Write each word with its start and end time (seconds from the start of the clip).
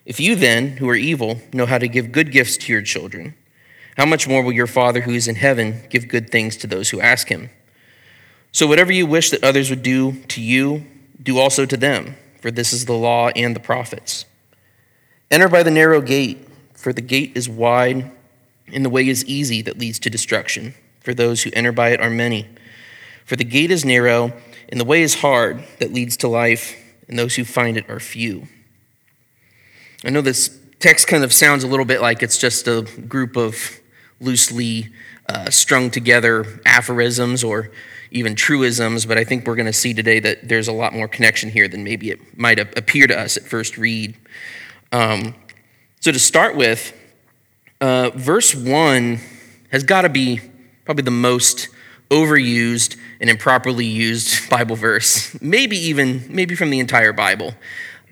If 0.08 0.20
you 0.20 0.36
then, 0.36 0.78
who 0.78 0.90
are 0.90 0.96
evil, 0.96 1.40
know 1.54 1.68
how 1.68 1.78
to 1.78 1.88
give 1.88 2.12
good 2.12 2.32
gifts 2.32 2.58
to 2.58 2.74
your 2.74 2.82
children, 2.82 3.36
how 3.96 4.08
much 4.08 4.28
more 4.28 4.42
will 4.42 4.54
your 4.54 4.66
Father 4.66 5.02
who 5.02 5.12
is 5.12 5.28
in 5.28 5.36
heaven 5.36 5.84
give 5.92 6.08
good 6.08 6.32
things 6.32 6.58
to 6.58 6.66
those 6.66 6.90
who 6.90 7.00
ask 7.00 7.28
him? 7.28 7.52
So, 8.52 8.66
whatever 8.66 8.92
you 8.92 9.06
wish 9.06 9.30
that 9.30 9.44
others 9.44 9.70
would 9.70 9.84
do 9.84 10.24
to 10.30 10.42
you, 10.42 10.84
do 11.22 11.38
also 11.38 11.68
to 11.68 11.78
them, 11.78 12.16
for 12.42 12.50
this 12.50 12.74
is 12.74 12.86
the 12.86 12.94
law 12.94 13.30
and 13.36 13.56
the 13.56 13.60
prophets. 13.60 14.26
Enter 15.30 15.48
by 15.48 15.62
the 15.62 15.70
narrow 15.70 16.02
gate, 16.02 16.48
for 16.74 16.92
the 16.92 17.02
gate 17.02 17.34
is 17.36 17.48
wide, 17.48 18.10
and 18.74 18.84
the 18.84 18.90
way 18.90 19.08
is 19.08 19.24
easy 19.26 19.62
that 19.62 19.78
leads 19.78 20.00
to 20.00 20.10
destruction, 20.10 20.74
for 21.02 21.14
those 21.14 21.44
who 21.44 21.52
enter 21.54 21.72
by 21.72 21.90
it 21.90 22.02
are 22.02 22.10
many. 22.10 22.48
For 23.26 23.36
the 23.36 23.44
gate 23.44 23.72
is 23.72 23.86
narrow, 23.86 24.34
and 24.70 24.80
the 24.80 24.86
way 24.86 25.02
is 25.02 25.16
hard 25.16 25.64
that 25.80 25.94
leads 25.94 26.18
to 26.18 26.28
life, 26.28 26.76
and 27.08 27.18
those 27.18 27.36
who 27.36 27.46
find 27.46 27.78
it 27.78 27.90
are 27.90 28.00
few. 28.00 28.48
I 30.04 30.10
know 30.10 30.22
this 30.22 30.60
text 30.80 31.08
kind 31.08 31.24
of 31.24 31.32
sounds 31.32 31.64
a 31.64 31.68
little 31.68 31.86
bit 31.86 32.02
like 32.02 32.22
it's 32.22 32.38
just 32.38 32.68
a 32.68 32.82
group 33.08 33.38
of 33.38 33.80
loosely 34.20 34.90
uh, 35.30 35.50
strung 35.50 35.90
together 35.90 36.60
aphorisms 36.66 37.44
or 37.44 37.72
even 38.12 38.36
truisms, 38.36 39.06
but 39.06 39.18
I 39.18 39.24
think 39.24 39.48
we're 39.48 39.56
going 39.56 39.66
to 39.66 39.74
see 39.74 39.94
today 39.94 40.20
that 40.20 40.48
there's 40.48 40.68
a 40.68 40.74
lot 40.74 40.94
more 40.94 41.08
connection 41.08 41.50
here 41.50 41.68
than 41.68 41.84
maybe 41.84 42.12
it 42.12 42.38
might 42.38 42.60
appear 42.60 43.08
to 43.08 43.18
us 43.18 43.38
at 43.38 43.44
first 43.44 43.78
read. 43.78 44.16
Um, 44.92 45.36
so, 46.00 46.12
to 46.12 46.20
start 46.20 46.56
with, 46.56 46.94
uh, 47.82 48.12
verse 48.14 48.54
1 48.54 49.20
has 49.72 49.84
got 49.84 50.02
to 50.02 50.10
be 50.10 50.42
probably 50.86 51.04
the 51.04 51.12
most 51.12 51.70
overused 52.14 52.96
and 53.20 53.30
improperly 53.30 53.86
used 53.86 54.50
Bible 54.50 54.76
verse, 54.76 55.36
maybe 55.42 55.76
even 55.78 56.24
maybe 56.30 56.56
from 56.56 56.70
the 56.70 56.80
entire 56.80 57.12
Bible. 57.12 57.56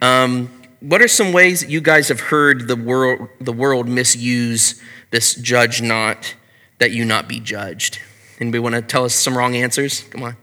Um, 0.01 0.49
what 0.79 1.01
are 1.01 1.07
some 1.07 1.31
ways 1.31 1.61
that 1.61 1.69
you 1.69 1.79
guys 1.79 2.07
have 2.07 2.19
heard 2.19 2.67
the 2.67 2.75
world, 2.75 3.29
the 3.39 3.53
world 3.53 3.87
misuse 3.87 4.81
this 5.11 5.35
judge 5.35 5.81
not, 5.81 6.33
that 6.79 6.91
you 6.91 7.05
not 7.05 7.27
be 7.27 7.39
judged? 7.39 7.99
Anybody 8.39 8.59
want 8.59 8.73
to 8.73 8.81
tell 8.81 9.05
us 9.05 9.13
some 9.13 9.37
wrong 9.37 9.55
answers? 9.55 10.01
Come 10.09 10.23
on. 10.23 10.37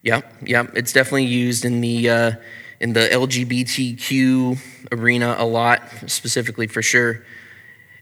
Yeah, 0.00 0.20
yeah, 0.40 0.68
it's 0.74 0.92
definitely 0.92 1.24
used 1.24 1.64
in 1.64 1.80
the 1.80 2.08
uh, 2.08 2.32
in 2.80 2.92
the 2.92 3.08
LGBTQ 3.08 4.58
arena 4.92 5.36
a 5.38 5.44
lot, 5.44 5.82
specifically 6.06 6.66
for 6.66 6.82
sure. 6.82 7.24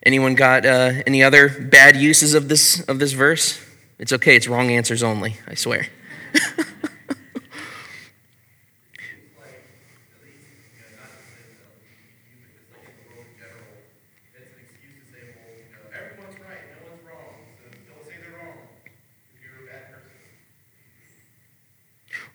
Anyone 0.03 0.35
got 0.35 0.65
uh, 0.65 1.03
any 1.07 1.23
other 1.23 1.49
bad 1.49 1.97
uses 1.97 2.35
of 2.35 2.49
this 2.49 2.81
of 2.89 2.99
this 2.99 3.13
verse? 3.13 3.61
It's 3.99 4.13
okay, 4.13 4.37
it's 4.37 4.47
wrong 4.47 4.71
answers 4.71 5.03
only, 5.03 5.37
I 5.49 5.55
swear. 5.55 5.89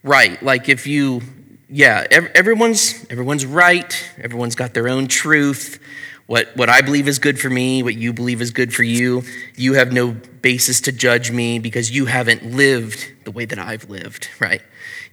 Right, 0.04 0.42
like 0.42 0.68
if 0.68 0.88
you, 0.88 1.22
yeah, 1.72 2.06
everyone's 2.12 3.06
everyone's 3.10 3.46
right. 3.46 4.12
Everyone's 4.22 4.56
got 4.56 4.74
their 4.74 4.90
own 4.90 5.08
truth. 5.08 5.80
What, 6.28 6.56
what 6.56 6.70
I 6.70 6.82
believe 6.82 7.08
is 7.08 7.20
good 7.20 7.40
for 7.40 7.50
me, 7.50 7.84
what 7.84 7.96
you 7.96 8.14
believe 8.14 8.42
is 8.42 8.52
good 8.52 8.74
for 8.74 8.84
you, 8.84 9.24
you 9.58 9.74
have 9.74 9.92
no 9.92 10.12
basis 10.12 10.80
to 10.82 10.92
judge 10.92 11.30
me 11.30 11.60
because 11.60 11.92
you 11.92 12.06
haven't 12.06 12.46
lived 12.46 13.12
the 13.26 13.32
way 13.32 13.44
that 13.44 13.60
I've 13.60 13.90
lived, 13.90 14.30
right? 14.40 14.62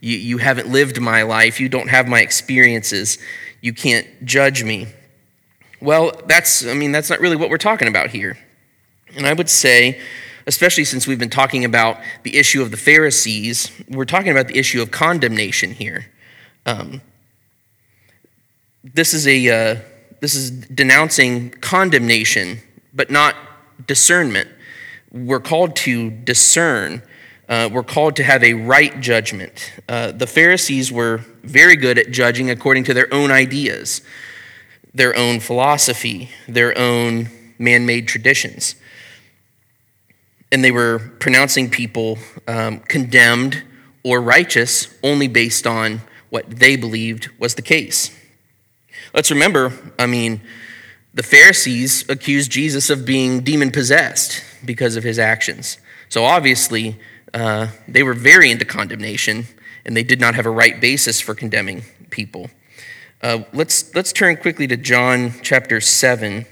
You, 0.00 0.16
you 0.16 0.38
haven't 0.38 0.68
lived 0.68 1.00
my 1.00 1.22
life. 1.22 1.58
You 1.58 1.68
don't 1.68 1.88
have 1.88 2.06
my 2.06 2.20
experiences. 2.20 3.18
You 3.60 3.72
can't 3.72 4.06
judge 4.24 4.62
me. 4.62 4.86
Well, 5.80 6.12
that's, 6.26 6.64
I 6.64 6.74
mean, 6.74 6.92
that's 6.92 7.10
not 7.10 7.18
really 7.18 7.36
what 7.36 7.50
we're 7.50 7.58
talking 7.58 7.88
about 7.88 8.10
here. 8.10 8.38
And 9.16 9.26
I 9.26 9.32
would 9.32 9.50
say, 9.50 10.00
especially 10.46 10.84
since 10.84 11.06
we've 11.06 11.18
been 11.18 11.30
talking 11.30 11.64
about 11.64 11.98
the 12.22 12.36
issue 12.36 12.62
of 12.62 12.70
the 12.70 12.76
Pharisees, 12.76 13.72
we're 13.88 14.04
talking 14.04 14.30
about 14.30 14.46
the 14.46 14.56
issue 14.56 14.80
of 14.80 14.92
condemnation 14.92 15.72
here. 15.72 16.06
Um, 16.68 17.00
this 18.84 19.14
is 19.14 19.26
a. 19.26 19.48
Uh, 19.48 19.80
this 20.20 20.34
is 20.34 20.50
denouncing 20.50 21.50
condemnation, 21.50 22.58
but 22.92 23.10
not 23.10 23.36
discernment. 23.86 24.48
We're 25.10 25.40
called 25.40 25.76
to 25.76 26.10
discern. 26.10 27.02
Uh, 27.48 27.70
we're 27.72 27.84
called 27.84 28.16
to 28.16 28.24
have 28.24 28.44
a 28.44 28.52
right 28.52 29.00
judgment. 29.00 29.72
Uh, 29.88 30.12
the 30.12 30.26
Pharisees 30.26 30.92
were 30.92 31.18
very 31.42 31.76
good 31.76 31.98
at 31.98 32.10
judging 32.10 32.50
according 32.50 32.84
to 32.84 32.94
their 32.94 33.08
own 33.14 33.30
ideas, 33.30 34.02
their 34.92 35.16
own 35.16 35.40
philosophy, 35.40 36.30
their 36.46 36.76
own 36.76 37.30
man 37.58 37.86
made 37.86 38.08
traditions. 38.08 38.74
And 40.52 40.62
they 40.62 40.72
were 40.72 41.12
pronouncing 41.20 41.70
people 41.70 42.18
um, 42.46 42.80
condemned 42.80 43.62
or 44.02 44.20
righteous 44.20 44.94
only 45.02 45.28
based 45.28 45.66
on 45.66 46.02
what 46.30 46.48
they 46.48 46.76
believed 46.76 47.28
was 47.38 47.54
the 47.54 47.62
case. 47.62 48.16
Let's 49.14 49.30
remember, 49.30 49.72
I 49.98 50.06
mean, 50.06 50.40
the 51.14 51.22
Pharisees 51.22 52.08
accused 52.08 52.50
Jesus 52.50 52.90
of 52.90 53.04
being 53.04 53.40
demon 53.40 53.70
possessed 53.70 54.42
because 54.64 54.96
of 54.96 55.04
his 55.04 55.18
actions. 55.18 55.78
So 56.08 56.24
obviously, 56.24 56.98
uh, 57.34 57.68
they 57.86 58.02
were 58.02 58.14
very 58.14 58.50
into 58.50 58.64
condemnation, 58.64 59.46
and 59.84 59.96
they 59.96 60.02
did 60.02 60.20
not 60.20 60.34
have 60.34 60.46
a 60.46 60.50
right 60.50 60.80
basis 60.80 61.20
for 61.20 61.34
condemning 61.34 61.82
people. 62.10 62.50
Uh, 63.22 63.40
let's, 63.52 63.94
let's 63.94 64.12
turn 64.12 64.36
quickly 64.36 64.66
to 64.66 64.76
John 64.76 65.32
chapter 65.42 65.80
7. 65.80 66.46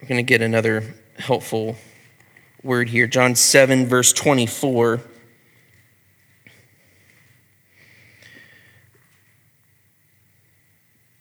We're 0.00 0.08
going 0.08 0.18
to 0.18 0.22
get 0.22 0.42
another 0.42 0.94
helpful 1.18 1.76
word 2.62 2.88
here. 2.88 3.06
John 3.06 3.34
7, 3.34 3.86
verse 3.86 4.12
24. 4.12 5.00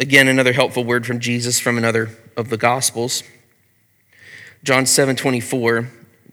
Again, 0.02 0.28
another 0.28 0.52
helpful 0.52 0.84
word 0.84 1.06
from 1.06 1.20
Jesus 1.20 1.60
from 1.60 1.78
another 1.78 2.10
of 2.36 2.50
the 2.50 2.58
Gospels. 2.58 3.22
John 4.64 4.88
7 4.88 5.16
24. 5.16 5.92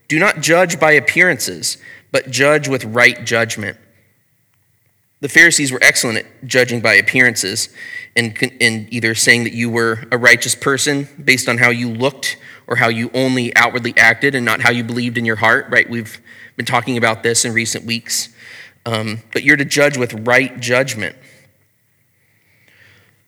Do 0.09 0.19
not 0.19 0.41
judge 0.41 0.81
by 0.81 0.93
appearances, 0.93 1.77
but 2.11 2.31
judge 2.31 2.67
with 2.67 2.87
right 2.87 3.23
judgment. 3.27 3.77
The 5.21 5.29
Pharisees 5.29 5.71
were 5.71 5.81
excellent 5.83 6.17
at 6.17 6.47
judging 6.47 6.81
by 6.81 6.95
appearances 6.95 7.69
and, 8.17 8.35
and 8.59 8.91
either 8.91 9.15
saying 9.15 9.45
that 9.45 9.53
you 9.53 9.69
were 9.69 10.09
a 10.11 10.17
righteous 10.17 10.55
person 10.55 11.07
based 11.23 11.47
on 11.47 11.59
how 11.59 11.69
you 11.69 11.91
looked 11.91 12.39
or 12.69 12.77
how 12.77 12.89
you 12.89 13.11
only 13.13 13.55
outwardly 13.55 13.93
acted 13.99 14.35
and 14.35 14.47
not 14.47 14.63
how 14.63 14.71
you 14.71 14.83
believed 14.83 15.19
in 15.19 15.27
your 15.27 15.37
heart, 15.37 15.67
right? 15.69 15.91
We've 15.91 16.23
been 16.57 16.65
talking 16.65 16.97
about 16.97 17.23
this 17.23 17.45
in 17.45 17.53
recent 17.53 17.85
weeks. 17.85 18.31
Um, 18.87 19.19
but 19.35 19.43
you're 19.43 19.59
to 19.59 19.67
judge 19.67 19.99
with 19.99 20.27
right 20.27 20.59
judgment. 20.59 21.17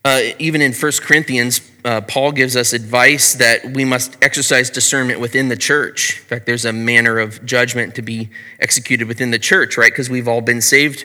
Uh, 0.03 0.21
even 0.39 0.63
in 0.63 0.73
1 0.73 0.93
Corinthians, 1.03 1.61
uh, 1.85 2.01
Paul 2.01 2.33
gives 2.33 2.57
us 2.57 2.73
advice 2.73 3.35
that 3.35 3.75
we 3.75 3.85
must 3.85 4.17
exercise 4.23 4.71
discernment 4.71 5.21
within 5.21 5.49
the 5.49 5.57
church. 5.57 6.21
In 6.21 6.25
fact, 6.25 6.47
there's 6.47 6.65
a 6.65 6.73
manner 6.73 7.19
of 7.19 7.45
judgment 7.45 7.95
to 7.97 8.03
be 8.03 8.31
executed 8.61 9.09
within 9.09 9.31
the 9.31 9.39
church, 9.39 9.77
right? 9.77 9.93
Because 9.93 10.09
we've 10.09 10.29
all 10.29 10.41
been 10.41 10.63
saved 10.63 11.05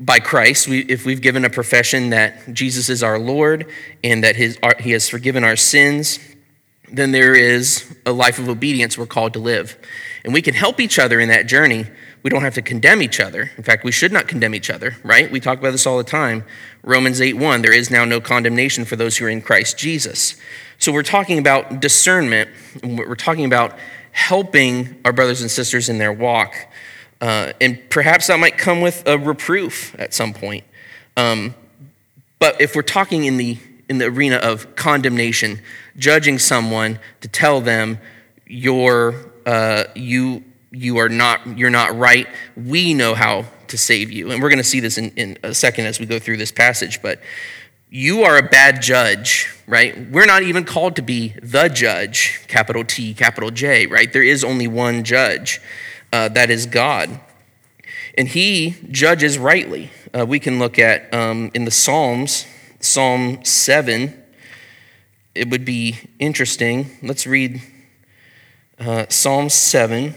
by 0.00 0.18
Christ. 0.18 0.66
We, 0.66 0.80
if 0.80 1.06
we've 1.06 1.20
given 1.20 1.44
a 1.44 1.50
profession 1.50 2.10
that 2.10 2.52
Jesus 2.52 2.88
is 2.88 3.04
our 3.04 3.18
Lord 3.18 3.70
and 4.02 4.24
that 4.24 4.34
his, 4.34 4.58
our, 4.60 4.74
He 4.78 4.90
has 4.90 5.08
forgiven 5.08 5.44
our 5.44 5.56
sins, 5.56 6.18
then 6.90 7.12
there 7.12 7.34
is 7.34 7.96
a 8.04 8.12
life 8.12 8.40
of 8.40 8.48
obedience 8.48 8.98
we're 8.98 9.06
called 9.06 9.34
to 9.34 9.38
live. 9.38 9.78
And 10.24 10.34
we 10.34 10.42
can 10.42 10.54
help 10.54 10.80
each 10.80 10.98
other 10.98 11.20
in 11.20 11.28
that 11.28 11.46
journey. 11.46 11.86
We 12.26 12.30
don't 12.30 12.42
have 12.42 12.54
to 12.54 12.62
condemn 12.62 13.02
each 13.02 13.20
other. 13.20 13.52
In 13.56 13.62
fact, 13.62 13.84
we 13.84 13.92
should 13.92 14.10
not 14.10 14.26
condemn 14.26 14.52
each 14.52 14.68
other, 14.68 14.96
right? 15.04 15.30
We 15.30 15.38
talk 15.38 15.60
about 15.60 15.70
this 15.70 15.86
all 15.86 15.96
the 15.96 16.02
time. 16.02 16.42
Romans 16.82 17.20
8 17.20 17.34
1, 17.34 17.62
there 17.62 17.72
is 17.72 17.88
now 17.88 18.04
no 18.04 18.20
condemnation 18.20 18.84
for 18.84 18.96
those 18.96 19.16
who 19.16 19.26
are 19.26 19.28
in 19.28 19.40
Christ 19.40 19.78
Jesus. 19.78 20.34
So 20.76 20.90
we're 20.90 21.04
talking 21.04 21.38
about 21.38 21.78
discernment, 21.78 22.50
we're 22.82 23.14
talking 23.14 23.44
about 23.44 23.78
helping 24.10 25.00
our 25.04 25.12
brothers 25.12 25.40
and 25.40 25.48
sisters 25.48 25.88
in 25.88 25.98
their 25.98 26.12
walk. 26.12 26.56
Uh, 27.20 27.52
and 27.60 27.78
perhaps 27.90 28.26
that 28.26 28.40
might 28.40 28.58
come 28.58 28.80
with 28.80 29.06
a 29.06 29.16
reproof 29.16 29.94
at 29.96 30.12
some 30.12 30.34
point. 30.34 30.64
Um, 31.16 31.54
but 32.40 32.60
if 32.60 32.74
we're 32.74 32.82
talking 32.82 33.26
in 33.26 33.36
the 33.36 33.56
in 33.88 33.98
the 33.98 34.06
arena 34.06 34.38
of 34.38 34.74
condemnation, 34.74 35.60
judging 35.96 36.40
someone 36.40 36.98
to 37.20 37.28
tell 37.28 37.60
them 37.60 38.00
you're 38.48 39.14
uh, 39.46 39.84
you 39.94 40.42
you 40.70 40.98
are 40.98 41.08
not 41.08 41.58
you're 41.58 41.70
not 41.70 41.96
right. 41.96 42.26
We 42.56 42.94
know 42.94 43.14
how 43.14 43.46
to 43.68 43.78
save 43.78 44.10
you, 44.10 44.30
and 44.30 44.42
we're 44.42 44.48
going 44.48 44.58
to 44.58 44.64
see 44.64 44.80
this 44.80 44.98
in, 44.98 45.10
in 45.10 45.38
a 45.42 45.54
second 45.54 45.86
as 45.86 45.98
we 45.98 46.06
go 46.06 46.18
through 46.18 46.36
this 46.36 46.52
passage. 46.52 47.02
But 47.02 47.20
you 47.88 48.22
are 48.22 48.36
a 48.36 48.42
bad 48.42 48.82
judge, 48.82 49.54
right? 49.66 50.10
We're 50.10 50.26
not 50.26 50.42
even 50.42 50.64
called 50.64 50.96
to 50.96 51.02
be 51.02 51.34
the 51.42 51.68
judge, 51.68 52.40
capital 52.48 52.84
T, 52.84 53.14
capital 53.14 53.50
J, 53.50 53.86
right? 53.86 54.12
There 54.12 54.22
is 54.22 54.44
only 54.44 54.66
one 54.66 55.04
judge, 55.04 55.60
uh, 56.12 56.28
that 56.30 56.50
is 56.50 56.66
God, 56.66 57.20
and 58.16 58.28
He 58.28 58.76
judges 58.90 59.38
rightly. 59.38 59.90
Uh, 60.12 60.26
we 60.26 60.40
can 60.40 60.58
look 60.58 60.78
at 60.78 61.12
um, 61.14 61.50
in 61.54 61.64
the 61.64 61.70
Psalms 61.70 62.46
Psalm 62.86 63.44
7, 63.44 64.22
it 65.34 65.50
would 65.50 65.64
be 65.64 65.98
interesting. 66.18 66.90
Let's 67.02 67.26
read 67.26 67.60
uh, 68.78 69.06
Psalm 69.08 69.48
7, 69.48 70.14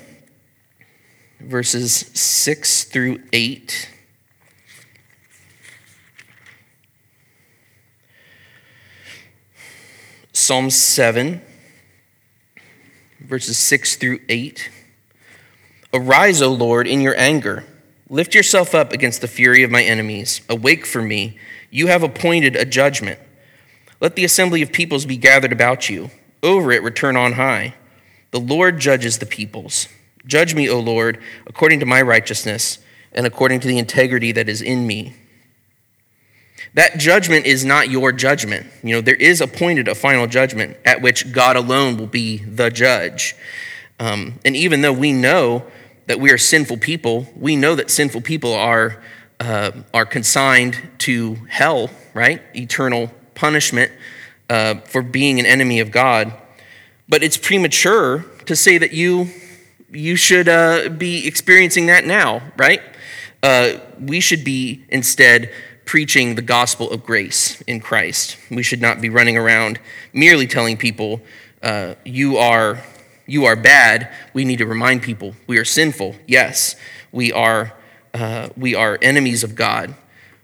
verses 1.40 1.94
6 2.14 2.86
through 2.86 3.24
8. 3.32 3.90
Psalm 10.32 10.70
7, 10.70 11.42
verses 13.20 13.58
6 13.58 13.98
through 13.98 14.20
8. 14.30 14.72
Arise, 15.94 16.42
O 16.42 16.52
Lord, 16.52 16.88
in 16.88 17.02
your 17.02 17.16
anger. 17.18 17.66
Lift 18.10 18.34
yourself 18.34 18.74
up 18.74 18.92
against 18.92 19.22
the 19.22 19.28
fury 19.28 19.64
of 19.64 19.70
my 19.70 19.84
enemies. 19.84 20.42
Awake 20.50 20.86
for 20.86 21.02
me 21.02 21.38
you 21.70 21.88
have 21.88 22.04
appointed 22.04 22.56
a 22.56 22.66
judgment. 22.66 23.20
Let 24.02 24.16
the 24.16 24.26
assembly 24.26 24.62
of 24.62 24.72
peoples 24.72 25.06
be 25.06 25.18
gathered 25.18 25.52
about 25.52 25.90
you. 25.90 26.10
Over 26.42 26.72
it 26.72 26.84
return 26.84 27.16
on 27.16 27.34
high. 27.34 27.76
The 28.32 28.40
Lord 28.40 28.80
judges 28.80 29.18
the 29.18 29.26
peoples. 29.26 29.88
Judge 30.30 30.54
me, 30.54 30.70
O 30.70 30.80
Lord, 30.80 31.20
according 31.48 31.80
to 31.80 31.88
my 31.88 32.02
righteousness 32.04 32.78
and 33.12 33.26
according 33.26 33.60
to 33.62 33.68
the 33.68 33.80
integrity 33.80 34.32
that 34.32 34.48
is 34.48 34.62
in 34.62 34.86
me. 34.86 35.16
That 36.76 37.00
judgment 37.00 37.48
is 37.48 37.66
not 37.66 37.90
your 37.90 38.12
judgment. 38.12 38.68
You 38.84 38.96
know, 38.96 39.02
there 39.02 39.16
is 39.16 39.42
appointed 39.42 39.88
a 39.88 39.96
final 39.96 40.28
judgment 40.28 40.78
at 40.86 41.02
which 41.02 41.32
God 41.32 41.56
alone 41.56 41.98
will 41.98 42.08
be 42.08 42.38
the 42.38 42.70
judge. 42.70 43.36
Um, 44.00 44.36
and 44.46 44.56
even 44.56 44.82
though 44.82 44.94
we 44.94 45.12
know 45.14 45.66
that 46.06 46.20
we 46.20 46.32
are 46.32 46.38
sinful 46.38 46.78
people, 46.78 47.28
we 47.36 47.56
know 47.56 47.74
that 47.74 47.90
sinful 47.90 48.22
people 48.22 48.54
are 48.54 49.02
uh, 49.40 49.72
are 49.94 50.06
consigned 50.06 50.78
to 51.00 51.36
hell, 51.48 51.90
right? 52.14 52.42
Eternal 52.54 53.10
punishment 53.34 53.92
uh, 54.50 54.76
for 54.82 55.02
being 55.02 55.40
an 55.40 55.46
enemy 55.46 55.80
of 55.80 55.92
God. 55.92 56.34
But 57.08 57.24
it's 57.24 57.38
premature 57.38 58.26
to 58.46 58.56
say 58.56 58.78
that 58.78 58.92
you 58.92 59.30
you 59.92 60.16
should 60.16 60.48
uh, 60.48 60.90
be 60.90 61.28
experiencing 61.28 61.88
that 61.88 62.06
now, 62.06 62.42
right? 62.58 62.82
Uh, 63.42 63.78
we 64.00 64.20
should 64.20 64.44
be 64.44 64.84
instead 64.90 65.52
preaching 65.86 66.36
the 66.36 66.42
gospel 66.42 66.90
of 66.92 67.04
grace 67.04 67.62
in 67.62 67.80
Christ. 67.80 68.38
We 68.52 68.62
should 68.62 68.82
not 68.82 69.02
be 69.02 69.10
running 69.10 69.38
around 69.38 69.80
merely 70.14 70.46
telling 70.46 70.78
people 70.78 71.22
uh, 71.64 71.96
you 72.06 72.38
are 72.38 72.84
you 73.26 73.46
are 73.46 73.56
bad. 73.56 74.12
We 74.34 74.44
need 74.44 74.58
to 74.58 74.66
remind 74.66 75.04
people 75.04 75.36
we 75.48 75.58
are 75.58 75.66
sinful. 75.66 76.16
Yes, 76.28 76.76
we 77.12 77.32
are 77.32 77.74
uh, 78.14 78.50
we 78.58 78.76
are 78.76 78.98
enemies 79.02 79.44
of 79.44 79.56
God, 79.56 79.96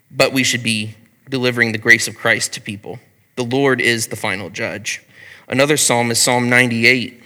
but 0.10 0.34
we 0.34 0.44
should 0.44 0.64
be 0.64 0.96
delivering 1.30 1.72
the 1.72 1.78
grace 1.78 2.08
of 2.08 2.16
Christ 2.16 2.54
to 2.54 2.62
people. 2.62 3.00
The 3.36 3.44
Lord 3.44 3.82
is 3.82 4.08
the 4.08 4.16
final 4.16 4.50
judge. 4.50 5.04
Another 5.48 5.78
psalm 5.78 6.10
is 6.12 6.20
Psalm 6.20 6.50
98. 6.50 7.22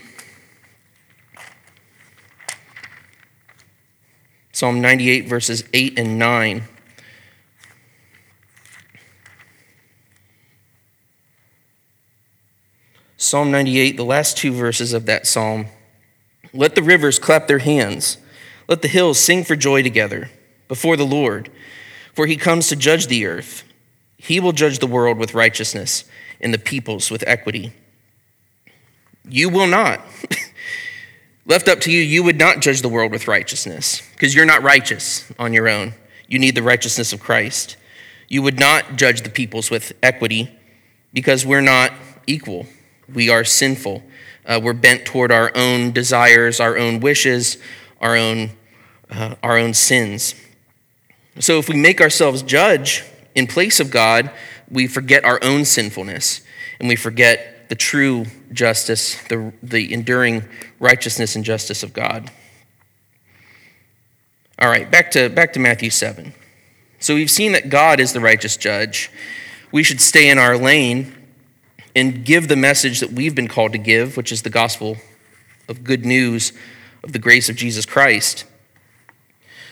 Psalm 4.60 4.82
98, 4.82 5.26
verses 5.26 5.64
8 5.74 5.98
and 5.98 6.20
9. 6.20 6.64
Psalm 13.16 13.52
98, 13.52 13.96
the 13.96 14.04
last 14.04 14.36
two 14.38 14.52
verses 14.52 14.92
of 14.92 15.06
that 15.06 15.26
psalm. 15.26 15.68
Let 16.52 16.76
the 16.76 16.84
rivers 16.84 17.20
clap 17.20 17.48
their 17.48 17.60
hands 17.60 18.18
let 18.68 18.82
the 18.82 18.90
hills 18.90 19.18
sing 19.18 19.46
for 19.46 19.56
joy 19.56 19.82
together 19.82 20.30
before 20.68 20.98
the 20.98 21.06
Lord, 21.06 21.50
for 22.14 22.28
he 22.28 22.36
comes 22.36 22.68
to 22.68 22.76
judge 22.76 23.08
the 23.08 23.28
earth. 23.28 23.64
He 24.18 24.42
will 24.42 24.52
judge 24.52 24.80
the 24.80 24.88
world 24.88 25.18
with 25.18 25.34
righteousness 25.34 26.04
and 26.42 26.54
the 26.54 26.60
peoples 26.60 27.10
with 27.10 27.24
equity. 27.26 27.72
You 29.24 29.48
will 29.48 29.68
not. 29.68 30.02
Left 31.50 31.68
up 31.68 31.80
to 31.82 31.92
you, 31.92 32.00
you 32.00 32.22
would 32.22 32.38
not 32.38 32.60
judge 32.60 32.84
the 32.84 32.90
world 32.90 33.12
with 33.12 33.28
righteousness 33.28 34.08
because 34.14 34.36
you're 34.36 34.46
not 34.46 34.62
righteous 34.62 35.30
on 35.40 35.52
your 35.52 35.68
own. 35.68 35.96
You 36.28 36.38
need 36.38 36.54
the 36.54 36.62
righteousness 36.62 37.12
of 37.12 37.20
Christ. 37.20 37.76
You 38.28 38.44
would 38.44 38.60
not 38.60 38.98
judge 38.98 39.24
the 39.24 39.32
peoples 39.32 39.72
with 39.72 39.94
equity 40.04 40.56
because 41.12 41.48
we're 41.48 41.62
not 41.62 41.92
equal. 42.28 42.68
We 43.12 43.32
are 43.32 43.44
sinful. 43.44 44.04
Uh, 44.46 44.60
we're 44.62 44.74
bent 44.74 45.06
toward 45.06 45.32
our 45.32 45.52
own 45.56 45.92
desires, 45.92 46.60
our 46.60 46.78
own 46.78 47.00
wishes, 47.00 47.58
our 48.00 48.16
own 48.16 48.52
uh, 49.10 49.34
our 49.42 49.58
own 49.58 49.74
sins. 49.74 50.36
So 51.40 51.58
if 51.58 51.68
we 51.68 51.76
make 51.76 52.00
ourselves 52.00 52.44
judge 52.44 53.04
in 53.34 53.48
place 53.48 53.80
of 53.80 53.90
God, 53.90 54.30
we 54.70 54.86
forget 54.86 55.26
our 55.26 55.40
own 55.42 55.66
sinfulness 55.66 56.42
and 56.80 56.88
we 56.88 56.96
forget 56.96 57.59
the 57.70 57.76
true 57.76 58.26
justice, 58.52 59.16
the, 59.28 59.54
the 59.64 59.94
enduring 59.94 60.44
righteousness 60.80 61.36
and 61.36 61.46
justice 61.46 61.84
of 61.84 61.94
God. 61.94 62.30
All 64.60 64.68
right, 64.68 64.92
back 64.92 65.12
to, 65.12 65.30
back 65.30 65.54
to 65.54 65.60
Matthew 65.60 65.90
7. 65.90 66.34
So 67.00 67.16
we've 67.16 67.32
seen 67.32 67.54
that 67.54 67.70
God 67.70 68.00
is 68.00 68.12
the 68.12 68.20
righteous 68.20 68.58
judge. 68.58 69.10
We 69.72 69.84
should 69.84 70.02
stay 70.02 70.30
in 70.30 70.38
our 70.38 70.58
lane 70.58 71.16
and 71.96 72.26
give 72.26 72.48
the 72.48 72.56
message 72.56 73.00
that 73.00 73.14
we've 73.14 73.36
been 73.36 73.48
called 73.48 73.72
to 73.72 73.78
give, 73.78 74.18
which 74.18 74.32
is 74.32 74.42
the 74.42 74.50
gospel 74.50 74.98
of 75.70 75.84
good 75.84 76.06
news 76.06 76.52
of 77.04 77.14
the 77.14 77.20
grace 77.20 77.50
of 77.50 77.56
Jesus 77.56 77.86
Christ. 77.86 78.46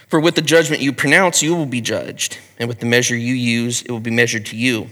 For 0.08 0.20
with 0.20 0.36
the 0.36 0.42
judgment 0.42 0.82
you 0.82 0.94
pronounce, 0.94 1.44
you 1.44 1.56
will 1.56 1.66
be 1.66 1.82
judged, 1.82 2.38
and 2.60 2.70
with 2.70 2.80
the 2.80 2.86
measure 2.86 3.16
you 3.16 3.34
use, 3.34 3.82
it 3.82 3.92
will 3.92 4.00
be 4.00 4.12
measured 4.12 4.46
to 4.48 4.56
you. 4.56 4.90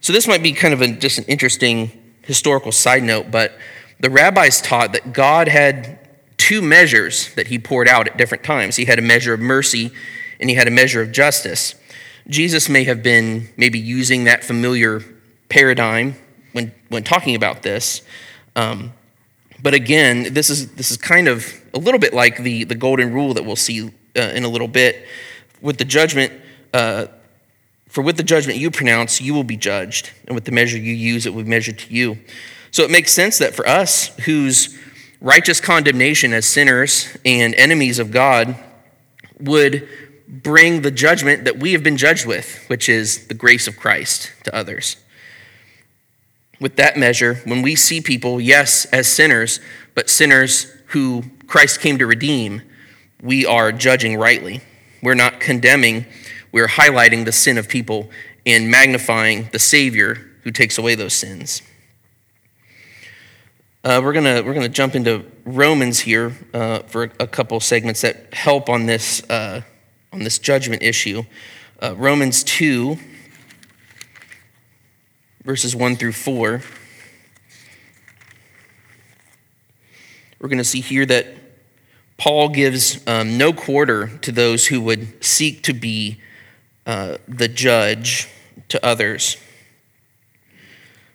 So, 0.00 0.12
this 0.12 0.26
might 0.26 0.42
be 0.42 0.52
kind 0.52 0.72
of 0.72 0.80
a, 0.80 0.92
just 0.92 1.18
an 1.18 1.24
interesting 1.24 2.07
historical 2.28 2.70
side 2.70 3.02
note, 3.02 3.30
but 3.30 3.58
the 3.98 4.10
rabbis 4.10 4.60
taught 4.60 4.92
that 4.92 5.14
God 5.14 5.48
had 5.48 5.98
two 6.36 6.60
measures 6.60 7.34
that 7.34 7.48
he 7.48 7.58
poured 7.58 7.88
out 7.88 8.06
at 8.06 8.18
different 8.18 8.44
times. 8.44 8.76
He 8.76 8.84
had 8.84 8.98
a 8.98 9.02
measure 9.02 9.32
of 9.32 9.40
mercy 9.40 9.90
and 10.38 10.50
he 10.50 10.54
had 10.54 10.68
a 10.68 10.70
measure 10.70 11.00
of 11.00 11.10
justice. 11.10 11.74
Jesus 12.28 12.68
may 12.68 12.84
have 12.84 13.02
been 13.02 13.48
maybe 13.56 13.78
using 13.78 14.24
that 14.24 14.44
familiar 14.44 15.02
paradigm 15.48 16.16
when, 16.52 16.72
when 16.90 17.02
talking 17.02 17.34
about 17.34 17.62
this. 17.62 18.02
Um, 18.54 18.92
but 19.62 19.72
again, 19.72 20.34
this 20.34 20.50
is, 20.50 20.72
this 20.72 20.90
is 20.90 20.98
kind 20.98 21.28
of 21.28 21.50
a 21.72 21.78
little 21.78 21.98
bit 21.98 22.12
like 22.12 22.42
the, 22.42 22.64
the 22.64 22.74
golden 22.74 23.14
rule 23.14 23.32
that 23.34 23.44
we'll 23.46 23.56
see 23.56 23.90
uh, 24.16 24.20
in 24.20 24.44
a 24.44 24.48
little 24.48 24.68
bit. 24.68 25.06
With 25.62 25.78
the 25.78 25.86
judgment, 25.86 26.32
uh, 26.74 27.06
for 27.98 28.02
with 28.02 28.16
the 28.16 28.22
judgment 28.22 28.60
you 28.60 28.70
pronounce, 28.70 29.20
you 29.20 29.34
will 29.34 29.42
be 29.42 29.56
judged, 29.56 30.12
and 30.28 30.36
with 30.36 30.44
the 30.44 30.52
measure 30.52 30.78
you 30.78 30.92
use, 30.92 31.26
it 31.26 31.34
will 31.34 31.42
be 31.42 31.48
measured 31.48 31.80
to 31.80 31.92
you. 31.92 32.16
So 32.70 32.84
it 32.84 32.92
makes 32.92 33.10
sense 33.10 33.38
that 33.38 33.56
for 33.56 33.66
us, 33.66 34.16
whose 34.18 34.78
righteous 35.20 35.60
condemnation 35.60 36.32
as 36.32 36.46
sinners 36.46 37.16
and 37.24 37.56
enemies 37.56 37.98
of 37.98 38.12
God 38.12 38.56
would 39.40 39.88
bring 40.28 40.82
the 40.82 40.92
judgment 40.92 41.42
that 41.42 41.58
we 41.58 41.72
have 41.72 41.82
been 41.82 41.96
judged 41.96 42.24
with, 42.24 42.64
which 42.68 42.88
is 42.88 43.26
the 43.26 43.34
grace 43.34 43.66
of 43.66 43.76
Christ 43.76 44.32
to 44.44 44.54
others. 44.54 44.94
with 46.60 46.76
that 46.76 46.96
measure, 46.96 47.34
when 47.44 47.62
we 47.62 47.76
see 47.76 48.00
people, 48.00 48.40
yes, 48.40 48.84
as 48.86 49.06
sinners, 49.06 49.60
but 49.94 50.10
sinners 50.10 50.72
who 50.86 51.24
Christ 51.46 51.80
came 51.80 51.98
to 51.98 52.06
redeem, 52.06 52.62
we 53.22 53.46
are 53.46 53.72
judging 53.72 54.16
rightly. 54.16 54.60
We're 55.02 55.14
not 55.14 55.40
condemning, 55.40 56.06
we're 56.52 56.68
highlighting 56.68 57.24
the 57.24 57.32
sin 57.32 57.58
of 57.58 57.68
people 57.68 58.10
and 58.46 58.70
magnifying 58.70 59.48
the 59.52 59.58
Savior 59.58 60.14
who 60.42 60.50
takes 60.50 60.78
away 60.78 60.94
those 60.94 61.14
sins. 61.14 61.62
Uh, 63.84 64.00
we're 64.02 64.12
gonna 64.12 64.42
we're 64.42 64.54
gonna 64.54 64.68
jump 64.68 64.94
into 64.94 65.24
Romans 65.44 66.00
here 66.00 66.32
uh, 66.52 66.80
for 66.80 67.04
a 67.20 67.26
couple 67.26 67.58
segments 67.60 68.00
that 68.00 68.34
help 68.34 68.68
on 68.68 68.86
this 68.86 69.22
uh, 69.30 69.62
on 70.12 70.20
this 70.20 70.38
judgment 70.38 70.82
issue. 70.82 71.22
Uh, 71.80 71.94
Romans 71.96 72.42
two, 72.42 72.98
verses 75.44 75.76
one 75.76 75.96
through 75.96 76.12
four. 76.12 76.62
We're 80.40 80.48
going 80.48 80.58
to 80.58 80.64
see 80.64 80.80
here 80.80 81.04
that 81.06 81.26
Paul 82.16 82.50
gives 82.50 83.04
um, 83.08 83.38
no 83.38 83.52
quarter 83.52 84.18
to 84.18 84.30
those 84.30 84.68
who 84.68 84.80
would 84.82 85.24
seek 85.24 85.64
to 85.64 85.72
be 85.72 86.20
uh, 86.88 87.18
the 87.28 87.48
judge 87.48 88.28
to 88.68 88.84
others. 88.84 89.36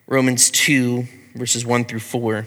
Romans 0.05 0.51
2, 0.51 1.07
verses 1.33 1.65
1 1.65 1.85
through 1.85 1.99
4. 1.99 2.45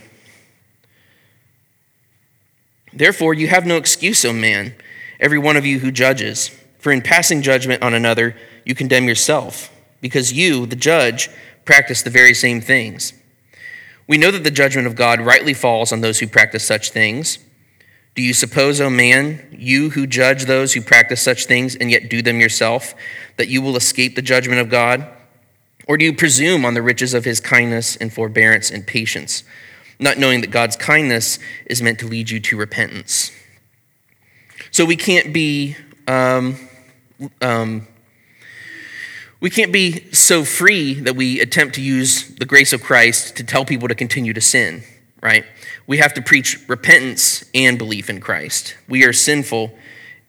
Therefore, 2.92 3.34
you 3.34 3.48
have 3.48 3.66
no 3.66 3.76
excuse, 3.76 4.24
O 4.24 4.32
man, 4.32 4.76
every 5.18 5.38
one 5.38 5.56
of 5.56 5.66
you 5.66 5.80
who 5.80 5.90
judges. 5.90 6.50
For 6.78 6.92
in 6.92 7.02
passing 7.02 7.42
judgment 7.42 7.82
on 7.82 7.94
another, 7.94 8.36
you 8.64 8.76
condemn 8.76 9.08
yourself, 9.08 9.72
because 10.00 10.32
you, 10.32 10.64
the 10.64 10.76
judge, 10.76 11.28
practice 11.64 12.02
the 12.02 12.10
very 12.10 12.32
same 12.32 12.60
things. 12.60 13.12
We 14.06 14.18
know 14.18 14.30
that 14.30 14.44
the 14.44 14.52
judgment 14.52 14.86
of 14.86 14.94
God 14.94 15.20
rightly 15.20 15.52
falls 15.52 15.90
on 15.92 16.00
those 16.00 16.20
who 16.20 16.28
practice 16.28 16.64
such 16.64 16.90
things. 16.90 17.40
Do 18.16 18.22
you 18.22 18.34
suppose, 18.34 18.80
O 18.80 18.90
man, 18.90 19.46
you 19.52 19.90
who 19.90 20.06
judge 20.06 20.46
those 20.46 20.72
who 20.72 20.80
practice 20.80 21.22
such 21.22 21.46
things 21.46 21.76
and 21.76 21.90
yet 21.90 22.10
do 22.10 22.22
them 22.22 22.40
yourself, 22.40 22.94
that 23.36 23.48
you 23.48 23.62
will 23.62 23.76
escape 23.76 24.16
the 24.16 24.22
judgment 24.22 24.60
of 24.60 24.68
God? 24.68 25.06
Or 25.86 25.96
do 25.96 26.04
you 26.04 26.14
presume 26.14 26.64
on 26.64 26.74
the 26.74 26.82
riches 26.82 27.14
of 27.14 27.24
his 27.24 27.38
kindness 27.38 27.94
and 27.94 28.12
forbearance 28.12 28.70
and 28.70 28.84
patience? 28.84 29.44
not 29.98 30.18
knowing 30.18 30.40
that 30.42 30.50
God's 30.50 30.76
kindness 30.76 31.38
is 31.66 31.82
meant 31.82 31.98
to 32.00 32.06
lead 32.06 32.30
you 32.30 32.40
to 32.40 32.56
repentance. 32.56 33.32
So 34.70 34.84
we 34.84 34.96
can't 34.96 35.32
be. 35.32 35.76
Um, 36.06 36.56
um, 37.40 37.88
we 39.40 39.50
can't 39.50 39.72
be 39.72 40.10
so 40.12 40.44
free 40.44 40.94
that 40.94 41.14
we 41.14 41.40
attempt 41.40 41.74
to 41.74 41.82
use 41.82 42.34
the 42.36 42.46
grace 42.46 42.72
of 42.72 42.82
Christ 42.82 43.36
to 43.36 43.44
tell 43.44 43.64
people 43.64 43.86
to 43.88 43.94
continue 43.94 44.32
to 44.32 44.40
sin, 44.40 44.82
right? 45.20 45.44
We 45.86 45.98
have 45.98 46.14
to 46.14 46.22
preach 46.22 46.58
repentance 46.68 47.44
and 47.54 47.78
belief 47.78 48.10
in 48.10 48.20
Christ. 48.20 48.76
We 48.88 49.04
are 49.04 49.12
sinful, 49.12 49.76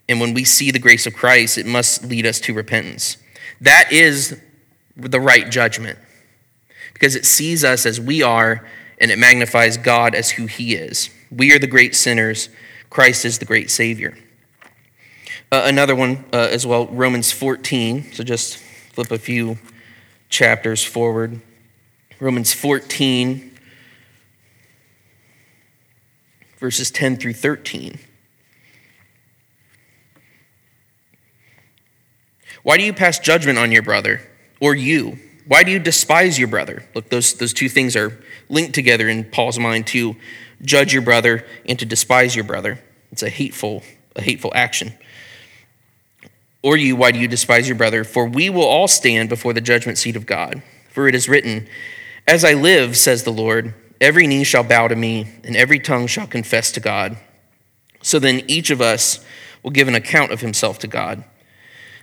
and 0.08 0.20
when 0.22 0.34
we 0.34 0.44
see 0.44 0.72
the 0.72 0.80
grace 0.80 1.08
of 1.08 1.16
Christ, 1.16 1.58
it 1.58 1.66
must 1.66 2.06
lead 2.06 2.26
us 2.26 2.40
to 2.42 2.54
repentance. 2.54 3.18
That 3.62 3.92
is 3.92 4.40
the 4.96 5.20
right 5.20 5.50
judgment 5.50 5.98
because 6.94 7.16
it 7.16 7.26
sees 7.26 7.64
us 7.64 7.86
as 7.86 8.00
we 8.00 8.22
are 8.24 8.68
and 9.00 9.12
it 9.12 9.20
magnifies 9.20 9.78
God 9.78 10.16
as 10.16 10.32
who 10.32 10.46
He 10.48 10.76
is. 10.76 11.10
We 11.32 11.54
are 11.54 11.60
the 11.60 11.68
great 11.68 11.96
sinners, 11.96 12.50
Christ 12.90 13.26
is 13.26 13.40
the 13.40 13.46
great 13.46 13.70
Savior. 13.70 14.18
Uh, 15.52 15.64
another 15.66 15.96
one 15.96 16.26
uh, 16.34 16.50
as 16.52 16.66
well, 16.66 16.88
Romans 16.88 17.32
14. 17.32 18.12
So 18.14 18.24
just 18.24 18.58
flip 18.58 19.12
a 19.12 19.18
few 19.18 19.58
chapters 20.30 20.84
forward. 20.84 21.42
Romans 22.20 22.54
14, 22.54 23.47
verses 26.58 26.92
10 26.92 27.18
through 27.18 27.34
13. 27.34 28.00
Why 32.64 32.78
do 32.78 32.84
you 32.84 32.94
pass 32.94 33.20
judgment 33.20 33.58
on 33.58 33.72
your 33.72 33.82
brother, 33.82 34.22
or 34.60 34.76
you? 34.76 35.20
Why 35.48 35.64
do 35.64 35.72
you 35.72 35.80
despise 35.80 36.38
your 36.38 36.50
brother? 36.50 36.84
Look, 36.94 37.10
those, 37.10 37.36
those 37.36 37.54
two 37.54 37.70
things 37.70 37.96
are 37.96 38.22
linked 38.50 38.76
together 38.76 39.08
in 39.08 39.24
Paul's 39.24 39.58
mind 39.58 39.88
to 39.88 40.18
judge 40.62 40.92
your 40.92 41.02
brother 41.02 41.46
and 41.66 41.80
to 41.80 41.86
despise 41.86 42.36
your 42.36 42.44
brother. 42.44 42.84
It's 43.12 43.24
a 43.24 43.30
hateful, 43.30 43.84
a 44.16 44.22
hateful 44.22 44.52
action. 44.54 44.94
Or 46.62 46.76
you, 46.76 46.96
why 46.98 47.12
do 47.12 47.20
you 47.20 47.28
despise 47.28 47.70
your 47.70 47.78
brother? 47.78 48.04
For 48.04 48.26
we 48.26 48.50
will 48.50 48.66
all 48.66 48.88
stand 48.90 49.30
before 49.30 49.54
the 49.54 49.62
judgment 49.62 49.98
seat 49.98 50.18
of 50.18 50.26
God. 50.26 50.62
For 50.90 51.08
it 51.08 51.16
is 51.16 51.30
written, 51.30 51.68
As 52.28 52.44
I 52.44 52.54
live, 52.54 52.98
says 52.98 53.24
the 53.24 53.32
Lord, 53.32 53.74
every 54.00 54.28
knee 54.28 54.44
shall 54.44 54.64
bow 54.64 54.88
to 54.88 54.96
me, 54.96 55.28
and 55.44 55.56
every 55.56 55.80
tongue 55.80 56.08
shall 56.08 56.28
confess 56.28 56.72
to 56.74 56.80
God. 56.80 57.18
So 58.02 58.20
then 58.20 58.44
each 58.48 58.70
of 58.70 58.82
us 58.82 59.24
will 59.64 59.72
give 59.72 59.88
an 59.88 59.96
account 59.96 60.32
of 60.32 60.42
himself 60.42 60.80
to 60.80 60.88
God. 60.88 61.24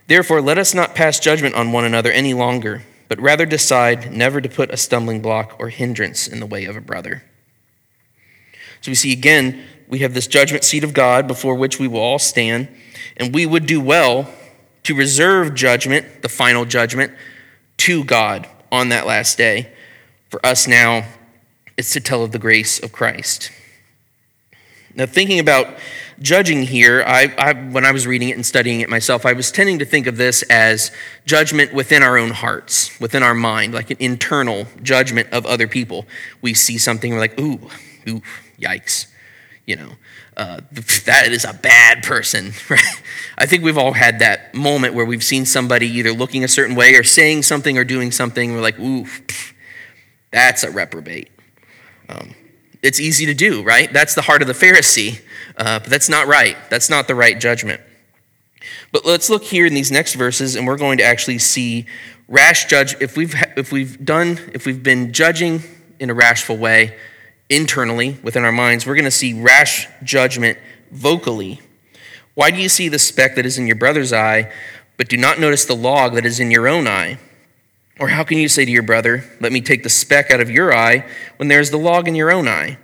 Therefore, 0.07 0.41
let 0.41 0.57
us 0.57 0.73
not 0.73 0.95
pass 0.95 1.19
judgment 1.19 1.55
on 1.55 1.71
one 1.71 1.85
another 1.85 2.11
any 2.11 2.33
longer 2.33 2.83
but 3.07 3.21
rather 3.21 3.45
decide 3.45 4.11
never 4.11 4.41
to 4.41 4.49
put 4.49 4.71
a 4.71 4.77
stumbling 4.77 5.21
block 5.21 5.55
or 5.59 5.69
hindrance 5.69 6.27
in 6.27 6.39
the 6.39 6.45
way 6.45 6.65
of 6.65 6.75
a 6.75 6.81
brother. 6.81 7.23
So 8.81 8.91
we 8.91 8.95
see 8.95 9.13
again, 9.13 9.63
we 9.87 9.99
have 9.99 10.13
this 10.13 10.27
judgment 10.27 10.63
seat 10.63 10.83
of 10.83 10.93
God 10.93 11.27
before 11.27 11.55
which 11.55 11.79
we 11.79 11.87
will 11.87 11.99
all 11.99 12.19
stand, 12.19 12.67
and 13.17 13.33
we 13.33 13.45
would 13.45 13.65
do 13.65 13.79
well 13.79 14.29
to 14.83 14.95
reserve 14.95 15.55
judgment, 15.55 16.21
the 16.21 16.29
final 16.29 16.65
judgment, 16.65 17.13
to 17.77 18.03
God 18.03 18.47
on 18.71 18.89
that 18.89 19.05
last 19.05 19.37
day. 19.37 19.71
For 20.29 20.43
us 20.45 20.67
now, 20.67 21.05
it's 21.77 21.91
to 21.93 21.99
tell 21.99 22.23
of 22.23 22.31
the 22.31 22.39
grace 22.39 22.79
of 22.79 22.91
Christ. 22.91 23.51
Now, 24.95 25.05
thinking 25.05 25.39
about 25.39 25.67
judging 26.21 26.63
here, 26.63 27.03
I, 27.05 27.33
I, 27.37 27.53
when 27.53 27.83
I 27.83 27.91
was 27.91 28.07
reading 28.07 28.29
it 28.29 28.37
and 28.37 28.45
studying 28.45 28.79
it 28.79 28.89
myself, 28.89 29.25
I 29.25 29.33
was 29.33 29.51
tending 29.51 29.79
to 29.79 29.85
think 29.85 30.07
of 30.07 30.15
this 30.15 30.41
as 30.43 30.89
judgment 31.25 31.73
within 31.73 32.01
our 32.01 32.17
own 32.17 32.29
hearts, 32.29 32.97
within 32.99 33.21
our 33.21 33.33
mind, 33.33 33.73
like 33.73 33.91
an 33.91 33.97
internal 33.99 34.67
judgment 34.81 35.27
of 35.33 35.45
other 35.45 35.67
people. 35.67 36.05
We 36.41 36.53
see 36.53 36.77
something, 36.77 37.11
we're 37.11 37.19
like, 37.19 37.37
ooh, 37.37 37.59
ooh, 38.07 38.21
yikes. 38.57 39.07
You 39.65 39.75
know, 39.75 39.91
uh, 40.37 40.61
that 41.05 41.27
is 41.29 41.43
a 41.43 41.53
bad 41.53 42.03
person, 42.03 42.53
right? 42.69 43.01
I 43.37 43.45
think 43.45 43.63
we've 43.63 43.77
all 43.77 43.93
had 43.93 44.19
that 44.19 44.53
moment 44.53 44.93
where 44.93 45.05
we've 45.05 45.23
seen 45.23 45.45
somebody 45.45 45.87
either 45.87 46.13
looking 46.13 46.43
a 46.45 46.47
certain 46.47 46.75
way 46.75 46.95
or 46.95 47.03
saying 47.03 47.43
something 47.43 47.77
or 47.77 47.83
doing 47.83 48.11
something. 48.11 48.53
We're 48.53 48.61
like, 48.61 48.79
ooh, 48.79 49.07
that's 50.31 50.63
a 50.63 50.71
reprobate. 50.71 51.31
Um, 52.09 52.35
it's 52.81 52.99
easy 52.99 53.25
to 53.25 53.33
do, 53.33 53.63
right? 53.63 53.91
That's 53.91 54.13
the 54.13 54.21
heart 54.21 54.41
of 54.41 54.47
the 54.47 54.53
Pharisee. 54.53 55.21
Uh, 55.57 55.79
but 55.79 55.89
that's 55.89 56.09
not 56.09 56.27
right. 56.27 56.57
That's 56.69 56.89
not 56.89 57.07
the 57.07 57.15
right 57.15 57.39
judgment. 57.39 57.81
But 58.91 59.05
let's 59.05 59.29
look 59.29 59.43
here 59.43 59.65
in 59.65 59.73
these 59.73 59.91
next 59.91 60.15
verses, 60.15 60.55
and 60.55 60.67
we're 60.67 60.77
going 60.77 60.97
to 60.99 61.03
actually 61.03 61.39
see 61.39 61.85
rash 62.27 62.65
judge. 62.65 62.95
If 62.99 63.17
we've 63.17 63.35
if 63.55 63.71
we've 63.71 64.03
done 64.03 64.39
if 64.53 64.65
we've 64.65 64.81
been 64.81 65.13
judging 65.13 65.61
in 65.99 66.09
a 66.09 66.13
rashful 66.13 66.57
way 66.57 66.95
internally 67.49 68.17
within 68.23 68.43
our 68.43 68.51
minds, 68.51 68.85
we're 68.85 68.95
going 68.95 69.05
to 69.05 69.11
see 69.11 69.33
rash 69.39 69.87
judgment 70.03 70.57
vocally. 70.91 71.61
Why 72.33 72.51
do 72.51 72.57
you 72.57 72.69
see 72.69 72.89
the 72.89 72.99
speck 72.99 73.35
that 73.35 73.45
is 73.45 73.57
in 73.57 73.67
your 73.67 73.77
brother's 73.77 74.11
eye, 74.11 74.51
but 74.97 75.07
do 75.07 75.17
not 75.17 75.39
notice 75.39 75.65
the 75.65 75.75
log 75.75 76.13
that 76.15 76.25
is 76.25 76.39
in 76.39 76.51
your 76.51 76.67
own 76.67 76.87
eye? 76.87 77.17
Or 77.99 78.09
how 78.09 78.23
can 78.23 78.37
you 78.37 78.49
say 78.49 78.65
to 78.65 78.71
your 78.71 78.83
brother, 78.83 79.23
Let 79.39 79.51
me 79.51 79.61
take 79.61 79.83
the 79.83 79.89
speck 79.89 80.31
out 80.31 80.41
of 80.41 80.49
your 80.49 80.75
eye, 80.75 81.07
when 81.37 81.47
there 81.47 81.61
is 81.61 81.71
the 81.71 81.77
log 81.77 82.07
in 82.07 82.15
your 82.15 82.31
own 82.31 82.47
eye? 82.47 82.77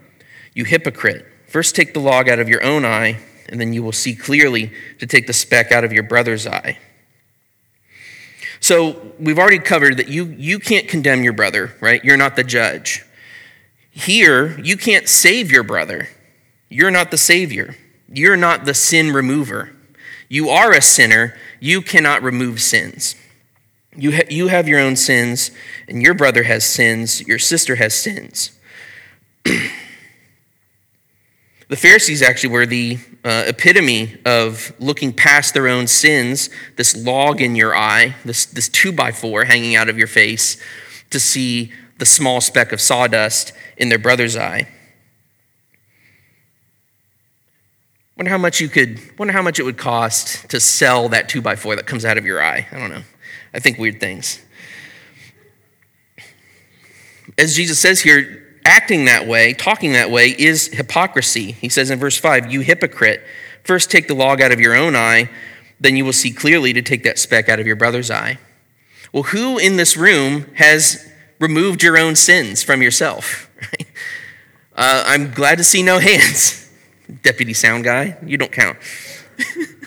You 0.53 0.65
hypocrite. 0.65 1.25
First 1.47 1.75
take 1.75 1.93
the 1.93 1.99
log 1.99 2.29
out 2.29 2.39
of 2.39 2.47
your 2.47 2.63
own 2.63 2.85
eye, 2.85 3.19
and 3.49 3.59
then 3.59 3.73
you 3.73 3.83
will 3.83 3.91
see 3.91 4.15
clearly 4.15 4.71
to 4.99 5.05
take 5.05 5.27
the 5.27 5.33
speck 5.33 5.71
out 5.71 5.83
of 5.83 5.91
your 5.91 6.03
brother's 6.03 6.47
eye. 6.47 6.79
So 8.61 9.13
we've 9.19 9.39
already 9.39 9.59
covered 9.59 9.97
that 9.97 10.07
you, 10.07 10.25
you 10.25 10.59
can't 10.59 10.87
condemn 10.87 11.23
your 11.23 11.33
brother, 11.33 11.75
right? 11.81 12.03
You're 12.05 12.15
not 12.15 12.35
the 12.35 12.43
judge. 12.43 13.03
Here, 13.89 14.57
you 14.61 14.77
can't 14.77 15.09
save 15.09 15.51
your 15.51 15.63
brother. 15.63 16.07
You're 16.69 16.91
not 16.91 17.11
the 17.11 17.17
savior. 17.17 17.75
You're 18.07 18.37
not 18.37 18.63
the 18.65 18.73
sin 18.73 19.11
remover. 19.11 19.75
You 20.29 20.49
are 20.49 20.71
a 20.71 20.81
sinner. 20.81 21.35
You 21.59 21.81
cannot 21.81 22.23
remove 22.23 22.61
sins. 22.61 23.15
You, 23.95 24.13
ha- 24.13 24.27
you 24.29 24.48
have 24.48 24.67
your 24.67 24.79
own 24.79 24.95
sins, 24.95 25.51
and 25.88 26.01
your 26.01 26.13
brother 26.13 26.43
has 26.43 26.63
sins, 26.63 27.25
your 27.27 27.39
sister 27.39 27.75
has 27.75 27.93
sins. 27.93 28.51
The 31.71 31.77
Pharisees 31.77 32.21
actually 32.21 32.50
were 32.50 32.65
the 32.65 32.98
uh, 33.24 33.45
epitome 33.48 34.17
of 34.25 34.74
looking 34.77 35.13
past 35.13 35.53
their 35.53 35.69
own 35.69 35.88
sins, 35.88 36.50
this 36.75 36.98
log 36.98 37.39
in 37.39 37.55
your 37.55 37.74
eye, 37.74 38.17
this, 38.25 38.45
this 38.45 38.67
two 38.67 38.91
by 38.91 39.13
four 39.13 39.45
hanging 39.45 39.77
out 39.77 39.88
of 39.88 39.98
your 39.98 40.07
face, 40.07 40.62
to 41.12 41.17
see 41.17 41.71
the 41.98 42.05
small 42.05 42.41
speck 42.41 42.74
of 42.74 42.81
sawdust 42.81 43.53
in 43.77 43.88
their 43.88 43.98
brother's 43.98 44.36
eye. 44.36 44.67
Wonder 48.17 48.31
how 48.31 48.38
much 48.38 48.60
you 48.60 48.67
could, 48.67 49.00
wonder 49.17 49.31
how 49.31 49.41
much 49.41 49.57
it 49.57 49.63
would 49.63 49.77
cost 49.77 50.50
to 50.50 50.60
sell 50.60 51.07
that 51.07 51.29
two 51.29 51.41
by 51.41 51.55
four 51.55 51.77
that 51.77 51.88
comes 51.88 52.03
out 52.03 52.17
of 52.17 52.25
your 52.25 52.43
eye. 52.43 52.67
I 52.69 52.79
don't 52.79 52.89
know. 52.89 53.03
I 53.53 53.60
think 53.60 53.77
weird 53.77 54.00
things. 54.00 54.39
as 57.38 57.55
Jesus 57.55 57.79
says 57.79 58.01
here, 58.01 58.60
acting 58.65 59.05
that 59.05 59.27
way, 59.27 59.53
talking 59.53 59.93
that 59.93 60.12
way, 60.12 60.29
is 60.29 60.67
hypocrisy. 60.67 61.51
He 61.53 61.70
says 61.70 61.89
in 61.89 62.00
verse 62.00 62.17
5, 62.17 62.51
You 62.51 62.62
hypocrite, 62.62 63.24
first 63.63 63.91
take 63.91 64.08
the 64.08 64.13
log 64.15 64.41
out 64.41 64.51
of 64.51 64.60
your 64.60 64.75
own 64.75 64.96
eye, 64.96 65.29
then 65.79 65.98
you 65.98 66.05
will 66.05 66.13
see 66.13 66.31
clearly 66.31 66.74
to 66.74 66.81
take 66.81 67.03
that 67.03 67.20
speck 67.20 67.50
out 67.50 67.60
of 67.60 67.67
your 67.67 67.75
brother's 67.75 68.12
eye. 68.12 68.38
Well, 69.12 69.24
who 69.24 69.58
in 69.58 69.75
this 69.75 69.98
room 69.98 70.46
has 70.55 71.12
removed 71.39 71.84
your 71.84 71.98
own 71.98 72.15
sins 72.15 72.63
from 72.63 72.81
yourself? 72.81 73.50
uh, 74.75 75.03
I'm 75.05 75.31
glad 75.31 75.58
to 75.58 75.63
see 75.63 75.84
no 75.84 76.00
hands. 76.00 76.72
Deputy 77.24 77.53
sound 77.53 77.84
guy, 77.84 78.17
you 78.25 78.38
don't 78.38 78.51
count. 78.51 78.77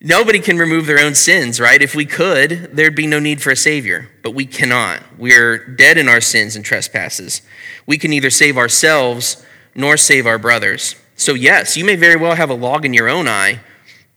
Nobody 0.00 0.40
can 0.40 0.58
remove 0.58 0.86
their 0.86 0.98
own 0.98 1.14
sins, 1.14 1.58
right? 1.58 1.80
If 1.80 1.94
we 1.94 2.04
could, 2.04 2.70
there'd 2.76 2.94
be 2.94 3.06
no 3.06 3.18
need 3.18 3.40
for 3.40 3.50
a 3.50 3.56
Savior, 3.56 4.10
but 4.22 4.34
we 4.34 4.44
cannot. 4.44 5.02
We're 5.18 5.56
dead 5.56 5.96
in 5.96 6.08
our 6.08 6.20
sins 6.20 6.54
and 6.54 6.64
trespasses. 6.64 7.40
We 7.86 7.96
can 7.96 8.10
neither 8.10 8.28
save 8.28 8.58
ourselves 8.58 9.44
nor 9.74 9.96
save 9.96 10.26
our 10.26 10.38
brothers. 10.38 10.96
So, 11.16 11.32
yes, 11.32 11.78
you 11.78 11.84
may 11.84 11.96
very 11.96 12.16
well 12.16 12.34
have 12.34 12.50
a 12.50 12.54
log 12.54 12.84
in 12.84 12.92
your 12.92 13.08
own 13.08 13.26
eye, 13.26 13.60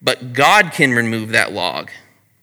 but 0.01 0.33
God 0.33 0.73
can 0.73 0.91
remove 0.91 1.29
that 1.29 1.53
log. 1.53 1.91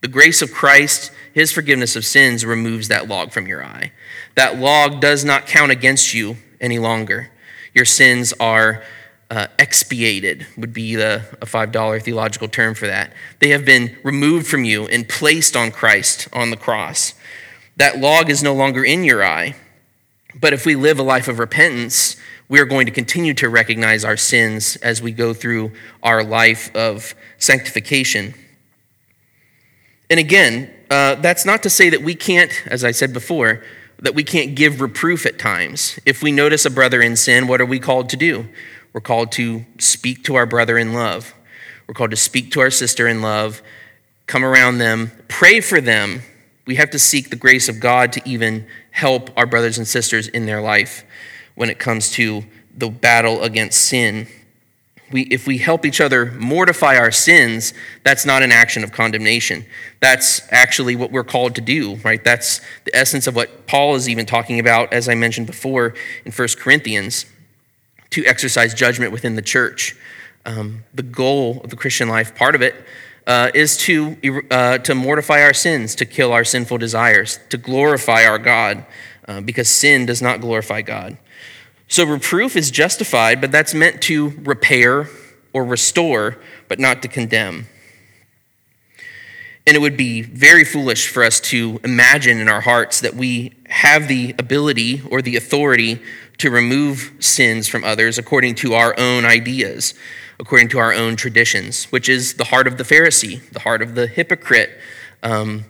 The 0.01 0.09
grace 0.09 0.41
of 0.41 0.53
Christ, 0.53 1.13
His 1.35 1.53
forgiveness 1.53 1.95
of 1.95 2.07
sins, 2.07 2.45
removes 2.45 2.89
that 2.89 3.07
log 3.07 3.33
from 3.33 3.47
your 3.47 3.63
eye. 3.63 3.93
That 4.35 4.59
log 4.59 5.01
does 5.01 5.27
not 5.27 5.47
count 5.47 5.73
against 5.73 6.15
you 6.15 6.39
any 6.59 6.79
longer. 6.79 7.31
Your 7.75 7.85
sins 7.85 8.33
are 8.41 8.83
uh, 9.31 9.49
expiated 9.59 10.47
would 10.57 10.73
be 10.73 10.95
the, 10.95 11.23
a 11.43 11.47
$5 11.47 12.03
theological 12.03 12.49
term 12.49 12.75
for 12.75 12.87
that. 12.87 13.13
They 13.41 13.49
have 13.51 13.65
been 13.65 13.97
removed 14.03 14.47
from 14.47 14.65
you 14.65 14.87
and 14.87 15.09
placed 15.09 15.57
on 15.57 15.73
Christ 15.73 16.29
on 16.33 16.51
the 16.51 16.57
cross. 16.57 17.15
That 17.77 17.99
log 17.99 18.31
is 18.31 18.43
no 18.43 18.55
longer 18.55 18.85
in 18.85 19.05
your 19.05 19.25
eye. 19.25 19.57
But 20.39 20.53
if 20.53 20.67
we 20.67 20.77
live 20.77 20.99
a 20.99 21.03
life 21.03 21.29
of 21.29 21.39
repentance, 21.39 22.17
we 22.49 22.61
are 22.61 22.65
going 22.65 22.87
to 22.87 22.93
continue 22.93 23.35
to 23.35 23.49
recognize 23.49 24.05
our 24.05 24.17
sins 24.17 24.77
as 24.77 25.03
we 25.03 25.13
go 25.13 25.35
through 25.35 25.73
our 26.03 26.23
life 26.23 26.75
of 26.77 27.15
sanctification. 27.39 28.35
And 30.09 30.21
again, 30.21 30.71
uh, 30.91 31.17
that's 31.17 31.45
not 31.45 31.63
to 31.65 31.71
say 31.71 31.91
that 31.91 32.03
we 32.03 32.15
can't, 32.15 32.53
as 32.67 32.85
I 32.85 32.93
said 32.93 33.13
before, 33.13 33.65
that 33.99 34.15
we 34.15 34.23
can't 34.23 34.55
give 34.55 34.81
reproof 34.81 35.27
at 35.27 35.39
times. 35.39 35.99
If 36.05 36.23
we 36.23 36.31
notice 36.31 36.65
a 36.65 36.71
brother 36.71 37.01
in 37.01 37.17
sin, 37.17 37.49
what 37.49 37.61
are 37.61 37.67
we 37.67 37.81
called 37.81 38.11
to 38.11 38.17
do? 38.17 38.47
We're 38.97 39.03
called 39.03 39.31
to 39.33 39.67
speak 39.77 40.25
to 40.25 40.37
our 40.37 40.47
brother 40.47 40.79
in 40.79 40.95
love. 40.95 41.35
We're 41.87 41.93
called 41.93 42.13
to 42.13 42.17
speak 42.17 42.51
to 42.53 42.61
our 42.61 42.71
sister 42.71 43.07
in 43.07 43.21
love, 43.21 43.61
come 44.27 44.43
around 44.43 44.79
them, 44.79 45.13
pray 45.29 45.61
for 45.61 45.83
them. 45.83 46.23
We 46.65 46.77
have 46.77 46.89
to 46.93 46.99
seek 46.99 47.29
the 47.29 47.37
grace 47.37 47.69
of 47.69 47.79
God 47.79 48.11
to 48.15 48.23
even 48.27 48.67
help 48.93 49.29
our 49.37 49.45
brothers 49.45 49.77
and 49.77 49.87
sisters 49.87 50.29
in 50.29 50.47
their 50.47 50.63
life 50.63 51.05
when 51.57 51.69
it 51.69 51.79
comes 51.79 52.11
to 52.13 52.47
the 52.75 52.89
battle 52.89 53.43
against 53.43 53.83
sin. 53.83 54.29
We, 55.13 55.25
if 55.25 55.47
we 55.47 55.59
help 55.59 55.85
each 55.85 56.01
other 56.01 56.33
mortify 56.33 56.97
our 56.97 57.13
sins, 57.13 57.75
that's 58.03 58.25
not 58.25 58.43
an 58.43 58.51
action 58.51 58.83
of 58.83 58.93
condemnation. 58.93 59.67
That's 60.01 60.41
actually 60.51 60.97
what 60.97 61.13
we're 61.13 61.23
called 61.23 61.55
to 61.57 61.61
do, 61.61 61.97
right? 61.97 62.25
That's 62.25 62.63
the 62.85 62.97
essence 62.97 63.27
of 63.27 63.37
what 63.37 63.67
Paul 63.67 63.95
is 63.97 64.09
even 64.09 64.25
talking 64.25 64.59
about, 64.59 64.95
as 64.95 65.07
I 65.07 65.15
mentioned 65.15 65.49
before 65.49 65.93
in 66.25 66.33
1 66.33 66.49
Corinthians 66.57 67.27
to 68.11 68.25
exercise 68.25 68.75
judgment 68.75 69.13
within 69.13 69.37
the 69.37 69.43
church. 69.43 69.97
Um, 70.45 70.85
the 70.95 71.03
goal 71.03 71.61
of 71.65 71.71
the 71.71 71.77
Christian 71.77 72.09
life, 72.09 72.35
part 72.35 72.55
of 72.55 72.63
it, 72.63 72.75
uh, 73.27 73.51
is 73.55 73.77
to, 73.77 74.17
uh, 74.51 74.79
to 74.79 74.95
mortify 74.95 75.43
our 75.43 75.55
sins, 75.55 75.95
to 75.97 76.07
kill 76.07 76.33
our 76.33 76.45
sinful 76.45 76.79
desires, 76.79 77.41
to 77.51 77.57
glorify 77.57 78.25
our 78.25 78.39
God, 78.39 78.87
uh, 79.27 79.41
because 79.41 79.69
sin 79.69 80.07
does 80.07 80.23
not 80.23 80.41
glorify 80.41 80.83
God. 80.83 81.19
So 81.89 82.05
reproof 82.05 82.57
is 82.57 82.71
justified, 82.71 83.41
but 83.41 83.53
that's 83.53 83.75
meant 83.75 84.03
to 84.03 84.31
repair 84.43 85.09
or 85.53 85.65
restore, 85.65 86.39
but 86.69 86.79
not 86.79 87.03
to 87.03 87.09
condemn. 87.09 87.67
And 89.67 89.77
it 89.77 89.81
would 89.81 89.97
be 89.97 90.23
very 90.23 90.65
foolish 90.65 91.09
for 91.09 91.25
us 91.25 91.41
to 91.41 91.81
imagine 91.83 92.39
in 92.39 92.49
our 92.49 92.61
hearts 92.61 93.01
that 93.01 93.15
we 93.15 93.53
have 93.69 94.07
the 94.07 94.35
ability 94.39 95.03
or 95.11 95.21
the 95.21 95.35
authority 95.35 96.01
to 96.39 96.51
remove 96.51 97.13
sins 97.21 97.69
from 97.69 97.85
others 97.85 98.19
according 98.19 98.55
to 98.57 98.75
our 98.75 98.95
own 98.99 99.25
ideas, 99.25 99.95
according 100.39 100.69
to 100.69 100.79
our 100.79 100.93
own 100.93 101.17
traditions, 101.17 101.85
which 101.87 102.09
is 102.09 102.35
the 102.35 102.45
heart 102.45 102.67
of 102.67 102.79
the 102.79 102.85
Pharisee, 102.85 103.49
the 103.51 103.61
heart 103.61 103.83
of 103.83 103.95
the 103.95 104.07
hypocrite. 104.07 104.71
Um, 105.23 105.65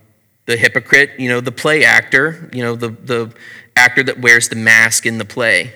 the 0.47 0.57
hypocrite, 0.57 1.11
you 1.19 1.29
know, 1.29 1.41
the 1.41 1.53
play 1.53 1.85
actor, 1.85 2.49
you 2.53 2.63
know, 2.63 2.77
the, 2.77 2.91
the 2.91 3.35
actor 3.75 4.03
that 4.05 4.21
wears 4.21 4.49
the 4.49 4.57
mask 4.57 5.05
in 5.05 5.19
the 5.19 5.25
play, 5.25 5.75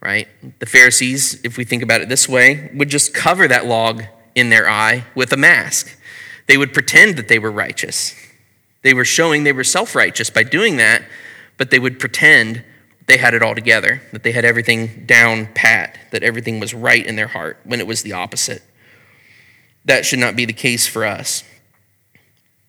right? 0.00 0.28
The 0.60 0.66
Pharisees, 0.66 1.40
if 1.44 1.58
we 1.58 1.64
think 1.64 1.82
about 1.82 2.00
it 2.00 2.08
this 2.08 2.28
way, 2.28 2.70
would 2.74 2.88
just 2.88 3.12
cover 3.12 3.46
that 3.48 3.66
log 3.66 4.04
in 4.34 4.48
their 4.48 4.68
eye 4.68 5.04
with 5.14 5.32
a 5.32 5.36
mask. 5.36 5.98
They 6.46 6.56
would 6.56 6.72
pretend 6.72 7.16
that 7.16 7.28
they 7.28 7.38
were 7.38 7.50
righteous. 7.50 8.14
They 8.82 8.94
were 8.94 9.04
showing 9.04 9.44
they 9.44 9.52
were 9.52 9.64
self 9.64 9.94
righteous 9.94 10.30
by 10.30 10.44
doing 10.44 10.76
that, 10.76 11.02
but 11.56 11.70
they 11.70 11.78
would 11.78 11.98
pretend 11.98 12.64
they 13.06 13.16
had 13.16 13.34
it 13.34 13.42
all 13.42 13.54
together, 13.54 14.02
that 14.12 14.22
they 14.22 14.32
had 14.32 14.44
everything 14.44 15.04
down 15.06 15.46
pat, 15.54 15.98
that 16.10 16.22
everything 16.22 16.60
was 16.60 16.72
right 16.72 17.04
in 17.04 17.16
their 17.16 17.26
heart 17.26 17.58
when 17.64 17.80
it 17.80 17.86
was 17.86 18.02
the 18.02 18.12
opposite. 18.12 18.62
That 19.84 20.06
should 20.06 20.18
not 20.18 20.36
be 20.36 20.44
the 20.44 20.52
case 20.52 20.86
for 20.86 21.04
us. 21.04 21.44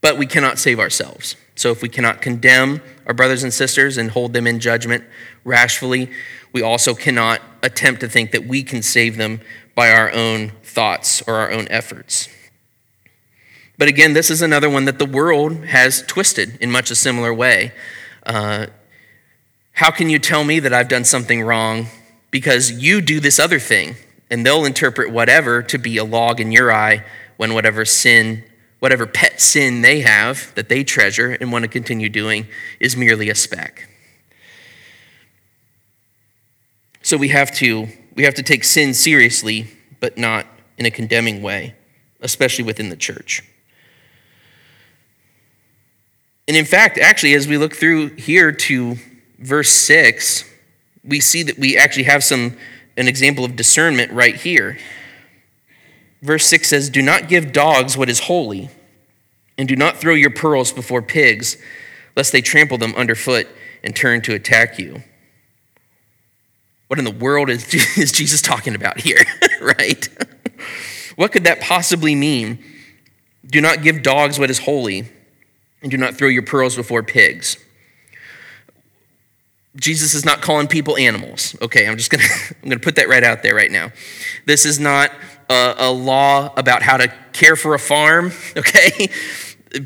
But 0.01 0.17
we 0.17 0.25
cannot 0.25 0.59
save 0.59 0.79
ourselves. 0.79 1.35
So 1.55 1.71
if 1.71 1.81
we 1.81 1.89
cannot 1.89 2.21
condemn 2.21 2.81
our 3.05 3.13
brothers 3.13 3.43
and 3.43 3.53
sisters 3.53 3.97
and 3.97 4.11
hold 4.11 4.33
them 4.33 4.47
in 4.47 4.59
judgment 4.59 5.03
rashly, 5.43 6.09
we 6.51 6.61
also 6.61 6.93
cannot 6.93 7.41
attempt 7.61 8.01
to 8.01 8.09
think 8.09 8.31
that 8.31 8.45
we 8.45 8.63
can 8.63 8.81
save 8.81 9.17
them 9.17 9.41
by 9.75 9.91
our 9.91 10.11
own 10.11 10.51
thoughts 10.63 11.21
or 11.27 11.35
our 11.35 11.51
own 11.51 11.67
efforts. 11.69 12.27
But 13.77 13.87
again, 13.87 14.13
this 14.13 14.29
is 14.29 14.41
another 14.41 14.69
one 14.69 14.85
that 14.85 14.99
the 14.99 15.05
world 15.05 15.65
has 15.65 16.03
twisted 16.03 16.57
in 16.61 16.71
much 16.71 16.91
a 16.91 16.95
similar 16.95 17.33
way. 17.33 17.73
Uh, 18.25 18.67
how 19.73 19.89
can 19.91 20.09
you 20.09 20.19
tell 20.19 20.43
me 20.43 20.59
that 20.59 20.73
I've 20.73 20.87
done 20.87 21.03
something 21.03 21.41
wrong 21.41 21.87
because 22.31 22.71
you 22.71 23.01
do 23.01 23.19
this 23.19 23.39
other 23.39 23.59
thing? 23.59 23.95
And 24.29 24.45
they'll 24.45 24.65
interpret 24.65 25.11
whatever 25.11 25.61
to 25.63 25.77
be 25.77 25.97
a 25.97 26.03
log 26.03 26.39
in 26.39 26.51
your 26.51 26.71
eye 26.71 27.03
when 27.37 27.53
whatever 27.53 27.83
sin, 27.83 28.43
whatever 28.79 29.05
pet 29.05 29.41
sin 29.41 29.81
they 29.81 30.01
have 30.01 30.53
that 30.55 30.69
they 30.69 30.83
treasure 30.83 31.31
and 31.39 31.51
want 31.51 31.63
to 31.63 31.67
continue 31.67 32.09
doing 32.09 32.47
is 32.79 32.95
merely 32.95 33.29
a 33.29 33.35
speck. 33.35 33.89
So 37.01 37.17
we 37.17 37.29
have 37.29 37.51
to 37.55 37.87
we 38.15 38.23
have 38.23 38.35
to 38.35 38.43
take 38.43 38.63
sin 38.63 38.93
seriously, 38.93 39.67
but 39.99 40.17
not 40.17 40.45
in 40.77 40.85
a 40.85 40.91
condemning 40.91 41.41
way, 41.41 41.75
especially 42.21 42.63
within 42.63 42.89
the 42.89 42.95
church. 42.95 43.43
And 46.47 46.55
in 46.55 46.65
fact, 46.65 46.97
actually, 46.99 47.33
as 47.33 47.47
we 47.47 47.57
look 47.57 47.75
through 47.75 48.09
here 48.15 48.51
to 48.51 48.97
verse 49.39 49.69
6, 49.69 50.49
we 51.03 51.19
see 51.19 51.43
that 51.43 51.57
we 51.57 51.77
actually 51.77 52.03
have 52.03 52.23
some 52.23 52.57
an 52.95 53.07
example 53.07 53.43
of 53.43 53.55
discernment 53.55 54.11
right 54.11 54.35
here. 54.35 54.77
Verse 56.21 56.45
6 56.45 56.69
says, 56.69 56.89
Do 56.89 57.01
not 57.01 57.27
give 57.27 57.51
dogs 57.51 57.97
what 57.97 58.09
is 58.09 58.21
holy, 58.21 58.69
and 59.57 59.67
do 59.67 59.75
not 59.75 59.97
throw 59.97 60.13
your 60.13 60.29
pearls 60.29 60.71
before 60.71 61.01
pigs, 61.01 61.57
lest 62.15 62.31
they 62.31 62.41
trample 62.41 62.77
them 62.77 62.95
underfoot 62.95 63.47
and 63.83 63.95
turn 63.95 64.21
to 64.21 64.33
attack 64.33 64.79
you. 64.79 65.03
What 66.87 66.99
in 66.99 67.05
the 67.05 67.11
world 67.11 67.49
is, 67.49 67.73
is 67.97 68.11
Jesus 68.11 68.41
talking 68.41 68.75
about 68.75 69.01
here, 69.01 69.25
right? 69.61 70.07
what 71.15 71.31
could 71.31 71.45
that 71.45 71.59
possibly 71.61 72.15
mean? 72.15 72.63
Do 73.45 73.59
not 73.59 73.81
give 73.81 74.03
dogs 74.03 74.39
what 74.39 74.49
is 74.49 74.59
holy, 74.59 75.09
and 75.81 75.91
do 75.91 75.97
not 75.97 76.15
throw 76.15 76.29
your 76.29 76.43
pearls 76.43 76.75
before 76.75 77.03
pigs. 77.03 77.57
Jesus 79.75 80.13
is 80.13 80.23
not 80.23 80.41
calling 80.41 80.67
people 80.67 80.97
animals. 80.97 81.55
Okay, 81.61 81.87
I'm 81.87 81.97
just 81.97 82.11
gonna 82.11 82.23
I'm 82.63 82.69
gonna 82.69 82.79
put 82.79 82.95
that 82.95 83.09
right 83.09 83.23
out 83.23 83.43
there 83.43 83.55
right 83.55 83.71
now. 83.71 83.91
This 84.45 84.65
is 84.65 84.79
not 84.79 85.11
a, 85.49 85.75
a 85.77 85.91
law 85.91 86.53
about 86.55 86.83
how 86.83 86.97
to 86.97 87.13
care 87.31 87.55
for 87.55 87.73
a 87.73 87.79
farm. 87.79 88.31
Okay, 88.55 89.09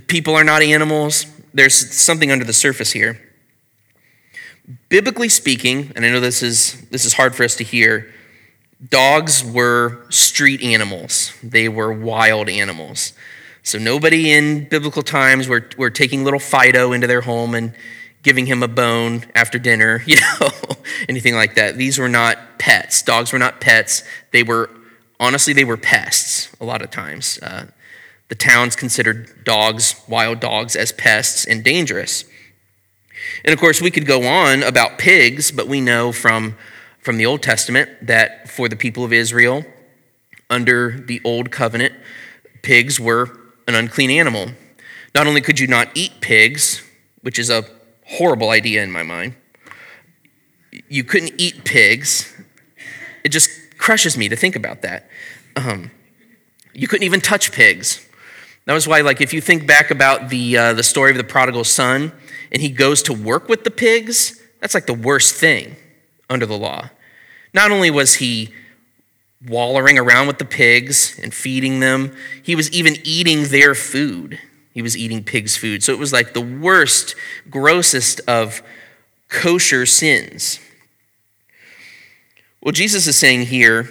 people 0.08 0.36
are 0.36 0.44
not 0.44 0.62
animals. 0.62 1.26
There's 1.54 1.74
something 1.96 2.30
under 2.32 2.44
the 2.44 2.54
surface 2.54 2.92
here. 2.92 3.22
Biblically 4.90 5.30
speaking, 5.30 5.94
and 5.96 6.06
I 6.06 6.10
know 6.10 6.20
this 6.20 6.44
is 6.44 6.82
this 6.90 7.06
is 7.06 7.14
hard 7.14 7.34
for 7.34 7.44
us 7.44 7.56
to 7.56 7.64
hear. 7.64 8.14
Dogs 8.90 9.44
were 9.44 10.06
street 10.10 10.62
animals. 10.62 11.34
They 11.42 11.70
were 11.70 11.92
wild 11.92 12.50
animals. 12.50 13.14
So 13.64 13.78
nobody 13.78 14.32
in 14.32 14.70
biblical 14.70 15.02
times 15.02 15.50
were, 15.50 15.68
were 15.78 15.90
taking 15.90 16.24
little 16.24 16.40
Fido 16.40 16.94
into 16.94 17.06
their 17.06 17.20
home 17.20 17.54
and 17.54 17.74
giving 18.28 18.46
him 18.46 18.62
a 18.62 18.68
bone 18.68 19.24
after 19.34 19.58
dinner, 19.58 20.04
you 20.06 20.18
know, 20.18 20.50
anything 21.08 21.34
like 21.34 21.56
that. 21.56 21.78
These 21.78 21.98
were 21.98 22.10
not 22.10 22.60
pets. 22.60 23.02
Dogs 23.02 23.32
were 23.32 23.40
not 23.40 23.62
pets. 23.62 24.04
They 24.34 24.44
were, 24.44 24.70
honestly, 25.18 25.54
they 25.54 25.64
were 25.64 25.78
pests 25.78 26.54
a 26.60 26.66
lot 26.66 26.82
of 26.82 26.92
times. 26.92 27.40
Uh, 27.42 27.68
the 28.28 28.36
towns 28.36 28.76
considered 28.76 29.46
dogs, 29.46 29.96
wild 30.10 30.42
dogs, 30.42 30.76
as 30.76 30.92
pests 30.92 31.46
and 31.46 31.64
dangerous. 31.64 32.26
And 33.46 33.54
of 33.54 33.62
course, 33.62 33.82
we 33.82 33.92
could 33.92 34.06
go 34.06 34.24
on 34.28 34.62
about 34.62 34.98
pigs, 34.98 35.50
but 35.50 35.70
we 35.70 35.80
know 35.80 36.12
from, 36.12 36.58
from 37.00 37.16
the 37.16 37.26
Old 37.26 37.42
Testament 37.42 37.90
that 38.02 38.50
for 38.50 38.68
the 38.68 38.76
people 38.76 39.06
of 39.06 39.14
Israel, 39.14 39.64
under 40.50 41.00
the 41.00 41.22
Old 41.24 41.50
Covenant, 41.50 41.96
pigs 42.62 43.00
were 43.00 43.40
an 43.70 43.76
unclean 43.76 44.10
animal. 44.12 44.50
Not 45.16 45.28
only 45.28 45.40
could 45.40 45.62
you 45.62 45.68
not 45.68 45.88
eat 45.96 46.20
pigs, 46.20 46.84
which 47.22 47.40
is 47.40 47.50
a 47.50 47.77
horrible 48.08 48.50
idea 48.50 48.84
in 48.84 48.92
my 48.92 49.04
mind, 49.04 49.36
you 50.90 51.04
couldn't 51.04 51.34
eat 51.38 51.64
pigs. 51.66 52.34
It 53.24 53.30
just 53.30 53.50
crushes 53.78 54.18
me 54.18 54.30
to 54.30 54.36
think 54.36 54.56
about 54.56 54.82
that. 54.82 55.10
Um, 55.56 55.92
you 56.74 56.88
couldn't 56.88 57.06
even 57.06 57.22
touch 57.22 57.52
pigs. 57.52 58.08
That 58.66 58.74
was 58.74 58.88
why, 58.88 59.02
like, 59.02 59.22
if 59.22 59.34
you 59.34 59.42
think 59.42 59.66
back 59.66 59.92
about 59.92 60.30
the, 60.30 60.58
uh, 60.58 60.74
the 60.74 60.84
story 60.84 61.12
of 61.12 61.18
the 61.18 61.24
prodigal 61.24 61.64
son, 61.64 62.12
and 62.52 62.62
he 62.62 62.70
goes 62.70 63.02
to 63.04 63.14
work 63.14 63.50
with 63.50 63.64
the 63.64 63.72
pigs, 63.72 64.42
that's 64.60 64.74
like 64.74 64.86
the 64.86 64.94
worst 64.94 65.36
thing 65.36 65.76
under 66.30 66.46
the 66.46 66.58
law. 66.58 66.90
Not 67.54 67.72
only 67.72 67.90
was 67.90 68.16
he 68.16 68.54
wallowing 69.46 69.98
around 69.98 70.28
with 70.28 70.38
the 70.38 70.46
pigs 70.46 71.18
and 71.22 71.34
feeding 71.34 71.80
them, 71.80 72.16
he 72.42 72.56
was 72.56 72.72
even 72.72 72.98
eating 73.04 73.46
their 73.46 73.76
food. 73.76 74.40
He 74.78 74.84
was 74.84 74.96
eating 74.96 75.24
pigs' 75.24 75.58
food. 75.58 75.82
So 75.82 75.92
it 75.92 75.98
was 75.98 76.14
like 76.14 76.36
the 76.36 76.40
worst, 76.40 77.16
grossest 77.50 78.22
of 78.28 78.62
kosher 79.28 79.88
sins. 79.88 80.60
Well, 82.62 82.74
Jesus 82.74 83.08
is 83.08 83.18
saying 83.18 83.48
here, 83.48 83.90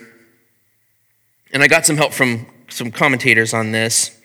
and 1.53 1.61
I 1.61 1.66
got 1.66 1.87
some 1.87 1.96
help 1.96 2.12
from 2.12 2.46
some 2.68 2.92
commentators 2.92 3.53
on 3.53 3.72
this. 3.72 4.16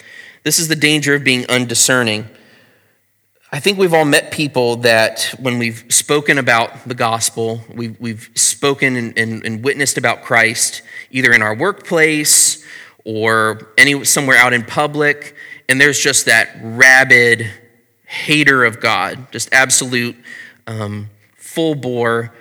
This 0.44 0.60
is 0.60 0.68
the 0.68 0.76
danger 0.76 1.16
of 1.16 1.24
being 1.24 1.48
undiscerning. 1.50 2.28
I 3.52 3.60
think 3.60 3.80
we've 3.80 3.96
all 3.96 4.06
met 4.06 4.30
people 4.30 4.76
that 4.76 5.34
when 5.40 5.58
we've 5.58 5.84
spoken 5.90 6.38
about 6.38 6.88
the 6.88 6.94
gospel, 6.94 7.62
we've, 7.74 8.00
we've 8.00 8.30
spoken 8.36 8.98
and, 8.98 9.18
and, 9.18 9.44
and 9.44 9.64
witnessed 9.64 9.98
about 9.98 10.22
Christ, 10.22 10.84
either 11.10 11.32
in 11.32 11.42
our 11.42 11.56
workplace 11.56 12.64
or 13.04 13.72
any, 13.80 14.06
somewhere 14.06 14.38
out 14.38 14.54
in 14.54 14.64
public, 14.64 15.36
and 15.72 15.80
there's 15.80 16.00
just 16.00 16.26
that 16.26 16.50
rabid 16.62 17.50
hater 18.06 18.66
of 18.66 18.82
God, 18.82 19.32
just 19.32 19.48
absolute 19.54 20.18
um, 20.68 21.10
full 21.38 21.76
bore, 21.76 22.34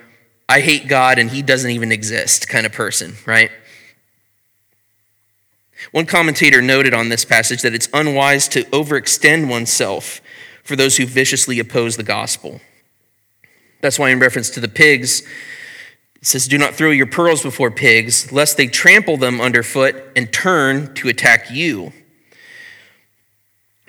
I 0.49 0.59
hate 0.59 0.89
God 0.89 1.17
and 1.17 1.29
he 1.29 1.41
doesn't 1.41 1.71
even 1.71 1.93
exist 1.93 2.49
kind 2.49 2.65
of 2.65 2.73
person, 2.73 3.13
right? 3.25 3.49
One 5.91 6.05
commentator 6.05 6.61
noted 6.61 6.93
on 6.93 7.07
this 7.07 7.23
passage 7.23 7.61
that 7.61 7.73
it's 7.73 7.87
unwise 7.93 8.49
to 8.49 8.63
overextend 8.65 9.49
oneself 9.49 10.19
for 10.65 10.75
those 10.75 10.97
who 10.97 11.05
viciously 11.05 11.57
oppose 11.57 11.95
the 11.95 12.03
gospel. 12.03 12.59
That's 13.79 13.97
why, 13.97 14.09
in 14.09 14.19
reference 14.19 14.49
to 14.49 14.59
the 14.59 14.67
pigs, 14.67 15.21
it 16.15 16.27
says, 16.27 16.49
Do 16.49 16.57
not 16.57 16.75
throw 16.75 16.91
your 16.91 17.07
pearls 17.07 17.41
before 17.41 17.71
pigs, 17.71 18.31
lest 18.33 18.57
they 18.57 18.67
trample 18.67 19.15
them 19.15 19.39
underfoot 19.39 20.03
and 20.17 20.31
turn 20.33 20.93
to 20.95 21.07
attack 21.07 21.49
you. 21.49 21.93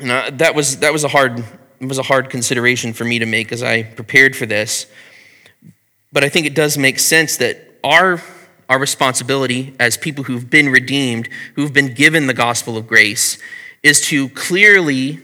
Uh, 0.02 0.30
that 0.32 0.54
was, 0.54 0.78
that 0.78 0.92
was, 0.92 1.04
a 1.04 1.08
hard, 1.08 1.44
was 1.80 1.98
a 1.98 2.02
hard 2.02 2.30
consideration 2.30 2.92
for 2.92 3.04
me 3.04 3.18
to 3.18 3.26
make 3.26 3.52
as 3.52 3.62
I 3.62 3.82
prepared 3.82 4.34
for 4.36 4.46
this. 4.46 4.86
But 6.12 6.24
I 6.24 6.28
think 6.28 6.46
it 6.46 6.54
does 6.54 6.76
make 6.76 6.98
sense 6.98 7.36
that 7.38 7.78
our, 7.84 8.22
our 8.68 8.78
responsibility 8.78 9.74
as 9.78 9.96
people 9.96 10.24
who've 10.24 10.48
been 10.48 10.68
redeemed, 10.68 11.28
who've 11.54 11.72
been 11.72 11.94
given 11.94 12.26
the 12.26 12.34
gospel 12.34 12.76
of 12.76 12.86
grace, 12.86 13.38
is 13.82 14.00
to 14.08 14.28
clearly 14.30 15.20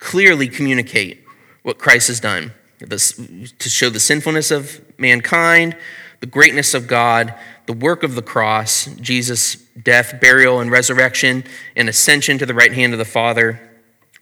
clearly 0.00 0.48
communicate 0.48 1.22
what 1.62 1.78
Christ 1.78 2.08
has 2.08 2.20
done 2.20 2.52
this, 2.80 3.12
to 3.12 3.68
show 3.68 3.90
the 3.90 4.00
sinfulness 4.00 4.50
of 4.50 4.80
mankind, 4.98 5.76
the 6.20 6.26
greatness 6.26 6.74
of 6.74 6.88
God, 6.88 7.34
the 7.66 7.72
work 7.72 8.02
of 8.02 8.14
the 8.14 8.22
cross, 8.22 8.86
Jesus' 8.96 9.56
death, 9.56 10.20
burial, 10.20 10.60
and 10.60 10.70
resurrection, 10.70 11.44
and 11.76 11.88
ascension 11.88 12.38
to 12.38 12.46
the 12.46 12.54
right 12.54 12.72
hand 12.72 12.92
of 12.92 12.98
the 12.98 13.04
Father. 13.04 13.69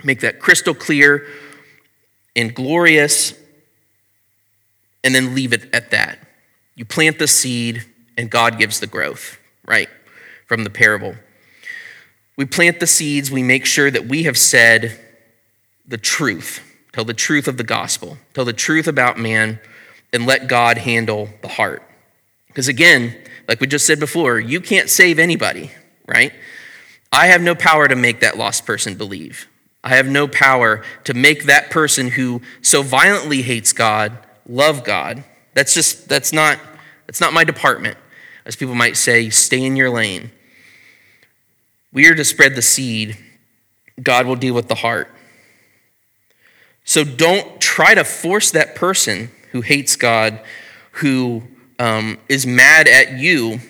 Make 0.04 0.20
that 0.20 0.40
crystal 0.40 0.74
clear 0.74 1.26
and 2.37 2.54
glorious, 2.54 3.34
and 5.02 5.14
then 5.14 5.34
leave 5.34 5.52
it 5.52 5.74
at 5.74 5.90
that. 5.90 6.20
You 6.76 6.84
plant 6.84 7.18
the 7.18 7.26
seed, 7.26 7.84
and 8.16 8.30
God 8.30 8.58
gives 8.58 8.80
the 8.80 8.87
growth, 8.87 9.38
right? 9.66 9.88
From 10.46 10.64
the 10.64 10.70
parable. 10.70 11.16
We 12.37 12.44
plant 12.44 12.78
the 12.78 12.87
seeds, 12.87 13.30
we 13.30 13.42
make 13.42 13.66
sure 13.66 13.90
that 13.90 14.06
we 14.06 14.22
have 14.24 14.38
said, 14.38 15.00
the 15.87 15.98
truth. 15.98 16.62
Tell 16.92 17.04
the 17.04 17.14
truth 17.14 17.48
of 17.48 17.56
the 17.56 17.64
gospel. 17.64 18.18
Tell 18.34 18.44
the 18.44 18.52
truth 18.52 18.87
about 18.87 19.18
man 19.18 19.58
and 20.12 20.26
let 20.26 20.46
God 20.46 20.78
handle 20.78 21.28
the 21.42 21.48
heart. 21.48 21.82
Because 22.46 22.68
again, 22.68 23.16
like 23.48 23.61
we 23.61 23.66
just 23.66 23.87
said 23.87 23.98
before, 23.98 24.38
you 24.38 24.61
can't 24.61 24.88
save 24.88 25.18
anybody, 25.18 25.70
right? 26.06 26.32
I 27.11 27.26
have 27.26 27.40
no 27.40 27.54
power 27.54 27.88
to 27.88 27.96
make 27.96 28.20
that 28.20 28.37
lost 28.37 28.66
person 28.66 28.94
believe. 28.94 29.48
I 29.88 29.96
have 29.96 30.07
no 30.07 30.29
power 30.29 30.85
to 31.05 31.14
make 31.14 31.44
that 31.44 31.70
person 31.70 32.09
who 32.11 32.42
so 32.61 32.83
violently 32.83 33.42
hates 33.42 33.72
God 33.72 34.18
love 34.46 34.85
God. 34.85 35.24
That's 35.55 35.74
just 35.74 36.09
that's 36.09 36.33
not 36.33 36.59
that's 37.07 37.20
not 37.20 37.33
my 37.33 37.44
department. 37.44 37.96
As 38.44 38.57
people 38.57 38.74
might 38.74 38.96
say, 38.96 39.31
stay 39.31 39.62
in 39.62 39.77
your 39.77 39.90
lane. 39.90 40.31
We 41.92 42.07
are 42.09 42.14
to 42.14 42.24
spread 42.24 42.55
the 42.55 42.62
seed. 42.62 43.16
God 44.03 44.27
will 44.27 44.37
deal 44.37 44.55
with 44.55 44.68
the 44.68 44.74
heart. 44.74 45.11
So 46.85 47.05
don't 47.05 47.61
try 47.61 47.94
to 47.94 48.05
force 48.05 48.51
that 48.53 48.74
person 48.74 49.31
who 49.53 49.61
hates 49.61 49.96
God, 49.96 50.40
who 50.92 51.42
um, 51.79 52.18
is 52.29 52.46
mad 52.46 52.88
at 52.88 53.12
you 53.12 53.61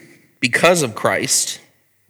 because 0.41 0.83
of 0.83 0.95
Christ, 0.95 1.61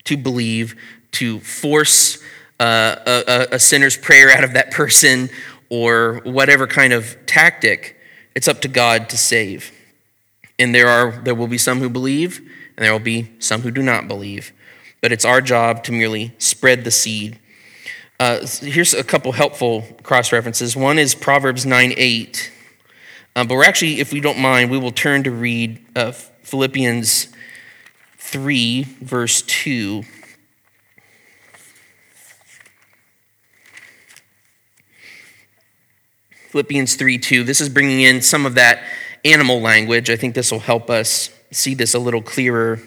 to 0.05 0.17
believe, 0.17 0.77
to 1.13 1.41
force 1.41 2.23
uh, 2.61 2.97
a, 3.07 3.47
a 3.53 3.59
sinner's 3.59 3.97
prayer 3.97 4.31
out 4.31 4.45
of 4.45 4.53
that 4.55 4.71
person 4.71 5.31
or 5.69 6.21
whatever 6.25 6.67
kind 6.67 6.93
of 6.93 7.17
tactic. 7.27 7.97
It's 8.35 8.49
up 8.49 8.61
to 8.63 8.69
God 8.69 9.09
to 9.11 9.19
save. 9.19 9.73
And 10.59 10.75
there, 10.75 10.89
are, 10.89 11.13
there 11.13 11.35
will 11.35 11.47
be 11.47 11.59
some 11.59 11.79
who 11.79 11.89
believe, 11.89 12.39
and 12.77 12.85
there 12.85 12.93
will 12.93 12.99
be 12.99 13.31
some 13.39 13.63
who 13.63 13.71
do 13.71 13.83
not 13.83 14.09
believe. 14.09 14.53
But 15.01 15.13
it's 15.13 15.25
our 15.25 15.41
job 15.41 15.85
to 15.85 15.93
merely 15.93 16.35
spread 16.39 16.85
the 16.85 16.91
seed 16.91 17.39
uh, 18.21 18.45
here's 18.61 18.95
a 18.95 19.05
couple 19.05 19.31
helpful 19.31 19.83
cross 20.03 20.33
references. 20.33 20.75
One 20.75 20.99
is 20.99 21.15
Proverbs 21.15 21.65
9 21.65 21.95
8. 21.97 22.53
Um, 23.37 23.47
but 23.47 23.55
we're 23.55 23.65
actually, 23.65 24.01
if 24.01 24.13
we 24.13 24.21
don't 24.21 24.41
mind, 24.41 24.73
we 24.73 24.79
will 24.79 24.91
turn 24.91 25.23
to 25.23 25.31
read 25.31 25.85
uh, 25.95 26.11
Philippians 26.11 27.29
3, 28.17 28.83
verse 29.01 29.43
2. 29.43 30.03
Philippians 36.49 36.95
3 36.97 37.19
2. 37.19 37.45
This 37.45 37.61
is 37.61 37.69
bringing 37.69 38.01
in 38.01 38.23
some 38.23 38.47
of 38.47 38.55
that 38.55 38.83
animal 39.23 39.61
language. 39.61 40.09
I 40.09 40.17
think 40.17 40.35
this 40.35 40.51
will 40.51 40.61
help 40.61 40.89
us 40.89 41.31
see 41.51 41.75
this 41.75 41.93
a 41.93 41.99
little 41.99 42.23
clearer 42.23 42.81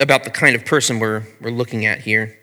about 0.00 0.24
the 0.24 0.30
kind 0.30 0.56
of 0.56 0.64
person 0.64 0.98
we're, 0.98 1.24
we're 1.42 1.50
looking 1.50 1.84
at 1.84 2.00
here. 2.00 2.38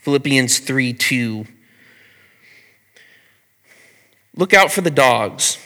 Philippians 0.00 0.58
3 0.58 0.92
2. 0.92 1.46
Look 4.36 4.52
out 4.52 4.70
for 4.70 4.82
the 4.82 4.90
dogs. 4.90 5.58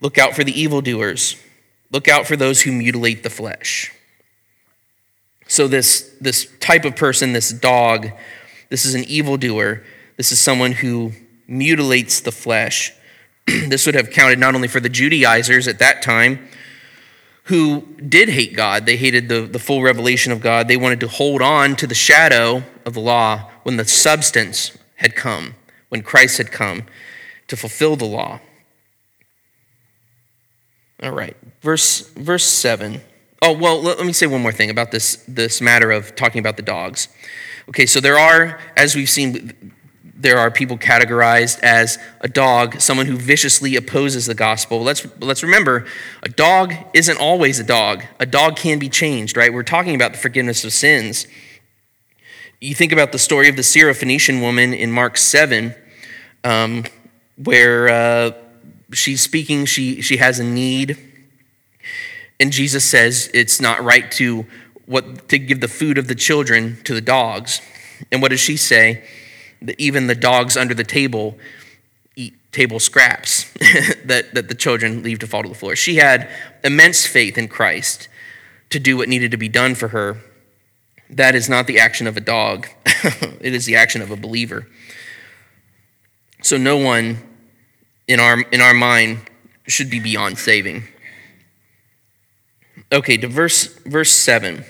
Look 0.00 0.18
out 0.18 0.34
for 0.34 0.42
the 0.42 0.60
evildoers. 0.60 1.36
Look 1.92 2.08
out 2.08 2.26
for 2.26 2.36
those 2.36 2.62
who 2.62 2.72
mutilate 2.72 3.22
the 3.22 3.30
flesh. 3.30 3.92
So, 5.46 5.68
this, 5.68 6.12
this 6.20 6.48
type 6.58 6.84
of 6.84 6.96
person, 6.96 7.32
this 7.32 7.50
dog, 7.50 8.10
this 8.68 8.84
is 8.84 8.94
an 8.94 9.04
evildoer. 9.04 9.84
This 10.20 10.32
is 10.32 10.38
someone 10.38 10.72
who 10.72 11.12
mutilates 11.46 12.20
the 12.20 12.30
flesh. 12.30 12.92
this 13.46 13.86
would 13.86 13.94
have 13.94 14.10
counted 14.10 14.38
not 14.38 14.54
only 14.54 14.68
for 14.68 14.78
the 14.78 14.90
Judaizers 14.90 15.66
at 15.66 15.78
that 15.78 16.02
time, 16.02 16.46
who 17.44 17.86
did 18.06 18.28
hate 18.28 18.54
God. 18.54 18.84
They 18.84 18.98
hated 18.98 19.30
the, 19.30 19.40
the 19.46 19.58
full 19.58 19.80
revelation 19.80 20.30
of 20.30 20.42
God. 20.42 20.68
They 20.68 20.76
wanted 20.76 21.00
to 21.00 21.08
hold 21.08 21.40
on 21.40 21.74
to 21.76 21.86
the 21.86 21.94
shadow 21.94 22.64
of 22.84 22.92
the 22.92 23.00
law 23.00 23.50
when 23.62 23.78
the 23.78 23.86
substance 23.86 24.76
had 24.96 25.16
come, 25.16 25.54
when 25.88 26.02
Christ 26.02 26.36
had 26.36 26.52
come 26.52 26.82
to 27.48 27.56
fulfill 27.56 27.96
the 27.96 28.04
law. 28.04 28.40
All 31.02 31.12
right, 31.12 31.34
verse, 31.62 32.10
verse 32.10 32.44
7. 32.44 33.00
Oh, 33.40 33.54
well, 33.54 33.80
let, 33.80 34.04
me 34.04 34.12
say 34.12 34.26
one 34.26 34.42
more 34.42 34.52
thing 34.52 34.68
about 34.68 34.90
this, 34.90 35.24
this 35.26 35.62
matter 35.62 35.90
of 35.90 36.14
talking 36.14 36.40
about 36.40 36.58
the 36.58 36.62
dogs. 36.62 37.08
Okay, 37.70 37.86
so 37.86 38.00
there 38.00 38.18
are, 38.18 38.60
as 38.76 38.94
we've 38.94 39.08
seen, 39.08 39.72
there 40.20 40.38
are 40.38 40.50
people 40.50 40.76
categorized 40.76 41.60
as 41.60 41.98
a 42.20 42.28
dog, 42.28 42.80
someone 42.80 43.06
who 43.06 43.16
viciously 43.16 43.76
opposes 43.76 44.26
the 44.26 44.34
gospel. 44.34 44.82
Let's, 44.82 45.06
let's 45.20 45.42
remember, 45.42 45.86
a 46.22 46.28
dog 46.28 46.74
isn't 46.92 47.18
always 47.18 47.58
a 47.58 47.64
dog. 47.64 48.04
A 48.18 48.26
dog 48.26 48.56
can 48.56 48.78
be 48.78 48.88
changed, 48.88 49.36
right? 49.36 49.52
We're 49.52 49.62
talking 49.62 49.94
about 49.94 50.12
the 50.12 50.18
forgiveness 50.18 50.64
of 50.64 50.72
sins. 50.72 51.26
You 52.60 52.74
think 52.74 52.92
about 52.92 53.12
the 53.12 53.18
story 53.18 53.48
of 53.48 53.56
the 53.56 53.62
Syrophoenician 53.62 54.40
woman 54.40 54.74
in 54.74 54.92
Mark 54.92 55.16
7. 55.16 55.74
Um, 56.44 56.84
where 57.44 57.88
uh, 57.88 58.32
she's 58.92 59.22
speaking, 59.22 59.64
she, 59.64 60.02
she 60.02 60.18
has 60.18 60.38
a 60.38 60.44
need, 60.44 60.98
and 62.38 62.52
Jesus 62.52 62.84
says 62.84 63.30
it's 63.32 63.60
not 63.60 63.82
right 63.82 64.10
to, 64.12 64.46
what, 64.86 65.28
to 65.28 65.38
give 65.38 65.60
the 65.60 65.68
food 65.68 65.98
of 65.98 66.08
the 66.08 66.14
children 66.14 66.78
to 66.84 66.94
the 66.94 67.00
dogs. 67.00 67.60
And 68.10 68.22
what 68.22 68.30
does 68.30 68.40
she 68.40 68.56
say? 68.56 69.04
Even 69.78 70.06
the 70.06 70.14
dogs 70.14 70.56
under 70.56 70.74
the 70.74 70.84
table 70.84 71.36
eat 72.16 72.34
table 72.52 72.80
scraps 72.80 73.50
that, 74.04 74.34
that 74.34 74.48
the 74.48 74.54
children 74.54 75.02
leave 75.02 75.18
to 75.20 75.26
fall 75.26 75.42
to 75.42 75.48
the 75.48 75.54
floor. 75.54 75.76
She 75.76 75.96
had 75.96 76.28
immense 76.64 77.06
faith 77.06 77.38
in 77.38 77.48
Christ 77.48 78.08
to 78.70 78.78
do 78.78 78.96
what 78.96 79.08
needed 79.08 79.30
to 79.32 79.36
be 79.36 79.48
done 79.48 79.74
for 79.74 79.88
her. 79.88 80.18
That 81.08 81.34
is 81.34 81.48
not 81.48 81.66
the 81.66 81.78
action 81.78 82.06
of 82.06 82.16
a 82.16 82.20
dog, 82.20 82.68
it 82.86 83.54
is 83.54 83.66
the 83.66 83.76
action 83.76 84.02
of 84.02 84.10
a 84.10 84.16
believer. 84.16 84.66
So 86.42 86.56
no 86.56 86.76
one 86.76 87.18
in 88.08 88.18
our, 88.18 88.40
in 88.40 88.60
our 88.60 88.74
mind 88.74 89.30
should 89.66 89.90
be 89.90 90.00
beyond 90.00 90.38
saving. 90.38 90.84
Okay, 92.92 93.16
to 93.18 93.28
verse, 93.28 93.66
verse 93.84 94.10
7. 94.10 94.64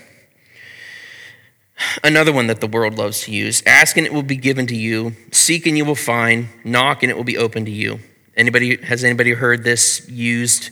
Another 2.03 2.31
one 2.31 2.47
that 2.47 2.61
the 2.61 2.67
world 2.67 2.97
loves 2.97 3.21
to 3.21 3.31
use. 3.31 3.63
Ask 3.65 3.97
and 3.97 4.05
it 4.05 4.13
will 4.13 4.23
be 4.23 4.35
given 4.35 4.67
to 4.67 4.75
you. 4.75 5.15
Seek 5.31 5.65
and 5.65 5.77
you 5.77 5.85
will 5.85 5.95
find. 5.95 6.47
Knock 6.63 7.03
and 7.03 7.09
it 7.09 7.17
will 7.17 7.23
be 7.23 7.37
open 7.37 7.65
to 7.65 7.71
you. 7.71 7.99
Anybody 8.35 8.77
has 8.77 9.03
anybody 9.03 9.33
heard 9.33 9.63
this 9.63 10.07
used 10.09 10.69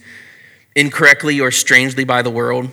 incorrectly 0.76 1.40
or 1.40 1.52
strangely 1.52 2.04
by 2.04 2.22
the 2.22 2.30
world? 2.30 2.70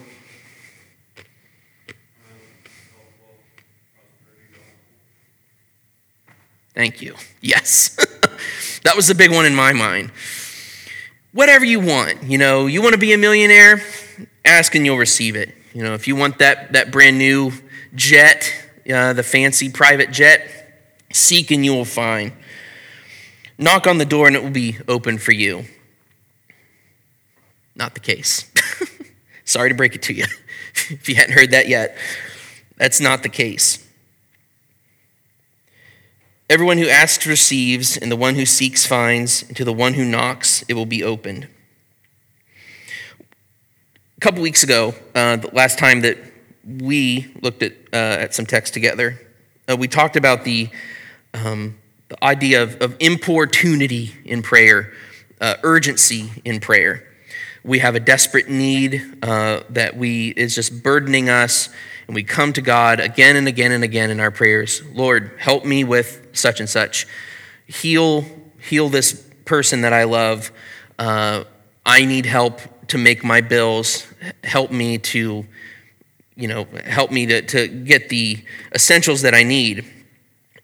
Thank 6.74 7.00
you. 7.00 7.14
Yes. 7.40 7.96
that 8.84 8.94
was 8.94 9.08
the 9.08 9.14
big 9.14 9.32
one 9.32 9.46
in 9.46 9.54
my 9.54 9.72
mind. 9.72 10.10
Whatever 11.32 11.64
you 11.64 11.80
want, 11.80 12.22
you 12.22 12.36
know, 12.36 12.66
you 12.66 12.82
want 12.82 12.92
to 12.92 12.98
be 12.98 13.14
a 13.14 13.18
millionaire, 13.18 13.82
ask 14.44 14.74
and 14.74 14.84
you'll 14.84 14.98
receive 14.98 15.36
it. 15.36 15.54
You 15.72 15.82
know, 15.82 15.94
if 15.94 16.06
you 16.06 16.16
want 16.16 16.38
that, 16.38 16.74
that 16.74 16.90
brand 16.90 17.18
new 17.18 17.50
jet, 17.96 18.52
uh, 18.92 19.12
the 19.12 19.22
fancy 19.22 19.68
private 19.68 20.12
jet, 20.12 20.48
seek 21.12 21.50
and 21.50 21.64
you 21.64 21.74
will 21.74 21.84
find. 21.84 22.32
Knock 23.58 23.86
on 23.86 23.98
the 23.98 24.04
door 24.04 24.26
and 24.26 24.36
it 24.36 24.42
will 24.42 24.50
be 24.50 24.76
open 24.86 25.18
for 25.18 25.32
you. 25.32 25.64
Not 27.74 27.94
the 27.94 28.00
case. 28.00 28.50
Sorry 29.44 29.70
to 29.70 29.74
break 29.74 29.94
it 29.94 30.02
to 30.02 30.12
you 30.12 30.24
if 30.74 31.08
you 31.08 31.14
hadn't 31.14 31.34
heard 31.34 31.50
that 31.50 31.68
yet. 31.68 31.96
That's 32.76 33.00
not 33.00 33.22
the 33.22 33.28
case. 33.28 33.82
Everyone 36.48 36.78
who 36.78 36.88
asks 36.88 37.26
receives, 37.26 37.96
and 37.96 38.10
the 38.10 38.16
one 38.16 38.36
who 38.36 38.46
seeks 38.46 38.86
finds, 38.86 39.42
and 39.42 39.56
to 39.56 39.64
the 39.64 39.72
one 39.72 39.94
who 39.94 40.04
knocks 40.04 40.64
it 40.68 40.74
will 40.74 40.86
be 40.86 41.02
opened. 41.02 41.48
A 44.16 44.20
couple 44.20 44.42
weeks 44.42 44.62
ago, 44.62 44.94
uh, 45.14 45.36
the 45.36 45.50
last 45.52 45.76
time 45.76 46.02
that 46.02 46.18
we 46.66 47.32
looked 47.42 47.62
at, 47.62 47.72
uh, 47.92 47.96
at 47.96 48.34
some 48.34 48.46
text 48.46 48.74
together, 48.74 49.20
uh, 49.68 49.76
we 49.76 49.88
talked 49.88 50.16
about 50.16 50.44
the, 50.44 50.68
um, 51.34 51.76
the 52.08 52.22
idea 52.24 52.62
of, 52.62 52.80
of 52.82 52.96
importunity 53.00 54.14
in 54.24 54.42
prayer, 54.42 54.92
uh, 55.40 55.54
urgency 55.62 56.30
in 56.44 56.60
prayer. 56.60 57.06
We 57.64 57.80
have 57.80 57.94
a 57.94 58.00
desperate 58.00 58.48
need 58.48 59.02
uh, 59.22 59.62
that 59.70 59.96
we 59.96 60.28
is 60.28 60.54
just 60.54 60.82
burdening 60.82 61.28
us, 61.28 61.68
and 62.06 62.14
we 62.14 62.22
come 62.22 62.52
to 62.52 62.62
God 62.62 63.00
again 63.00 63.34
and 63.34 63.48
again 63.48 63.72
and 63.72 63.82
again 63.82 64.10
in 64.10 64.20
our 64.20 64.30
prayers. 64.30 64.82
Lord, 64.92 65.32
help 65.38 65.64
me 65.64 65.82
with 65.82 66.28
such 66.32 66.60
and 66.60 66.68
such. 66.68 67.06
Heal, 67.66 68.24
heal 68.60 68.88
this 68.88 69.14
person 69.44 69.80
that 69.80 69.92
I 69.92 70.04
love. 70.04 70.52
Uh, 70.96 71.42
I 71.84 72.04
need 72.04 72.26
help 72.26 72.60
to 72.88 72.98
make 72.98 73.24
my 73.24 73.40
bills. 73.40 74.06
Help 74.44 74.70
me 74.70 74.98
to 74.98 75.44
you 76.36 76.48
know, 76.48 76.66
help 76.84 77.10
me 77.10 77.26
to, 77.26 77.42
to 77.42 77.66
get 77.66 78.10
the 78.10 78.44
essentials 78.74 79.22
that 79.22 79.34
I 79.34 79.42
need. 79.42 79.84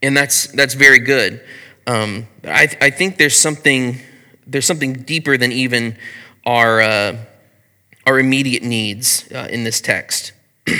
And 0.02 0.16
that's, 0.16 0.48
that's 0.48 0.74
very 0.74 0.98
good. 0.98 1.42
Um, 1.86 2.28
I, 2.44 2.68
I 2.80 2.90
think 2.90 3.16
there's 3.16 3.36
something, 3.36 3.98
there's 4.46 4.66
something 4.66 4.92
deeper 4.92 5.36
than 5.36 5.50
even 5.50 5.96
our, 6.44 6.80
uh, 6.80 7.16
our 8.06 8.18
immediate 8.18 8.62
needs 8.62 9.30
uh, 9.32 9.48
in 9.50 9.64
this 9.64 9.80
text. 9.80 10.32
uh, 10.68 10.74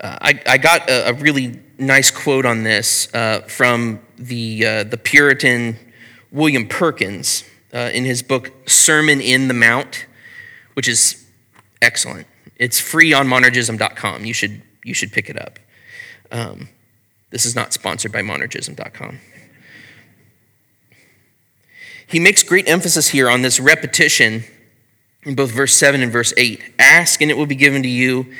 I, 0.00 0.40
I 0.46 0.58
got 0.58 0.88
a, 0.90 1.08
a, 1.08 1.12
really 1.14 1.60
nice 1.78 2.10
quote 2.10 2.44
on 2.44 2.62
this 2.62 3.12
uh, 3.14 3.40
from 3.42 4.00
the, 4.16 4.66
uh, 4.66 4.84
the 4.84 4.98
Puritan 4.98 5.78
William 6.30 6.68
Perkins 6.68 7.44
uh, 7.72 7.90
in 7.92 8.04
his 8.04 8.22
book 8.22 8.52
Sermon 8.68 9.20
in 9.20 9.48
the 9.48 9.54
Mount, 9.54 10.06
which 10.74 10.86
is 10.86 11.26
excellent. 11.80 12.26
It's 12.56 12.80
free 12.80 13.12
on 13.12 13.26
monergism.com. 13.28 14.24
You 14.24 14.32
should, 14.32 14.62
you 14.84 14.94
should 14.94 15.12
pick 15.12 15.28
it 15.28 15.40
up. 15.40 15.58
Um, 16.30 16.68
this 17.30 17.44
is 17.44 17.54
not 17.54 17.72
sponsored 17.72 18.12
by 18.12 18.22
monergism.com. 18.22 19.20
He 22.06 22.20
makes 22.20 22.42
great 22.42 22.68
emphasis 22.68 23.08
here 23.08 23.28
on 23.28 23.42
this 23.42 23.58
repetition 23.58 24.44
in 25.24 25.34
both 25.34 25.50
verse 25.50 25.74
7 25.74 26.02
and 26.02 26.12
verse 26.12 26.32
8. 26.36 26.62
Ask 26.78 27.20
and 27.20 27.30
it 27.30 27.36
will 27.36 27.46
be 27.46 27.56
given 27.56 27.82
to 27.82 27.88
you. 27.88 28.32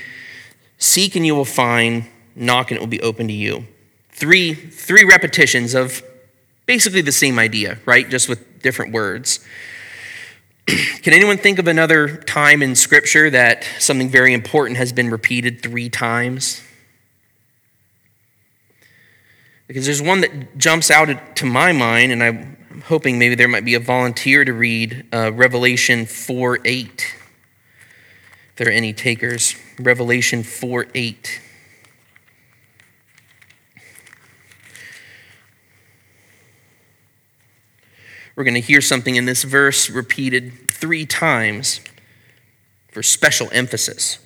Seek 0.79 1.17
and 1.17 1.27
you 1.27 1.35
will 1.35 1.45
find. 1.45 2.07
Knock 2.37 2.71
and 2.71 2.77
it 2.77 2.81
will 2.81 2.87
be 2.87 3.01
open 3.01 3.27
to 3.29 3.35
you. 3.35 3.67
Three, 4.11 4.55
three 4.55 5.05
repetitions 5.05 5.75
of 5.75 6.03
basically 6.65 7.01
the 7.01 7.13
same 7.13 7.39
idea, 7.39 7.79
right? 7.87 8.09
Just 8.09 8.29
with 8.29 8.63
different 8.63 8.93
words. 8.93 9.41
Can 11.03 11.13
anyone 11.13 11.39
think 11.39 11.61
of 11.61 11.69
another 11.69 12.17
time 12.17 12.61
in 12.61 12.75
Scripture 12.75 13.31
that 13.31 13.65
something 13.79 14.09
very 14.09 14.35
important 14.35 14.79
has 14.79 14.93
been 14.93 15.11
repeated 15.11 15.63
three 15.63 15.89
times? 15.89 16.61
Because 19.69 19.87
there's 19.87 20.03
one 20.03 20.23
that 20.23 20.59
jumps 20.59 20.91
out 20.91 21.37
to 21.37 21.47
my 21.47 21.71
mind, 21.73 22.11
and 22.11 22.23
I'm 22.23 22.57
hoping 22.87 23.19
maybe 23.19 23.37
there 23.37 23.47
might 23.47 23.65
be 23.65 23.75
a 23.75 23.81
volunteer 23.81 24.45
to 24.45 24.53
read 24.53 25.07
uh, 25.13 25.33
Revelation 25.33 26.05
4 26.05 26.59
8. 26.65 27.15
If 28.51 28.57
there 28.57 28.69
are 28.69 28.73
any 28.73 28.93
takers, 28.93 29.55
Revelation 29.79 30.43
4 30.43 30.89
8. 30.95 31.41
We're 38.37 38.45
going 38.45 38.55
to 38.55 38.61
hear 38.61 38.83
something 38.83 39.17
in 39.17 39.25
this 39.25 39.43
verse 39.45 39.89
repeated 39.89 40.71
three 40.71 41.07
times 41.07 41.81
for 42.93 43.03
special 43.03 43.49
emphasis. 43.51 44.19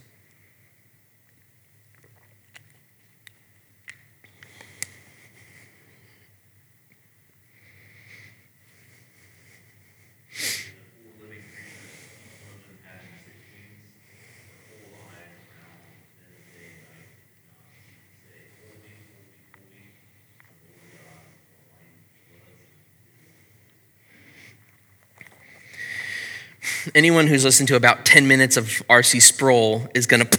Anyone 26.94 27.26
who's 27.26 27.44
listened 27.44 27.68
to 27.68 27.76
about 27.76 28.04
10 28.04 28.26
minutes 28.26 28.56
of 28.56 28.82
R.C. 28.88 29.20
Sproul 29.20 29.88
is 29.94 30.06
going 30.06 30.26
to 30.26 30.38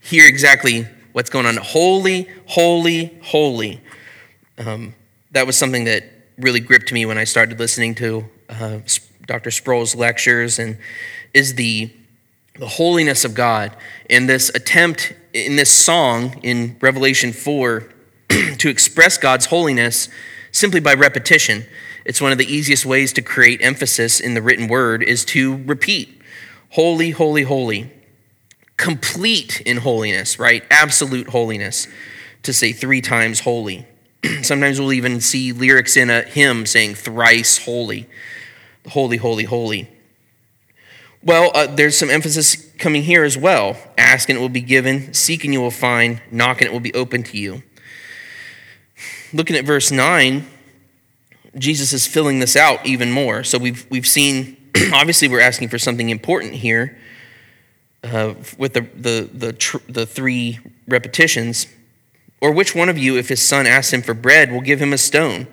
hear 0.00 0.26
exactly 0.26 0.86
what's 1.12 1.30
going 1.30 1.46
on. 1.46 1.56
Holy, 1.56 2.28
holy, 2.46 3.18
holy. 3.22 3.80
Um, 4.58 4.94
that 5.32 5.46
was 5.46 5.56
something 5.56 5.84
that 5.84 6.04
really 6.38 6.60
gripped 6.60 6.92
me 6.92 7.06
when 7.06 7.18
I 7.18 7.24
started 7.24 7.58
listening 7.58 7.94
to 7.96 8.24
uh, 8.48 8.78
Dr. 9.26 9.50
Sproul's 9.50 9.94
lectures, 9.94 10.58
and 10.58 10.78
is 11.32 11.54
the 11.54 11.90
the 12.58 12.68
holiness 12.68 13.24
of 13.24 13.34
God. 13.34 13.74
in 14.10 14.26
this 14.26 14.50
attempt 14.54 15.14
in 15.32 15.56
this 15.56 15.70
song 15.70 16.38
in 16.42 16.76
Revelation 16.80 17.32
4 17.32 17.88
to 18.58 18.68
express 18.68 19.16
God's 19.16 19.46
holiness 19.46 20.08
simply 20.50 20.80
by 20.80 20.92
repetition. 20.92 21.64
It's 22.04 22.20
one 22.20 22.32
of 22.32 22.38
the 22.38 22.52
easiest 22.52 22.84
ways 22.84 23.12
to 23.14 23.22
create 23.22 23.60
emphasis 23.62 24.20
in 24.20 24.34
the 24.34 24.42
written 24.42 24.68
word 24.68 25.02
is 25.02 25.24
to 25.26 25.62
repeat 25.64 26.20
holy, 26.70 27.10
holy, 27.10 27.42
holy. 27.42 27.90
Complete 28.76 29.60
in 29.60 29.78
holiness, 29.78 30.38
right? 30.38 30.64
Absolute 30.70 31.28
holiness. 31.28 31.86
To 32.42 32.52
say 32.52 32.72
three 32.72 33.00
times 33.00 33.40
holy. 33.40 33.86
Sometimes 34.42 34.80
we'll 34.80 34.92
even 34.92 35.20
see 35.20 35.52
lyrics 35.52 35.96
in 35.96 36.10
a 36.10 36.22
hymn 36.22 36.66
saying 36.66 36.96
thrice 36.96 37.64
holy. 37.64 38.08
Holy, 38.88 39.16
holy, 39.16 39.44
holy. 39.44 39.88
Well, 41.24 41.52
uh, 41.54 41.68
there's 41.68 41.96
some 41.96 42.10
emphasis 42.10 42.56
coming 42.78 43.04
here 43.04 43.22
as 43.22 43.38
well. 43.38 43.76
Ask 43.96 44.28
and 44.28 44.36
it 44.36 44.40
will 44.40 44.48
be 44.48 44.60
given, 44.60 45.14
seek 45.14 45.44
and 45.44 45.52
you 45.52 45.60
will 45.60 45.70
find, 45.70 46.20
knock 46.32 46.60
and 46.60 46.66
it 46.66 46.72
will 46.72 46.80
be 46.80 46.94
open 46.94 47.22
to 47.24 47.38
you. 47.38 47.62
Looking 49.32 49.54
at 49.54 49.64
verse 49.64 49.92
9, 49.92 50.44
Jesus 51.56 51.92
is 51.92 52.06
filling 52.06 52.38
this 52.38 52.56
out 52.56 52.84
even 52.86 53.10
more. 53.10 53.44
So 53.44 53.58
we've, 53.58 53.86
we've 53.90 54.06
seen, 54.06 54.56
obviously, 54.92 55.28
we're 55.28 55.40
asking 55.40 55.68
for 55.68 55.78
something 55.78 56.08
important 56.08 56.54
here 56.54 56.98
uh, 58.04 58.34
with 58.56 58.74
the, 58.74 58.82
the, 58.94 59.28
the, 59.32 59.52
tr- 59.52 59.78
the 59.88 60.06
three 60.06 60.58
repetitions. 60.88 61.66
Or 62.40 62.52
which 62.52 62.74
one 62.74 62.88
of 62.88 62.98
you, 62.98 63.16
if 63.16 63.28
his 63.28 63.40
son 63.40 63.66
asks 63.66 63.92
him 63.92 64.02
for 64.02 64.14
bread, 64.14 64.50
will 64.50 64.60
give 64.60 64.80
him 64.80 64.92
a 64.92 64.98
stone? 64.98 65.46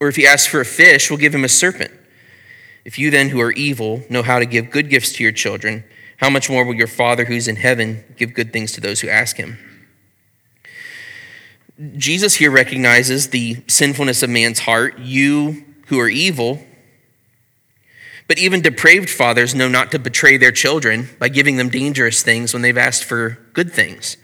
Or 0.00 0.08
if 0.08 0.16
he 0.16 0.26
asks 0.26 0.46
for 0.46 0.60
a 0.60 0.64
fish, 0.64 1.10
will 1.10 1.18
give 1.18 1.34
him 1.34 1.44
a 1.44 1.48
serpent? 1.48 1.90
If 2.84 2.98
you 2.98 3.10
then, 3.10 3.30
who 3.30 3.40
are 3.40 3.52
evil, 3.52 4.02
know 4.08 4.22
how 4.22 4.38
to 4.38 4.46
give 4.46 4.70
good 4.70 4.88
gifts 4.88 5.12
to 5.14 5.22
your 5.22 5.32
children, 5.32 5.84
how 6.18 6.30
much 6.30 6.48
more 6.48 6.64
will 6.64 6.74
your 6.74 6.86
Father 6.86 7.24
who's 7.24 7.48
in 7.48 7.56
heaven 7.56 8.04
give 8.16 8.32
good 8.32 8.52
things 8.52 8.72
to 8.72 8.80
those 8.80 9.00
who 9.00 9.08
ask 9.08 9.36
him? 9.36 9.58
Jesus 11.96 12.36
here 12.36 12.50
recognizes 12.50 13.28
the 13.28 13.62
sinfulness 13.66 14.22
of 14.22 14.30
man's 14.30 14.60
heart. 14.60 14.98
You 14.98 15.64
who 15.88 16.00
are 16.00 16.08
evil, 16.08 16.64
but 18.28 18.38
even 18.38 18.62
depraved 18.62 19.10
fathers 19.10 19.54
know 19.54 19.68
not 19.68 19.92
to 19.92 19.98
betray 19.98 20.36
their 20.36 20.52
children 20.52 21.10
by 21.18 21.28
giving 21.28 21.56
them 21.56 21.68
dangerous 21.68 22.22
things 22.22 22.52
when 22.52 22.62
they've 22.62 22.78
asked 22.78 23.04
for 23.04 23.38
good 23.52 23.72
things. 23.72 24.16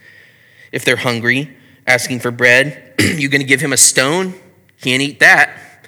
If 0.73 0.85
they're 0.85 0.97
hungry, 0.97 1.55
asking 1.87 2.21
for 2.21 2.31
bread, 2.31 2.95
you're 2.99 3.31
going 3.31 3.43
to 3.43 3.47
give 3.47 3.61
him 3.61 3.73
a 3.73 3.77
stone? 3.77 4.35
Can't 4.81 5.03
eat 5.03 5.21
that. 5.21 5.87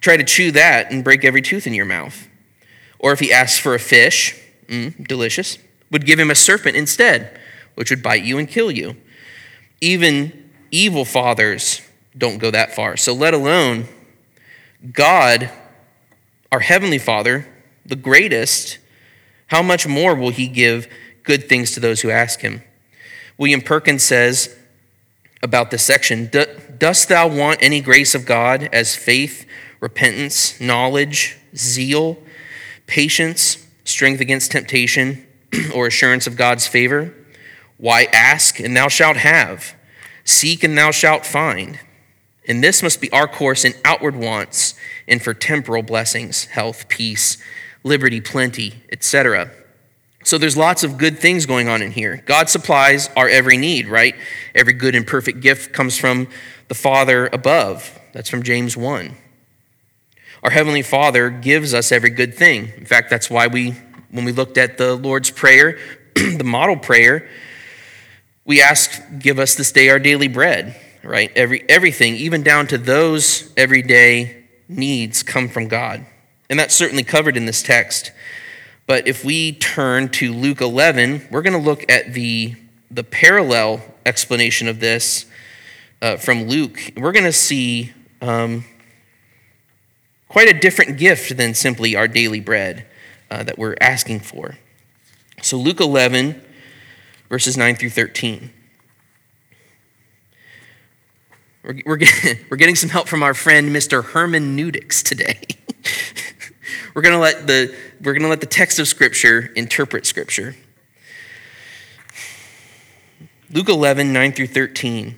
Try 0.00 0.16
to 0.16 0.24
chew 0.24 0.50
that 0.52 0.90
and 0.90 1.04
break 1.04 1.24
every 1.24 1.40
tooth 1.40 1.66
in 1.66 1.74
your 1.74 1.86
mouth. 1.86 2.28
Or 2.98 3.12
if 3.12 3.20
he 3.20 3.32
asks 3.32 3.58
for 3.58 3.74
a 3.74 3.78
fish, 3.78 4.38
mm, 4.66 5.06
delicious, 5.06 5.58
would 5.90 6.04
give 6.04 6.18
him 6.18 6.30
a 6.30 6.34
serpent 6.34 6.76
instead, 6.76 7.40
which 7.76 7.90
would 7.90 8.02
bite 8.02 8.24
you 8.24 8.38
and 8.38 8.48
kill 8.48 8.70
you. 8.70 8.96
Even 9.80 10.45
evil 10.76 11.04
fathers 11.04 11.80
don't 12.16 12.38
go 12.38 12.50
that 12.50 12.74
far. 12.74 12.96
So, 12.96 13.12
let 13.12 13.34
alone 13.34 13.88
God, 14.92 15.50
our 16.52 16.60
Heavenly 16.60 16.98
Father, 16.98 17.46
the 17.84 17.96
greatest, 17.96 18.78
how 19.48 19.62
much 19.62 19.86
more 19.86 20.14
will 20.14 20.30
He 20.30 20.48
give 20.48 20.88
good 21.22 21.48
things 21.48 21.72
to 21.72 21.80
those 21.80 22.02
who 22.02 22.10
ask 22.10 22.40
Him? 22.40 22.62
William 23.38 23.60
Perkins 23.60 24.02
says 24.02 24.56
about 25.42 25.70
this 25.70 25.82
section 25.82 26.30
Dost 26.78 27.08
thou 27.08 27.28
want 27.28 27.62
any 27.62 27.80
grace 27.80 28.14
of 28.14 28.26
God 28.26 28.68
as 28.72 28.96
faith, 28.96 29.46
repentance, 29.80 30.60
knowledge, 30.60 31.38
zeal, 31.54 32.18
patience, 32.86 33.66
strength 33.84 34.20
against 34.20 34.52
temptation, 34.52 35.26
or 35.74 35.86
assurance 35.86 36.26
of 36.26 36.36
God's 36.36 36.66
favor? 36.66 37.14
Why 37.78 38.04
ask, 38.12 38.58
and 38.58 38.76
thou 38.76 38.88
shalt 38.88 39.18
have? 39.18 39.75
Seek, 40.26 40.62
and 40.62 40.76
thou 40.76 40.90
shalt 40.90 41.24
find. 41.24 41.78
And 42.46 42.62
this 42.62 42.82
must 42.82 43.00
be 43.00 43.10
our 43.10 43.26
course 43.26 43.64
in 43.64 43.72
outward 43.84 44.14
wants 44.14 44.74
and 45.08 45.22
for 45.22 45.32
temporal 45.32 45.82
blessings, 45.82 46.44
health, 46.44 46.88
peace, 46.88 47.38
liberty, 47.82 48.20
plenty, 48.20 48.74
etc. 48.92 49.50
So 50.24 50.38
there's 50.38 50.56
lots 50.56 50.82
of 50.82 50.98
good 50.98 51.18
things 51.18 51.46
going 51.46 51.68
on 51.68 51.82
in 51.82 51.92
here. 51.92 52.22
God 52.26 52.48
supplies 52.48 53.08
our 53.16 53.28
every 53.28 53.56
need, 53.56 53.86
right? 53.86 54.14
Every 54.54 54.72
good 54.72 54.94
and 54.94 55.06
perfect 55.06 55.40
gift 55.40 55.72
comes 55.72 55.96
from 55.96 56.28
the 56.68 56.74
Father 56.74 57.28
above. 57.32 57.98
That's 58.12 58.28
from 58.28 58.42
James 58.42 58.76
1. 58.76 59.14
Our 60.42 60.50
Heavenly 60.50 60.82
Father 60.82 61.30
gives 61.30 61.74
us 61.74 61.92
every 61.92 62.10
good 62.10 62.34
thing. 62.34 62.72
In 62.76 62.86
fact, 62.86 63.10
that's 63.10 63.30
why 63.30 63.46
we, 63.46 63.74
when 64.10 64.24
we 64.24 64.32
looked 64.32 64.58
at 64.58 64.78
the 64.78 64.94
Lord's 64.94 65.30
Prayer, 65.30 65.78
the 66.14 66.44
model 66.44 66.76
prayer, 66.76 67.28
we 68.46 68.62
ask, 68.62 69.02
Give 69.18 69.38
us 69.38 69.54
this 69.54 69.72
day 69.72 69.90
our 69.90 69.98
daily 69.98 70.28
bread, 70.28 70.80
right? 71.02 71.30
Every, 71.36 71.68
everything, 71.68 72.14
even 72.14 72.42
down 72.42 72.66
to 72.68 72.78
those 72.78 73.52
everyday 73.56 74.44
needs, 74.68 75.22
come 75.22 75.48
from 75.48 75.68
God. 75.68 76.06
And 76.48 76.58
that's 76.58 76.74
certainly 76.74 77.02
covered 77.02 77.36
in 77.36 77.44
this 77.44 77.62
text. 77.62 78.12
But 78.86 79.08
if 79.08 79.24
we 79.24 79.52
turn 79.52 80.08
to 80.10 80.32
Luke 80.32 80.60
11, 80.60 81.28
we're 81.30 81.42
going 81.42 81.52
to 81.52 81.58
look 81.58 81.90
at 81.90 82.14
the, 82.14 82.54
the 82.90 83.02
parallel 83.02 83.82
explanation 84.06 84.68
of 84.68 84.78
this 84.78 85.26
uh, 86.00 86.16
from 86.16 86.44
Luke. 86.44 86.78
We're 86.96 87.12
going 87.12 87.24
to 87.24 87.32
see 87.32 87.92
um, 88.22 88.64
quite 90.28 90.48
a 90.48 90.58
different 90.58 90.98
gift 90.98 91.36
than 91.36 91.52
simply 91.54 91.96
our 91.96 92.06
daily 92.06 92.40
bread 92.40 92.86
uh, 93.28 93.42
that 93.42 93.58
we're 93.58 93.76
asking 93.80 94.20
for. 94.20 94.56
So, 95.42 95.56
Luke 95.56 95.80
11, 95.80 96.40
verses 97.28 97.56
9 97.56 97.76
through 97.76 97.90
13. 97.90 98.50
We're, 101.62 101.80
we're, 101.84 101.96
getting, 101.96 102.38
we're 102.50 102.56
getting 102.56 102.76
some 102.76 102.90
help 102.90 103.08
from 103.08 103.22
our 103.22 103.34
friend, 103.34 103.74
Mr. 103.74 104.04
Hermeneutics, 104.04 105.02
today. 105.02 105.40
we're 106.94 107.02
going 107.02 107.14
to 107.14 107.20
let 107.20 107.46
the 107.46 107.74
we're 108.02 108.12
going 108.12 108.22
to 108.22 108.28
let 108.28 108.40
the 108.40 108.46
text 108.46 108.78
of 108.78 108.86
Scripture 108.86 109.52
interpret 109.56 110.06
Scripture. 110.06 110.54
Luke 113.50 113.68
11, 113.68 114.12
9 114.12 114.32
through 114.32 114.48
13. 114.48 115.16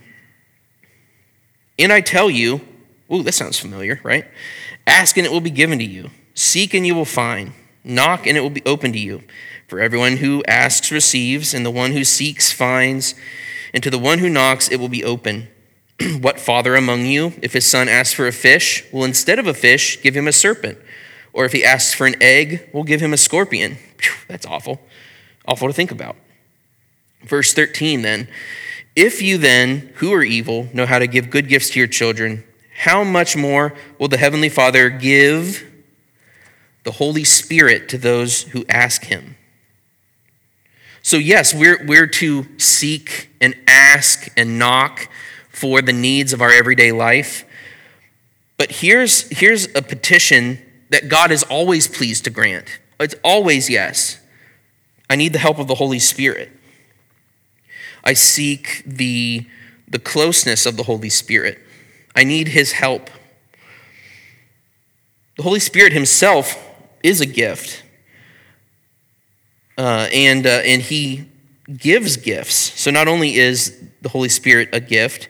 And 1.78 1.92
I 1.92 2.00
tell 2.00 2.28
you, 2.30 2.60
ooh, 3.12 3.22
that 3.22 3.32
sounds 3.32 3.58
familiar, 3.58 4.00
right? 4.02 4.26
Ask 4.86 5.16
and 5.16 5.26
it 5.26 5.32
will 5.32 5.40
be 5.40 5.50
given 5.50 5.78
to 5.78 5.84
you. 5.84 6.10
Seek 6.34 6.74
and 6.74 6.86
you 6.86 6.94
will 6.94 7.04
find. 7.04 7.52
Knock 7.84 8.26
and 8.26 8.36
it 8.36 8.40
will 8.40 8.50
be 8.50 8.62
open 8.66 8.92
to 8.92 8.98
you. 8.98 9.22
For 9.68 9.80
everyone 9.80 10.16
who 10.16 10.42
asks 10.48 10.90
receives, 10.90 11.52
and 11.52 11.64
the 11.64 11.70
one 11.70 11.92
who 11.92 12.02
seeks 12.02 12.50
finds, 12.50 13.14
and 13.74 13.82
to 13.82 13.90
the 13.90 13.98
one 13.98 14.18
who 14.18 14.30
knocks 14.30 14.70
it 14.70 14.80
will 14.80 14.88
be 14.88 15.04
open. 15.04 15.48
what 16.20 16.40
father 16.40 16.74
among 16.74 17.04
you, 17.04 17.34
if 17.42 17.52
his 17.52 17.66
son 17.66 17.86
asks 17.86 18.14
for 18.14 18.26
a 18.26 18.32
fish, 18.32 18.84
will 18.92 19.04
instead 19.04 19.38
of 19.38 19.46
a 19.46 19.52
fish 19.52 20.02
give 20.02 20.16
him 20.16 20.26
a 20.26 20.32
serpent? 20.32 20.78
Or 21.34 21.44
if 21.44 21.52
he 21.52 21.64
asks 21.64 21.92
for 21.92 22.06
an 22.06 22.14
egg, 22.20 22.70
will 22.72 22.82
give 22.82 23.02
him 23.02 23.12
a 23.12 23.18
scorpion? 23.18 23.76
That's 24.26 24.46
awful. 24.46 24.80
Awful 25.46 25.68
to 25.68 25.74
think 25.74 25.90
about. 25.90 26.16
Verse 27.22 27.52
13 27.52 28.02
then. 28.02 28.28
If 28.96 29.22
you 29.22 29.38
then, 29.38 29.92
who 29.96 30.12
are 30.14 30.22
evil, 30.22 30.68
know 30.72 30.86
how 30.86 30.98
to 30.98 31.06
give 31.06 31.30
good 31.30 31.46
gifts 31.46 31.70
to 31.70 31.78
your 31.78 31.88
children, 31.88 32.42
how 32.78 33.04
much 33.04 33.36
more 33.36 33.74
will 33.98 34.08
the 34.08 34.16
Heavenly 34.16 34.48
Father 34.48 34.88
give 34.88 35.64
the 36.84 36.92
Holy 36.92 37.24
Spirit 37.24 37.88
to 37.90 37.98
those 37.98 38.42
who 38.44 38.64
ask 38.68 39.04
Him? 39.04 39.36
So, 41.08 41.16
yes, 41.16 41.54
we're, 41.54 41.82
we're 41.86 42.06
to 42.06 42.46
seek 42.58 43.30
and 43.40 43.54
ask 43.66 44.30
and 44.36 44.58
knock 44.58 45.08
for 45.48 45.80
the 45.80 45.94
needs 45.94 46.34
of 46.34 46.42
our 46.42 46.50
everyday 46.50 46.92
life. 46.92 47.46
But 48.58 48.70
here's, 48.70 49.22
here's 49.30 49.74
a 49.74 49.80
petition 49.80 50.58
that 50.90 51.08
God 51.08 51.30
is 51.30 51.44
always 51.44 51.88
pleased 51.88 52.24
to 52.24 52.30
grant. 52.30 52.78
It's 53.00 53.14
always 53.24 53.70
yes. 53.70 54.20
I 55.08 55.16
need 55.16 55.32
the 55.32 55.38
help 55.38 55.58
of 55.58 55.66
the 55.66 55.76
Holy 55.76 55.98
Spirit. 55.98 56.52
I 58.04 58.12
seek 58.12 58.82
the, 58.84 59.46
the 59.88 59.98
closeness 59.98 60.66
of 60.66 60.76
the 60.76 60.82
Holy 60.82 61.08
Spirit. 61.08 61.58
I 62.14 62.24
need 62.24 62.48
his 62.48 62.72
help. 62.72 63.08
The 65.38 65.42
Holy 65.42 65.60
Spirit 65.60 65.94
himself 65.94 66.62
is 67.02 67.22
a 67.22 67.26
gift. 67.26 67.82
Uh, 69.78 70.08
and, 70.12 70.44
uh, 70.44 70.60
and 70.64 70.82
he 70.82 71.24
gives 71.76 72.16
gifts. 72.16 72.56
So 72.78 72.90
not 72.90 73.06
only 73.06 73.36
is 73.36 73.80
the 74.02 74.08
Holy 74.08 74.28
Spirit 74.28 74.70
a 74.72 74.80
gift, 74.80 75.28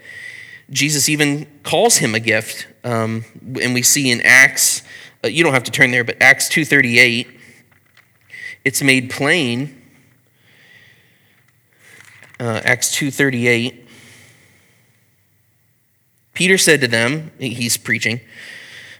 Jesus 0.70 1.10
even 1.10 1.46
calls 1.62 1.98
him 1.98 2.14
a 2.14 2.20
gift. 2.20 2.66
Um, 2.82 3.26
and 3.60 3.74
we 3.74 3.82
see 3.82 4.10
in 4.10 4.22
Acts, 4.22 4.82
uh, 5.22 5.28
you 5.28 5.44
don't 5.44 5.52
have 5.52 5.64
to 5.64 5.70
turn 5.70 5.90
there, 5.90 6.02
but 6.02 6.16
Acts 6.22 6.48
2.38, 6.48 7.28
it's 8.64 8.82
made 8.82 9.10
plain. 9.10 9.82
Uh, 12.40 12.62
Acts 12.64 12.96
2.38, 12.96 13.84
Peter 16.32 16.56
said 16.56 16.80
to 16.80 16.88
them, 16.88 17.32
he's 17.38 17.76
preaching, 17.76 18.20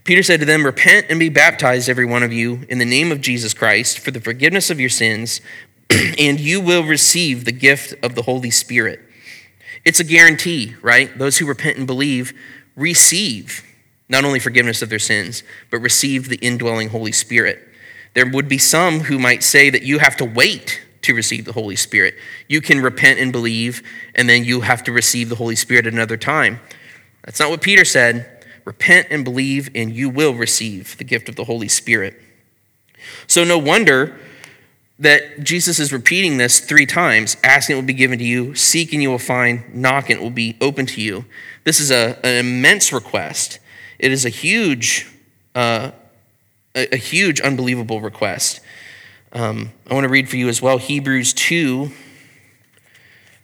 Peter 0.08 0.22
said 0.22 0.40
to 0.40 0.46
them, 0.46 0.64
Repent 0.64 1.04
and 1.10 1.20
be 1.20 1.28
baptized, 1.28 1.86
every 1.86 2.06
one 2.06 2.22
of 2.22 2.32
you, 2.32 2.64
in 2.70 2.78
the 2.78 2.86
name 2.86 3.12
of 3.12 3.20
Jesus 3.20 3.52
Christ, 3.52 3.98
for 3.98 4.10
the 4.10 4.22
forgiveness 4.22 4.70
of 4.70 4.80
your 4.80 4.88
sins, 4.88 5.42
and 5.90 6.40
you 6.40 6.62
will 6.62 6.82
receive 6.82 7.44
the 7.44 7.52
gift 7.52 7.92
of 8.02 8.14
the 8.14 8.22
Holy 8.22 8.50
Spirit. 8.50 9.00
It's 9.84 10.00
a 10.00 10.04
guarantee, 10.04 10.74
right? 10.80 11.18
Those 11.18 11.36
who 11.36 11.44
repent 11.44 11.76
and 11.76 11.86
believe 11.86 12.32
receive 12.74 13.62
not 14.08 14.24
only 14.24 14.38
forgiveness 14.38 14.80
of 14.80 14.88
their 14.88 14.98
sins, 14.98 15.42
but 15.70 15.80
receive 15.80 16.30
the 16.30 16.36
indwelling 16.36 16.88
Holy 16.88 17.12
Spirit. 17.12 17.68
There 18.14 18.30
would 18.30 18.48
be 18.48 18.56
some 18.56 19.00
who 19.00 19.18
might 19.18 19.42
say 19.42 19.68
that 19.68 19.82
you 19.82 19.98
have 19.98 20.16
to 20.16 20.24
wait 20.24 20.80
to 21.02 21.12
receive 21.12 21.44
the 21.44 21.52
Holy 21.52 21.76
Spirit. 21.76 22.14
You 22.48 22.62
can 22.62 22.80
repent 22.80 23.20
and 23.20 23.30
believe, 23.30 23.82
and 24.14 24.26
then 24.26 24.42
you 24.42 24.62
have 24.62 24.82
to 24.84 24.90
receive 24.90 25.28
the 25.28 25.36
Holy 25.36 25.54
Spirit 25.54 25.86
at 25.86 25.92
another 25.92 26.16
time. 26.16 26.60
That's 27.26 27.40
not 27.40 27.50
what 27.50 27.60
Peter 27.60 27.84
said. 27.84 28.37
Repent 28.68 29.06
and 29.08 29.24
believe, 29.24 29.70
and 29.74 29.90
you 29.90 30.10
will 30.10 30.34
receive 30.34 30.98
the 30.98 31.04
gift 31.04 31.30
of 31.30 31.36
the 31.36 31.44
Holy 31.44 31.68
Spirit. 31.68 32.20
So, 33.26 33.42
no 33.42 33.56
wonder 33.56 34.20
that 34.98 35.42
Jesus 35.42 35.78
is 35.78 35.90
repeating 35.90 36.36
this 36.36 36.60
three 36.60 36.84
times 36.84 37.38
asking 37.42 37.76
it 37.76 37.80
will 37.80 37.86
be 37.86 37.94
given 37.94 38.18
to 38.18 38.24
you, 38.26 38.54
seek 38.54 38.92
and 38.92 39.00
you 39.00 39.08
will 39.08 39.18
find, 39.18 39.74
knock 39.74 40.10
and 40.10 40.20
it 40.20 40.22
will 40.22 40.28
be 40.28 40.58
open 40.60 40.84
to 40.84 41.00
you. 41.00 41.24
This 41.64 41.80
is 41.80 41.90
a, 41.90 42.18
an 42.22 42.44
immense 42.44 42.92
request. 42.92 43.58
It 43.98 44.12
is 44.12 44.26
a 44.26 44.28
huge, 44.28 45.10
uh, 45.54 45.92
a, 46.74 46.94
a, 46.94 46.98
huge, 46.98 47.40
unbelievable 47.40 48.02
request. 48.02 48.60
Um, 49.32 49.72
I 49.88 49.94
want 49.94 50.04
to 50.04 50.10
read 50.10 50.28
for 50.28 50.36
you 50.36 50.50
as 50.50 50.60
well 50.60 50.76
Hebrews 50.76 51.32
2 51.32 51.90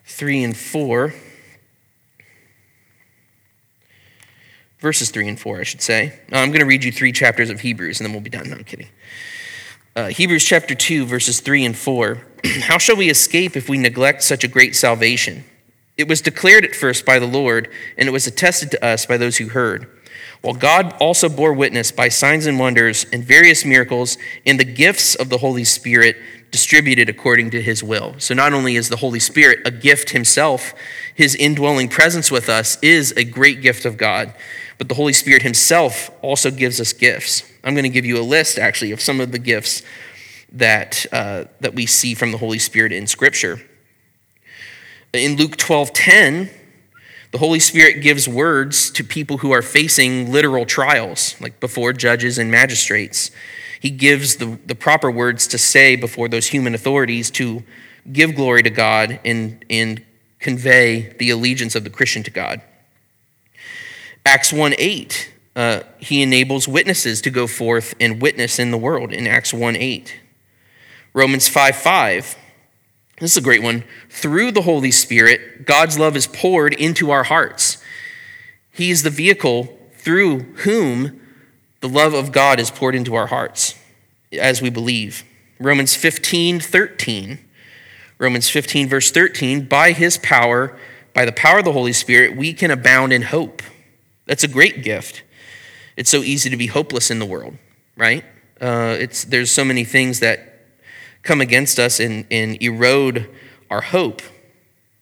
3 0.04 0.44
and 0.44 0.54
4. 0.54 1.14
Verses 4.80 5.10
3 5.10 5.28
and 5.28 5.40
4, 5.40 5.60
I 5.60 5.62
should 5.62 5.82
say. 5.82 6.18
I'm 6.32 6.48
going 6.48 6.60
to 6.60 6.66
read 6.66 6.84
you 6.84 6.92
three 6.92 7.12
chapters 7.12 7.50
of 7.50 7.60
Hebrews 7.60 8.00
and 8.00 8.06
then 8.06 8.12
we'll 8.12 8.22
be 8.22 8.30
done. 8.30 8.50
No, 8.50 8.56
I'm 8.56 8.64
kidding. 8.64 8.88
Uh, 9.96 10.08
Hebrews 10.08 10.44
chapter 10.44 10.74
2, 10.74 11.06
verses 11.06 11.40
3 11.40 11.64
and 11.64 11.76
4. 11.76 12.18
How 12.62 12.78
shall 12.78 12.96
we 12.96 13.08
escape 13.08 13.56
if 13.56 13.68
we 13.68 13.78
neglect 13.78 14.22
such 14.22 14.42
a 14.42 14.48
great 14.48 14.74
salvation? 14.74 15.44
It 15.96 16.08
was 16.08 16.20
declared 16.20 16.64
at 16.64 16.74
first 16.74 17.06
by 17.06 17.20
the 17.20 17.26
Lord, 17.26 17.70
and 17.96 18.08
it 18.08 18.12
was 18.12 18.26
attested 18.26 18.72
to 18.72 18.84
us 18.84 19.06
by 19.06 19.16
those 19.16 19.36
who 19.36 19.48
heard. 19.48 19.88
While 20.40 20.54
God 20.54 20.94
also 21.00 21.28
bore 21.28 21.54
witness 21.54 21.92
by 21.92 22.08
signs 22.08 22.46
and 22.46 22.58
wonders 22.58 23.06
and 23.12 23.24
various 23.24 23.64
miracles 23.64 24.18
and 24.44 24.60
the 24.60 24.64
gifts 24.64 25.14
of 25.14 25.30
the 25.30 25.38
Holy 25.38 25.64
Spirit 25.64 26.16
distributed 26.50 27.08
according 27.08 27.50
to 27.50 27.62
his 27.62 27.82
will. 27.82 28.14
So, 28.18 28.34
not 28.34 28.52
only 28.52 28.76
is 28.76 28.88
the 28.88 28.96
Holy 28.96 29.20
Spirit 29.20 29.60
a 29.64 29.70
gift 29.70 30.10
himself, 30.10 30.74
his 31.14 31.34
indwelling 31.34 31.88
presence 31.88 32.30
with 32.30 32.48
us 32.48 32.76
is 32.82 33.12
a 33.16 33.24
great 33.24 33.62
gift 33.62 33.84
of 33.84 33.96
God, 33.96 34.34
but 34.78 34.88
the 34.88 34.94
Holy 34.94 35.12
Spirit 35.12 35.42
himself 35.42 36.10
also 36.22 36.50
gives 36.50 36.80
us 36.80 36.92
gifts. 36.92 37.42
I'm 37.62 37.74
going 37.74 37.84
to 37.84 37.90
give 37.90 38.04
you 38.04 38.18
a 38.18 38.22
list, 38.22 38.58
actually, 38.58 38.92
of 38.92 39.00
some 39.00 39.20
of 39.20 39.32
the 39.32 39.38
gifts 39.38 39.82
that, 40.52 41.06
uh, 41.12 41.44
that 41.60 41.74
we 41.74 41.86
see 41.86 42.14
from 42.14 42.32
the 42.32 42.38
Holy 42.38 42.58
Spirit 42.58 42.92
in 42.92 43.06
Scripture. 43.06 43.60
In 45.12 45.36
Luke 45.36 45.56
12 45.56 45.92
10, 45.92 46.50
the 47.30 47.38
Holy 47.38 47.60
Spirit 47.60 48.00
gives 48.00 48.28
words 48.28 48.90
to 48.92 49.02
people 49.02 49.38
who 49.38 49.52
are 49.52 49.62
facing 49.62 50.30
literal 50.30 50.64
trials, 50.64 51.34
like 51.40 51.58
before 51.58 51.92
judges 51.92 52.38
and 52.38 52.50
magistrates. 52.50 53.30
He 53.80 53.90
gives 53.90 54.36
the, 54.36 54.58
the 54.66 54.74
proper 54.74 55.10
words 55.10 55.46
to 55.48 55.58
say 55.58 55.96
before 55.96 56.28
those 56.28 56.46
human 56.46 56.74
authorities 56.74 57.30
to 57.32 57.64
give 58.12 58.34
glory 58.34 58.62
to 58.62 58.70
God 58.70 59.20
and, 59.24 59.64
and 59.68 60.04
convey 60.38 61.14
the 61.18 61.30
allegiance 61.30 61.74
of 61.74 61.84
the 61.84 61.90
Christian 61.90 62.22
to 62.22 62.30
God. 62.30 62.60
Acts 64.26 64.52
1 64.52 64.74
8, 64.78 65.32
uh, 65.56 65.80
he 65.98 66.22
enables 66.22 66.66
witnesses 66.66 67.20
to 67.22 67.30
go 67.30 67.46
forth 67.46 67.94
and 68.00 68.22
witness 68.22 68.58
in 68.58 68.70
the 68.70 68.78
world 68.78 69.12
in 69.12 69.26
Acts 69.26 69.52
1 69.52 69.76
8. 69.76 70.14
Romans 71.12 71.48
5 71.48 71.76
5, 71.76 72.36
this 73.20 73.32
is 73.32 73.36
a 73.36 73.42
great 73.42 73.62
one. 73.62 73.84
Through 74.08 74.52
the 74.52 74.62
Holy 74.62 74.90
Spirit, 74.90 75.66
God's 75.66 75.98
love 75.98 76.16
is 76.16 76.26
poured 76.26 76.74
into 76.74 77.10
our 77.10 77.24
hearts. 77.24 77.78
He 78.72 78.90
is 78.90 79.02
the 79.02 79.10
vehicle 79.10 79.78
through 79.92 80.40
whom 80.64 81.20
the 81.80 81.88
love 81.88 82.14
of 82.14 82.32
God 82.32 82.58
is 82.58 82.70
poured 82.70 82.94
into 82.94 83.14
our 83.14 83.28
hearts 83.28 83.78
as 84.32 84.60
we 84.60 84.70
believe. 84.70 85.22
Romans 85.60 85.94
15, 85.94 86.60
13. 86.60 87.38
Romans 88.18 88.48
15, 88.48 88.88
verse 88.88 89.10
13. 89.10 89.66
By 89.66 89.92
his 89.92 90.18
power, 90.18 90.76
by 91.12 91.24
the 91.24 91.32
power 91.32 91.58
of 91.58 91.64
the 91.64 91.72
Holy 91.72 91.92
Spirit, 91.92 92.36
we 92.36 92.52
can 92.52 92.70
abound 92.70 93.12
in 93.12 93.22
hope. 93.22 93.62
That's 94.26 94.44
a 94.44 94.48
great 94.48 94.82
gift. 94.82 95.22
It's 95.96 96.10
so 96.10 96.18
easy 96.18 96.50
to 96.50 96.56
be 96.56 96.66
hopeless 96.66 97.10
in 97.10 97.18
the 97.18 97.26
world, 97.26 97.56
right? 97.96 98.24
Uh, 98.60 98.96
it's, 98.98 99.24
there's 99.24 99.50
so 99.50 99.64
many 99.64 99.84
things 99.84 100.20
that 100.20 100.54
come 101.22 101.40
against 101.40 101.78
us 101.78 102.00
and, 102.00 102.26
and 102.30 102.60
erode 102.62 103.28
our 103.70 103.80
hope. 103.80 104.22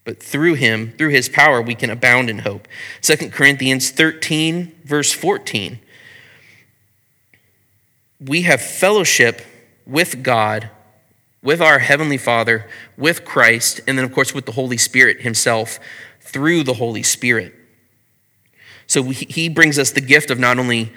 But 0.05 0.23
through 0.23 0.55
him, 0.55 0.93
through 0.99 1.11
his 1.11 1.29
power, 1.29 1.63
we 1.63 1.75
can 1.75 1.91
abound 1.91 2.29
in 2.29 2.41
hope. 2.41 2.67
2 3.03 3.31
Corinthians 3.31 3.91
13, 3.91 4.81
verse 4.85 5.13
14. 5.13 5.79
We 8.21 8.43
have 8.43 8.61
fellowship 8.61 9.43
with 9.87 10.23
God, 10.23 10.71
with 11.43 11.61
our 11.61 11.79
Heavenly 11.79 12.19
Father, 12.19 12.69
with 12.97 13.25
Christ, 13.25 13.81
and 13.87 13.97
then, 13.97 14.05
of 14.05 14.13
course, 14.13 14.35
with 14.35 14.47
the 14.47 14.53
Holy 14.53 14.77
Spirit 14.77 15.23
himself 15.23 15.79
through 16.21 16.63
the 16.65 16.75
Holy 16.75 17.03
Spirit. 17.03 17.55
So 18.93 19.05
he 19.05 19.49
brings 19.49 19.79
us 19.79 19.91
the 19.91 20.03
gift 20.03 20.31
of 20.31 20.39
not 20.39 20.59
only 20.59 20.93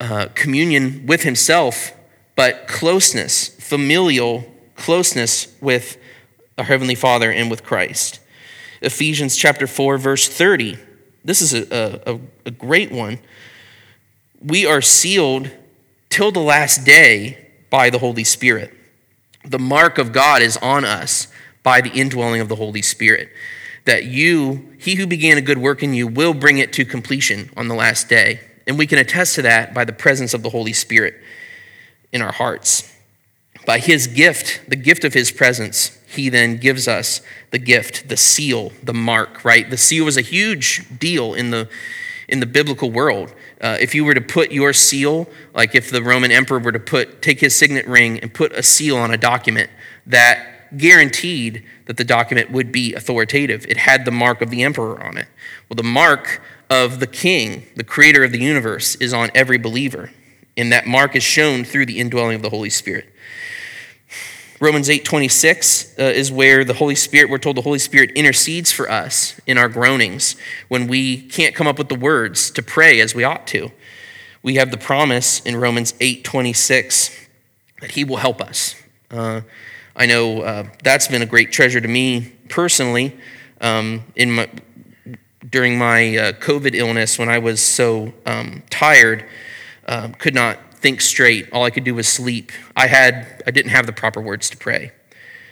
uh, 0.00 0.26
communion 0.34 1.06
with 1.06 1.22
himself, 1.22 1.92
but 2.36 2.68
closeness, 2.68 3.48
familial 3.48 4.44
closeness 4.76 5.50
with 5.62 5.96
our 6.58 6.64
Heavenly 6.64 6.94
Father 6.94 7.32
and 7.32 7.50
with 7.50 7.64
Christ. 7.64 8.20
Ephesians 8.82 9.34
chapter 9.34 9.66
4, 9.66 9.96
verse 9.96 10.28
30. 10.28 10.76
This 11.24 11.40
is 11.40 11.54
a, 11.54 12.02
a, 12.06 12.20
a 12.44 12.50
great 12.50 12.92
one. 12.92 13.18
We 14.42 14.66
are 14.66 14.82
sealed 14.82 15.50
till 16.10 16.30
the 16.30 16.40
last 16.40 16.84
day 16.84 17.48
by 17.70 17.88
the 17.88 17.98
Holy 17.98 18.24
Spirit. 18.24 18.74
The 19.42 19.58
mark 19.58 19.96
of 19.96 20.12
God 20.12 20.42
is 20.42 20.58
on 20.58 20.84
us 20.84 21.28
by 21.62 21.80
the 21.80 21.92
indwelling 21.92 22.42
of 22.42 22.50
the 22.50 22.56
Holy 22.56 22.82
Spirit. 22.82 23.30
That 23.84 24.04
you, 24.04 24.74
he 24.78 24.96
who 24.96 25.06
began 25.06 25.38
a 25.38 25.42
good 25.42 25.58
work 25.58 25.82
in 25.82 25.94
you, 25.94 26.06
will 26.06 26.34
bring 26.34 26.58
it 26.58 26.72
to 26.74 26.84
completion 26.84 27.50
on 27.56 27.68
the 27.68 27.74
last 27.74 28.08
day. 28.08 28.40
And 28.66 28.78
we 28.78 28.86
can 28.86 28.98
attest 28.98 29.34
to 29.36 29.42
that 29.42 29.74
by 29.74 29.84
the 29.84 29.92
presence 29.92 30.34
of 30.34 30.42
the 30.42 30.50
Holy 30.50 30.72
Spirit 30.72 31.14
in 32.12 32.22
our 32.22 32.32
hearts. 32.32 32.94
By 33.66 33.78
his 33.78 34.06
gift, 34.06 34.60
the 34.68 34.76
gift 34.76 35.04
of 35.04 35.14
his 35.14 35.30
presence, 35.30 35.98
he 36.06 36.28
then 36.28 36.56
gives 36.56 36.88
us 36.88 37.20
the 37.50 37.58
gift, 37.58 38.08
the 38.08 38.16
seal, 38.16 38.72
the 38.82 38.94
mark, 38.94 39.44
right? 39.44 39.68
The 39.68 39.76
seal 39.76 40.04
was 40.04 40.16
a 40.16 40.22
huge 40.22 40.98
deal 40.98 41.34
in 41.34 41.50
the, 41.50 41.68
in 42.28 42.40
the 42.40 42.46
biblical 42.46 42.90
world. 42.90 43.32
Uh, 43.60 43.76
if 43.80 43.94
you 43.94 44.04
were 44.04 44.14
to 44.14 44.20
put 44.20 44.50
your 44.50 44.72
seal, 44.72 45.28
like 45.54 45.74
if 45.74 45.90
the 45.90 46.02
Roman 46.02 46.32
emperor 46.32 46.58
were 46.58 46.72
to 46.72 46.80
put, 46.80 47.22
take 47.22 47.40
his 47.40 47.54
signet 47.54 47.86
ring 47.86 48.18
and 48.20 48.32
put 48.32 48.52
a 48.52 48.62
seal 48.62 48.96
on 48.96 49.12
a 49.12 49.16
document, 49.16 49.70
that 50.06 50.59
guaranteed 50.76 51.64
that 51.86 51.96
the 51.96 52.04
document 52.04 52.50
would 52.50 52.70
be 52.70 52.94
authoritative. 52.94 53.66
It 53.68 53.76
had 53.76 54.04
the 54.04 54.10
mark 54.10 54.40
of 54.42 54.50
the 54.50 54.62
emperor 54.62 55.02
on 55.02 55.16
it. 55.16 55.26
Well, 55.68 55.76
the 55.76 55.82
mark 55.82 56.42
of 56.68 57.00
the 57.00 57.06
king, 57.06 57.66
the 57.76 57.84
creator 57.84 58.22
of 58.22 58.32
the 58.32 58.40
universe, 58.40 58.94
is 58.96 59.12
on 59.12 59.30
every 59.34 59.58
believer 59.58 60.10
and 60.60 60.72
that 60.72 60.86
mark 60.86 61.16
is 61.16 61.22
shown 61.22 61.64
through 61.64 61.86
the 61.86 61.98
indwelling 61.98 62.36
of 62.36 62.42
the 62.42 62.50
Holy 62.50 62.70
Spirit. 62.70 63.06
Romans 64.60 64.90
8:26 64.90 65.98
uh, 65.98 66.02
is 66.02 66.30
where 66.30 66.64
the 66.64 66.74
Holy 66.74 66.94
Spirit 66.94 67.30
we're 67.30 67.38
told 67.38 67.56
the 67.56 67.62
Holy 67.62 67.78
Spirit 67.78 68.10
intercedes 68.14 68.70
for 68.70 68.90
us 68.90 69.40
in 69.46 69.56
our 69.56 69.70
groanings 69.70 70.36
when 70.68 70.86
we 70.86 71.22
can't 71.22 71.54
come 71.54 71.66
up 71.66 71.78
with 71.78 71.88
the 71.88 71.94
words 71.94 72.50
to 72.50 72.62
pray 72.62 73.00
as 73.00 73.14
we 73.14 73.24
ought 73.24 73.46
to. 73.48 73.70
We 74.42 74.56
have 74.56 74.70
the 74.70 74.76
promise 74.76 75.40
in 75.40 75.56
Romans 75.56 75.94
8:26 75.98 77.10
that 77.80 77.92
he 77.92 78.04
will 78.04 78.18
help 78.18 78.42
us. 78.42 78.74
Uh, 79.10 79.40
I 80.00 80.06
know 80.06 80.40
uh, 80.40 80.66
that's 80.82 81.08
been 81.08 81.20
a 81.20 81.26
great 81.26 81.52
treasure 81.52 81.78
to 81.78 81.86
me 81.86 82.32
personally 82.48 83.14
um, 83.60 84.02
in 84.16 84.30
my, 84.30 84.48
during 85.46 85.76
my 85.76 86.16
uh, 86.16 86.32
COVID 86.32 86.74
illness 86.74 87.18
when 87.18 87.28
I 87.28 87.36
was 87.36 87.60
so 87.60 88.14
um, 88.24 88.62
tired 88.70 89.26
um, 89.86 90.14
could 90.14 90.34
not 90.34 90.56
think 90.76 91.02
straight. 91.02 91.52
All 91.52 91.64
I 91.64 91.70
could 91.70 91.84
do 91.84 91.94
was 91.94 92.08
sleep. 92.08 92.50
I 92.74 92.86
had 92.86 93.42
I 93.46 93.50
didn't 93.50 93.72
have 93.72 93.84
the 93.84 93.92
proper 93.92 94.22
words 94.22 94.48
to 94.48 94.56
pray. 94.56 94.92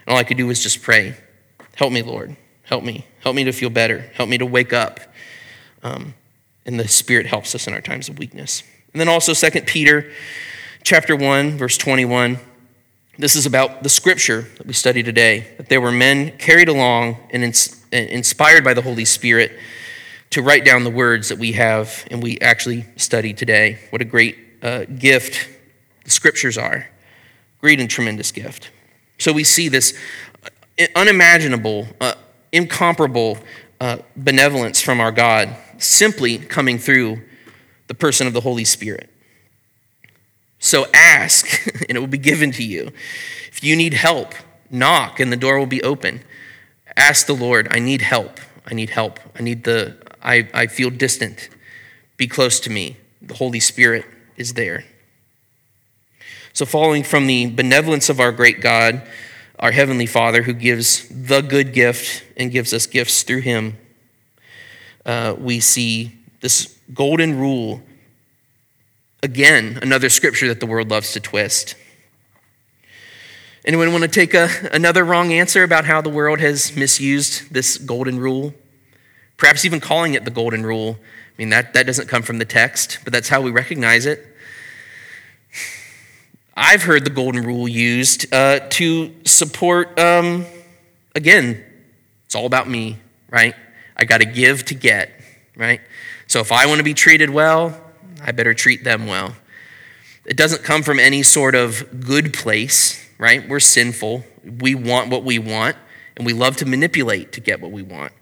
All 0.06 0.16
I 0.16 0.24
could 0.24 0.38
do 0.38 0.46
was 0.46 0.62
just 0.62 0.80
pray. 0.80 1.14
Help 1.76 1.92
me, 1.92 2.00
Lord. 2.00 2.34
Help 2.62 2.84
me. 2.84 3.04
Help 3.20 3.36
me 3.36 3.44
to 3.44 3.52
feel 3.52 3.68
better. 3.68 3.98
Help 4.14 4.30
me 4.30 4.38
to 4.38 4.46
wake 4.46 4.72
up. 4.72 5.00
Um, 5.82 6.14
and 6.64 6.80
the 6.80 6.88
Spirit 6.88 7.26
helps 7.26 7.54
us 7.54 7.66
in 7.66 7.74
our 7.74 7.82
times 7.82 8.08
of 8.08 8.18
weakness. 8.18 8.62
And 8.94 9.00
then 9.00 9.08
also 9.10 9.34
2 9.34 9.60
Peter 9.66 10.10
chapter 10.84 11.14
1, 11.14 11.58
verse 11.58 11.76
21. 11.76 12.38
This 13.20 13.34
is 13.34 13.46
about 13.46 13.82
the 13.82 13.88
scripture 13.88 14.42
that 14.58 14.66
we 14.68 14.72
study 14.72 15.02
today, 15.02 15.48
that 15.56 15.68
there 15.68 15.80
were 15.80 15.90
men 15.90 16.38
carried 16.38 16.68
along 16.68 17.16
and 17.30 17.42
inspired 17.90 18.62
by 18.62 18.74
the 18.74 18.82
Holy 18.82 19.04
Spirit 19.04 19.58
to 20.30 20.40
write 20.40 20.64
down 20.64 20.84
the 20.84 20.90
words 20.90 21.28
that 21.30 21.38
we 21.38 21.52
have 21.52 22.06
and 22.12 22.22
we 22.22 22.38
actually 22.38 22.86
study 22.94 23.34
today. 23.34 23.80
What 23.90 24.00
a 24.00 24.04
great 24.04 24.38
uh, 24.62 24.84
gift 24.84 25.48
the 26.04 26.10
scriptures 26.10 26.56
are. 26.56 26.88
Great 27.60 27.80
and 27.80 27.90
tremendous 27.90 28.30
gift. 28.30 28.70
So 29.18 29.32
we 29.32 29.42
see 29.42 29.66
this 29.66 29.98
unimaginable, 30.94 31.88
uh, 32.00 32.14
incomparable 32.52 33.38
uh, 33.80 33.98
benevolence 34.14 34.80
from 34.80 35.00
our 35.00 35.10
God 35.10 35.56
simply 35.78 36.38
coming 36.38 36.78
through 36.78 37.20
the 37.88 37.94
person 37.94 38.28
of 38.28 38.32
the 38.32 38.42
Holy 38.42 38.64
Spirit. 38.64 39.07
So 40.58 40.86
ask, 40.92 41.66
and 41.88 41.96
it 41.96 42.00
will 42.00 42.06
be 42.06 42.18
given 42.18 42.50
to 42.52 42.64
you. 42.64 42.92
If 43.48 43.62
you 43.62 43.76
need 43.76 43.94
help, 43.94 44.34
knock, 44.70 45.20
and 45.20 45.32
the 45.32 45.36
door 45.36 45.58
will 45.58 45.66
be 45.66 45.82
open. 45.82 46.22
Ask 46.96 47.26
the 47.26 47.34
Lord, 47.34 47.68
I 47.70 47.78
need 47.78 48.02
help. 48.02 48.40
I 48.66 48.74
need 48.74 48.90
help. 48.90 49.20
I 49.38 49.42
need 49.42 49.64
the 49.64 49.96
I, 50.22 50.48
I 50.52 50.66
feel 50.66 50.90
distant. 50.90 51.48
Be 52.16 52.26
close 52.26 52.60
to 52.60 52.70
me. 52.70 52.96
The 53.22 53.34
Holy 53.34 53.60
Spirit 53.60 54.04
is 54.36 54.54
there. 54.54 54.84
So, 56.52 56.66
following 56.66 57.04
from 57.04 57.26
the 57.26 57.46
benevolence 57.46 58.08
of 58.08 58.20
our 58.20 58.32
great 58.32 58.60
God, 58.60 59.02
our 59.58 59.70
Heavenly 59.70 60.06
Father, 60.06 60.42
who 60.42 60.52
gives 60.52 61.08
the 61.08 61.40
good 61.40 61.72
gift 61.72 62.24
and 62.36 62.50
gives 62.50 62.72
us 62.72 62.86
gifts 62.86 63.22
through 63.22 63.42
Him, 63.42 63.76
uh, 65.06 65.34
we 65.38 65.60
see 65.60 66.18
this 66.40 66.76
golden 66.92 67.38
rule 67.38 67.82
Again, 69.22 69.80
another 69.82 70.08
scripture 70.08 70.46
that 70.48 70.60
the 70.60 70.66
world 70.66 70.90
loves 70.90 71.12
to 71.14 71.20
twist. 71.20 71.74
Anyone 73.64 73.90
want 73.90 74.04
to 74.04 74.08
take 74.08 74.32
a, 74.32 74.48
another 74.72 75.04
wrong 75.04 75.32
answer 75.32 75.64
about 75.64 75.84
how 75.84 76.00
the 76.00 76.08
world 76.08 76.38
has 76.38 76.76
misused 76.76 77.52
this 77.52 77.78
golden 77.78 78.20
rule? 78.20 78.54
Perhaps 79.36 79.64
even 79.64 79.80
calling 79.80 80.14
it 80.14 80.24
the 80.24 80.30
golden 80.30 80.64
rule. 80.64 80.98
I 81.00 81.34
mean, 81.36 81.50
that, 81.50 81.74
that 81.74 81.84
doesn't 81.84 82.08
come 82.08 82.22
from 82.22 82.38
the 82.38 82.44
text, 82.44 83.00
but 83.02 83.12
that's 83.12 83.28
how 83.28 83.40
we 83.40 83.50
recognize 83.50 84.06
it. 84.06 84.24
I've 86.56 86.84
heard 86.84 87.04
the 87.04 87.10
golden 87.10 87.44
rule 87.44 87.66
used 87.66 88.32
uh, 88.32 88.60
to 88.70 89.14
support, 89.24 89.98
um, 89.98 90.46
again, 91.16 91.64
it's 92.24 92.36
all 92.36 92.46
about 92.46 92.68
me, 92.68 92.98
right? 93.30 93.54
I 93.96 94.04
got 94.04 94.18
to 94.18 94.26
give 94.26 94.64
to 94.66 94.74
get, 94.74 95.10
right? 95.56 95.80
So 96.28 96.40
if 96.40 96.52
I 96.52 96.66
want 96.66 96.78
to 96.78 96.84
be 96.84 96.94
treated 96.94 97.30
well, 97.30 97.80
I 98.20 98.32
better 98.32 98.54
treat 98.54 98.84
them 98.84 99.06
well. 99.06 99.36
It 100.24 100.36
doesn't 100.36 100.62
come 100.62 100.82
from 100.82 100.98
any 100.98 101.22
sort 101.22 101.54
of 101.54 102.04
good 102.04 102.34
place 102.34 103.08
right? 103.18 103.46
We're 103.48 103.60
sinful. 103.60 104.24
We 104.44 104.74
want 104.74 105.10
what 105.10 105.24
we 105.24 105.38
want, 105.38 105.76
and 106.16 106.24
we 106.24 106.32
love 106.32 106.56
to 106.58 106.66
manipulate 106.66 107.32
to 107.32 107.40
get 107.40 107.60
what 107.60 107.72
we 107.72 107.82
want. 107.82 108.12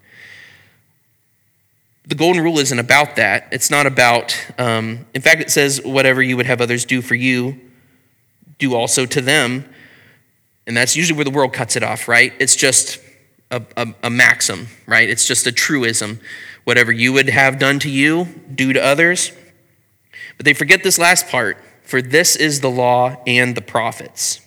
The 2.06 2.14
golden 2.14 2.42
rule 2.42 2.58
isn't 2.58 2.78
about 2.78 3.16
that. 3.16 3.48
It's 3.50 3.70
not 3.70 3.86
about, 3.86 4.36
um, 4.58 5.06
in 5.12 5.22
fact, 5.22 5.40
it 5.40 5.50
says, 5.50 5.80
whatever 5.84 6.22
you 6.22 6.36
would 6.36 6.46
have 6.46 6.60
others 6.60 6.84
do 6.84 7.02
for 7.02 7.14
you, 7.14 7.60
do 8.58 8.74
also 8.74 9.06
to 9.06 9.20
them. 9.20 9.68
And 10.66 10.76
that's 10.76 10.96
usually 10.96 11.16
where 11.16 11.24
the 11.24 11.30
world 11.30 11.52
cuts 11.52 11.76
it 11.76 11.82
off, 11.82 12.08
right? 12.08 12.32
It's 12.38 12.56
just 12.56 13.00
a, 13.50 13.62
a, 13.76 13.88
a 14.04 14.10
maxim, 14.10 14.68
right? 14.86 15.08
It's 15.08 15.26
just 15.26 15.46
a 15.46 15.52
truism. 15.52 16.20
Whatever 16.64 16.92
you 16.92 17.12
would 17.12 17.28
have 17.28 17.58
done 17.58 17.80
to 17.80 17.90
you, 17.90 18.26
do 18.54 18.72
to 18.72 18.82
others. 18.82 19.32
But 20.36 20.44
they 20.44 20.54
forget 20.54 20.82
this 20.82 20.98
last 20.98 21.28
part 21.28 21.58
for 21.82 22.02
this 22.02 22.34
is 22.36 22.60
the 22.60 22.70
law 22.70 23.16
and 23.26 23.56
the 23.56 23.62
prophets. 23.62 24.40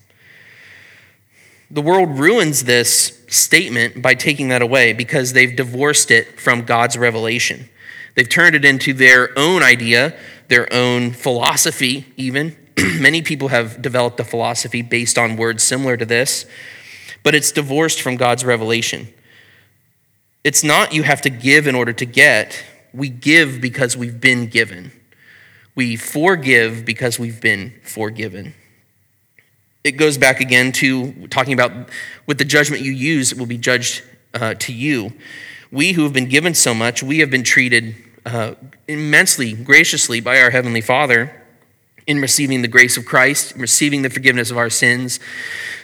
The 1.71 1.81
world 1.81 2.19
ruins 2.19 2.65
this 2.65 3.23
statement 3.27 4.01
by 4.01 4.15
taking 4.15 4.49
that 4.49 4.61
away 4.61 4.91
because 4.91 5.33
they've 5.33 5.55
divorced 5.55 6.11
it 6.11 6.39
from 6.39 6.63
God's 6.63 6.97
revelation. 6.97 7.69
They've 8.15 8.27
turned 8.27 8.55
it 8.55 8.65
into 8.65 8.93
their 8.93 9.37
own 9.37 9.63
idea, 9.63 10.17
their 10.49 10.71
own 10.73 11.11
philosophy, 11.11 12.11
even. 12.17 12.57
Many 12.99 13.21
people 13.21 13.49
have 13.49 13.81
developed 13.81 14.19
a 14.19 14.23
philosophy 14.23 14.81
based 14.81 15.17
on 15.17 15.37
words 15.37 15.63
similar 15.63 15.95
to 15.95 16.05
this, 16.05 16.45
but 17.23 17.35
it's 17.35 17.51
divorced 17.51 18.01
from 18.01 18.17
God's 18.17 18.43
revelation. 18.43 19.13
It's 20.43 20.63
not 20.63 20.93
you 20.93 21.03
have 21.03 21.21
to 21.21 21.29
give 21.29 21.67
in 21.67 21.75
order 21.75 21.93
to 21.93 22.05
get. 22.05 22.63
We 22.93 23.09
give 23.09 23.61
because 23.61 23.95
we've 23.95 24.19
been 24.19 24.47
given. 24.47 24.91
We 25.75 25.95
forgive 25.95 26.85
because 26.85 27.19
we've 27.19 27.41
been 27.41 27.73
forgiven 27.83 28.53
it 29.83 29.93
goes 29.93 30.17
back 30.17 30.41
again 30.41 30.71
to 30.71 31.27
talking 31.27 31.53
about 31.53 31.71
with 32.25 32.37
the 32.37 32.45
judgment 32.45 32.83
you 32.83 32.91
use, 32.91 33.31
it 33.31 33.37
will 33.37 33.45
be 33.45 33.57
judged 33.57 34.03
uh, 34.33 34.53
to 34.55 34.73
you. 34.73 35.13
We 35.71 35.93
who 35.93 36.03
have 36.03 36.13
been 36.13 36.27
given 36.29 36.53
so 36.53 36.73
much, 36.73 37.01
we 37.01 37.19
have 37.19 37.29
been 37.29 37.43
treated 37.43 37.95
uh, 38.25 38.55
immensely 38.87 39.53
graciously 39.53 40.19
by 40.19 40.41
our 40.41 40.49
Heavenly 40.49 40.81
Father 40.81 41.43
in 42.05 42.19
receiving 42.19 42.61
the 42.61 42.67
grace 42.67 42.97
of 42.97 43.05
Christ, 43.05 43.55
receiving 43.55 44.01
the 44.01 44.09
forgiveness 44.09 44.51
of 44.51 44.57
our 44.57 44.69
sins, 44.69 45.19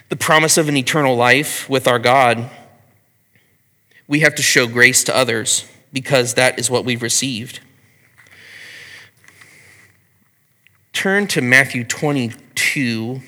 the 0.10 0.16
promise 0.16 0.58
of 0.58 0.68
an 0.68 0.76
eternal 0.76 1.16
life 1.16 1.70
with 1.70 1.88
our 1.88 2.00
God. 2.00 2.50
We 4.08 4.20
have 4.20 4.36
to 4.36 4.42
show 4.42 4.68
grace 4.68 5.04
to 5.06 5.16
others 5.16 5.66
because 5.94 6.34
that 6.34 6.60
is 6.60 6.70
what 6.70 6.84
we've 6.84 7.02
received. 7.02 7.60
Turn 10.96 11.28
to 11.28 11.42
Matthew 11.42 11.84
22. 11.84 13.22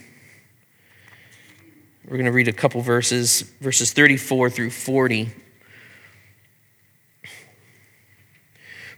We're 2.06 2.10
going 2.10 2.26
to 2.26 2.32
read 2.32 2.48
a 2.48 2.54
couple 2.54 2.80
verses, 2.80 3.42
verses 3.60 3.92
34 3.92 4.50
through 4.50 4.70
40. 4.70 5.30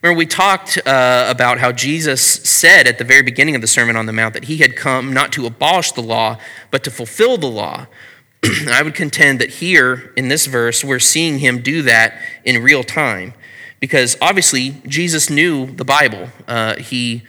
Remember, 0.04 0.18
we 0.18 0.28
talked 0.28 0.78
uh, 0.86 1.26
about 1.28 1.58
how 1.58 1.72
Jesus 1.72 2.22
said 2.22 2.88
at 2.88 3.00
the 3.00 3.04
very 3.04 3.24
beginning 3.24 3.56
of 3.56 3.62
the 3.62 3.68
Sermon 3.68 3.96
on 3.96 4.06
the 4.06 4.14
Mount 4.14 4.36
that 4.36 4.44
he 4.44 4.58
had 4.58 4.76
come 4.76 5.14
not 5.14 5.34
to 5.34 5.48
abolish 5.48 5.92
the 5.94 6.04
law, 6.04 6.38
but 6.70 6.84
to 6.84 6.92
fulfill 6.92 7.40
the 7.40 7.50
law. 7.50 7.88
I 8.70 8.84
would 8.84 8.94
contend 8.94 9.40
that 9.40 9.50
here 9.50 10.14
in 10.16 10.28
this 10.28 10.46
verse, 10.46 10.84
we're 10.84 11.00
seeing 11.00 11.40
him 11.40 11.64
do 11.64 11.82
that 11.82 12.22
in 12.46 12.62
real 12.62 12.84
time. 12.84 13.34
Because 13.80 14.16
obviously, 14.22 14.80
Jesus 14.86 15.28
knew 15.28 15.66
the 15.66 15.86
Bible. 15.86 16.30
Uh, 16.48 16.76
he 16.76 17.24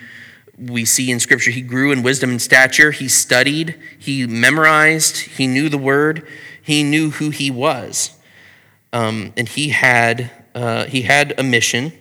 we 0.61 0.85
see 0.85 1.11
in 1.11 1.21
Scripture 1.21 1.51
he 1.51 1.63
grew 1.63 1.91
in 1.91 2.03
wisdom 2.03 2.31
and 2.31 2.43
stature. 2.43 2.91
He 2.91 3.09
studied, 3.09 3.77
he 3.99 4.27
memorized, 4.27 5.19
he 5.19 5.47
knew 5.47 5.69
the 5.69 5.79
word, 5.79 6.27
he 6.61 6.83
knew 6.83 7.11
who 7.11 7.31
he 7.31 7.51
was. 7.51 8.17
Um, 8.93 9.33
and 9.37 9.49
he 9.49 9.71
had, 9.71 10.31
uh, 10.55 10.85
he 10.87 11.03
had 11.03 11.35
a 11.39 11.43
mission. 11.43 11.93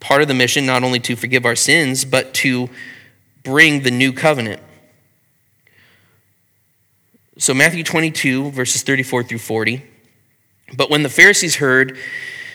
Part 0.00 0.22
of 0.22 0.28
the 0.28 0.34
mission, 0.34 0.64
not 0.66 0.82
only 0.82 0.98
to 1.00 1.14
forgive 1.14 1.44
our 1.44 1.54
sins, 1.54 2.04
but 2.04 2.32
to 2.34 2.70
bring 3.42 3.82
the 3.82 3.90
new 3.90 4.12
covenant. 4.12 4.62
So, 7.36 7.54
Matthew 7.54 7.84
22, 7.84 8.50
verses 8.50 8.82
34 8.82 9.24
through 9.24 9.38
40. 9.38 9.82
But 10.76 10.90
when 10.90 11.02
the 11.02 11.08
Pharisees 11.08 11.56
heard 11.56 11.98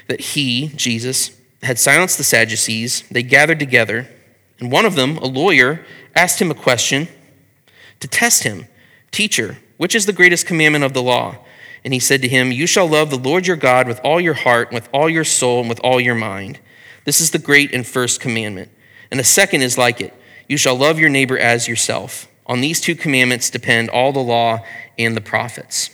that 0.08 0.20
he, 0.20 0.70
Jesus, 0.70 1.32
had 1.64 1.80
silenced 1.80 2.18
the 2.18 2.24
Sadducees, 2.24 3.04
they 3.10 3.24
gathered 3.24 3.60
together. 3.60 4.08
And 4.60 4.72
one 4.72 4.86
of 4.86 4.96
them, 4.96 5.18
a 5.18 5.26
lawyer, 5.26 5.86
asked 6.16 6.42
him 6.42 6.52
a 6.52 6.56
question 6.56 7.08
to 8.00 8.08
test 8.08 8.44
him 8.44 8.68
Teacher, 9.12 9.58
which 9.78 9.96
is 9.96 10.06
the 10.06 10.14
greatest 10.14 10.46
commandment 10.46 10.84
of 10.84 10.94
the 10.94 11.02
law? 11.02 11.38
And 11.86 11.94
he 11.94 12.00
said 12.00 12.22
to 12.24 12.28
him, 12.28 12.52
You 12.52 12.68
shall 12.68 12.88
love 12.88 13.10
the 13.10 13.18
Lord 13.18 13.48
your 13.48 13.56
God 13.56 13.88
with 13.88 14.02
all 14.04 14.20
your 14.20 14.34
heart, 14.34 14.74
with 14.74 14.90
all 14.92 15.10
your 15.10 15.24
soul, 15.24 15.62
and 15.62 15.70
with 15.70 15.80
all 15.82 16.02
your 16.02 16.16
mind. 16.16 16.60
This 17.06 17.22
is 17.22 17.32
the 17.32 17.40
great 17.40 17.74
and 17.74 17.86
first 17.86 18.20
commandment. 18.20 18.72
And 19.12 19.20
the 19.20 19.24
second 19.24 19.62
is 19.62 19.78
like 19.78 20.02
it 20.02 20.14
You 20.48 20.58
shall 20.58 20.76
love 20.76 21.00
your 21.00 21.10
neighbor 21.10 21.38
as 21.38 21.68
yourself. 21.68 22.28
On 22.48 22.62
these 22.62 22.82
two 22.82 22.96
commandments 22.96 23.50
depend 23.50 23.90
all 23.90 24.12
the 24.12 24.20
law 24.20 24.66
and 24.98 25.16
the 25.16 25.22
prophets. 25.22 25.90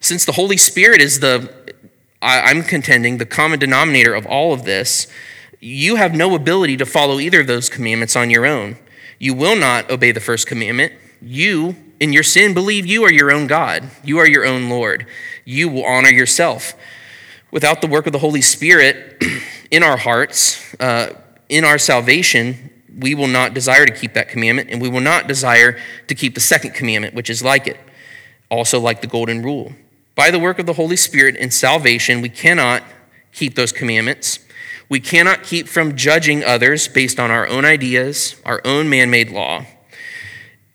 Since 0.00 0.24
the 0.24 0.32
Holy 0.32 0.56
Spirit 0.56 1.00
is 1.00 1.20
the, 1.20 1.52
I'm 2.22 2.62
contending, 2.62 3.18
the 3.18 3.26
common 3.26 3.58
denominator 3.58 4.14
of 4.14 4.26
all 4.26 4.52
of 4.52 4.64
this, 4.64 5.06
you 5.60 5.96
have 5.96 6.14
no 6.14 6.34
ability 6.34 6.76
to 6.76 6.86
follow 6.86 7.18
either 7.18 7.40
of 7.40 7.46
those 7.46 7.68
commandments 7.68 8.16
on 8.16 8.30
your 8.30 8.46
own. 8.46 8.76
You 9.18 9.34
will 9.34 9.56
not 9.56 9.90
obey 9.90 10.12
the 10.12 10.20
first 10.20 10.46
commandment. 10.46 10.92
You, 11.20 11.76
in 11.98 12.12
your 12.12 12.22
sin, 12.22 12.54
believe 12.54 12.86
you 12.86 13.02
are 13.04 13.12
your 13.12 13.32
own 13.32 13.46
God. 13.46 13.90
You 14.04 14.18
are 14.18 14.28
your 14.28 14.44
own 14.44 14.68
Lord. 14.68 15.06
You 15.44 15.68
will 15.68 15.84
honor 15.84 16.10
yourself. 16.10 16.74
Without 17.50 17.80
the 17.80 17.86
work 17.88 18.06
of 18.06 18.12
the 18.12 18.18
Holy 18.18 18.42
Spirit 18.42 19.22
in 19.70 19.82
our 19.82 19.96
hearts, 19.96 20.74
uh, 20.80 21.14
in 21.48 21.64
our 21.64 21.78
salvation, 21.78 22.70
we 22.96 23.14
will 23.14 23.28
not 23.28 23.54
desire 23.54 23.86
to 23.86 23.92
keep 23.92 24.12
that 24.14 24.28
commandment, 24.28 24.68
and 24.70 24.80
we 24.80 24.88
will 24.88 25.00
not 25.00 25.26
desire 25.26 25.78
to 26.08 26.14
keep 26.14 26.34
the 26.34 26.40
second 26.40 26.74
commandment, 26.74 27.14
which 27.14 27.30
is 27.30 27.42
like 27.42 27.66
it, 27.66 27.78
also 28.50 28.78
like 28.78 29.00
the 29.00 29.06
golden 29.06 29.42
rule. 29.42 29.72
By 30.14 30.30
the 30.30 30.38
work 30.38 30.58
of 30.58 30.66
the 30.66 30.72
Holy 30.72 30.96
Spirit 30.96 31.36
in 31.36 31.50
salvation, 31.50 32.20
we 32.20 32.28
cannot 32.28 32.82
keep 33.32 33.54
those 33.54 33.72
commandments. 33.72 34.40
We 34.88 35.00
cannot 35.00 35.42
keep 35.42 35.68
from 35.68 35.96
judging 35.96 36.42
others 36.42 36.88
based 36.88 37.20
on 37.20 37.30
our 37.30 37.46
own 37.46 37.64
ideas, 37.64 38.36
our 38.44 38.60
own 38.64 38.88
man 38.88 39.10
made 39.10 39.30
law. 39.30 39.66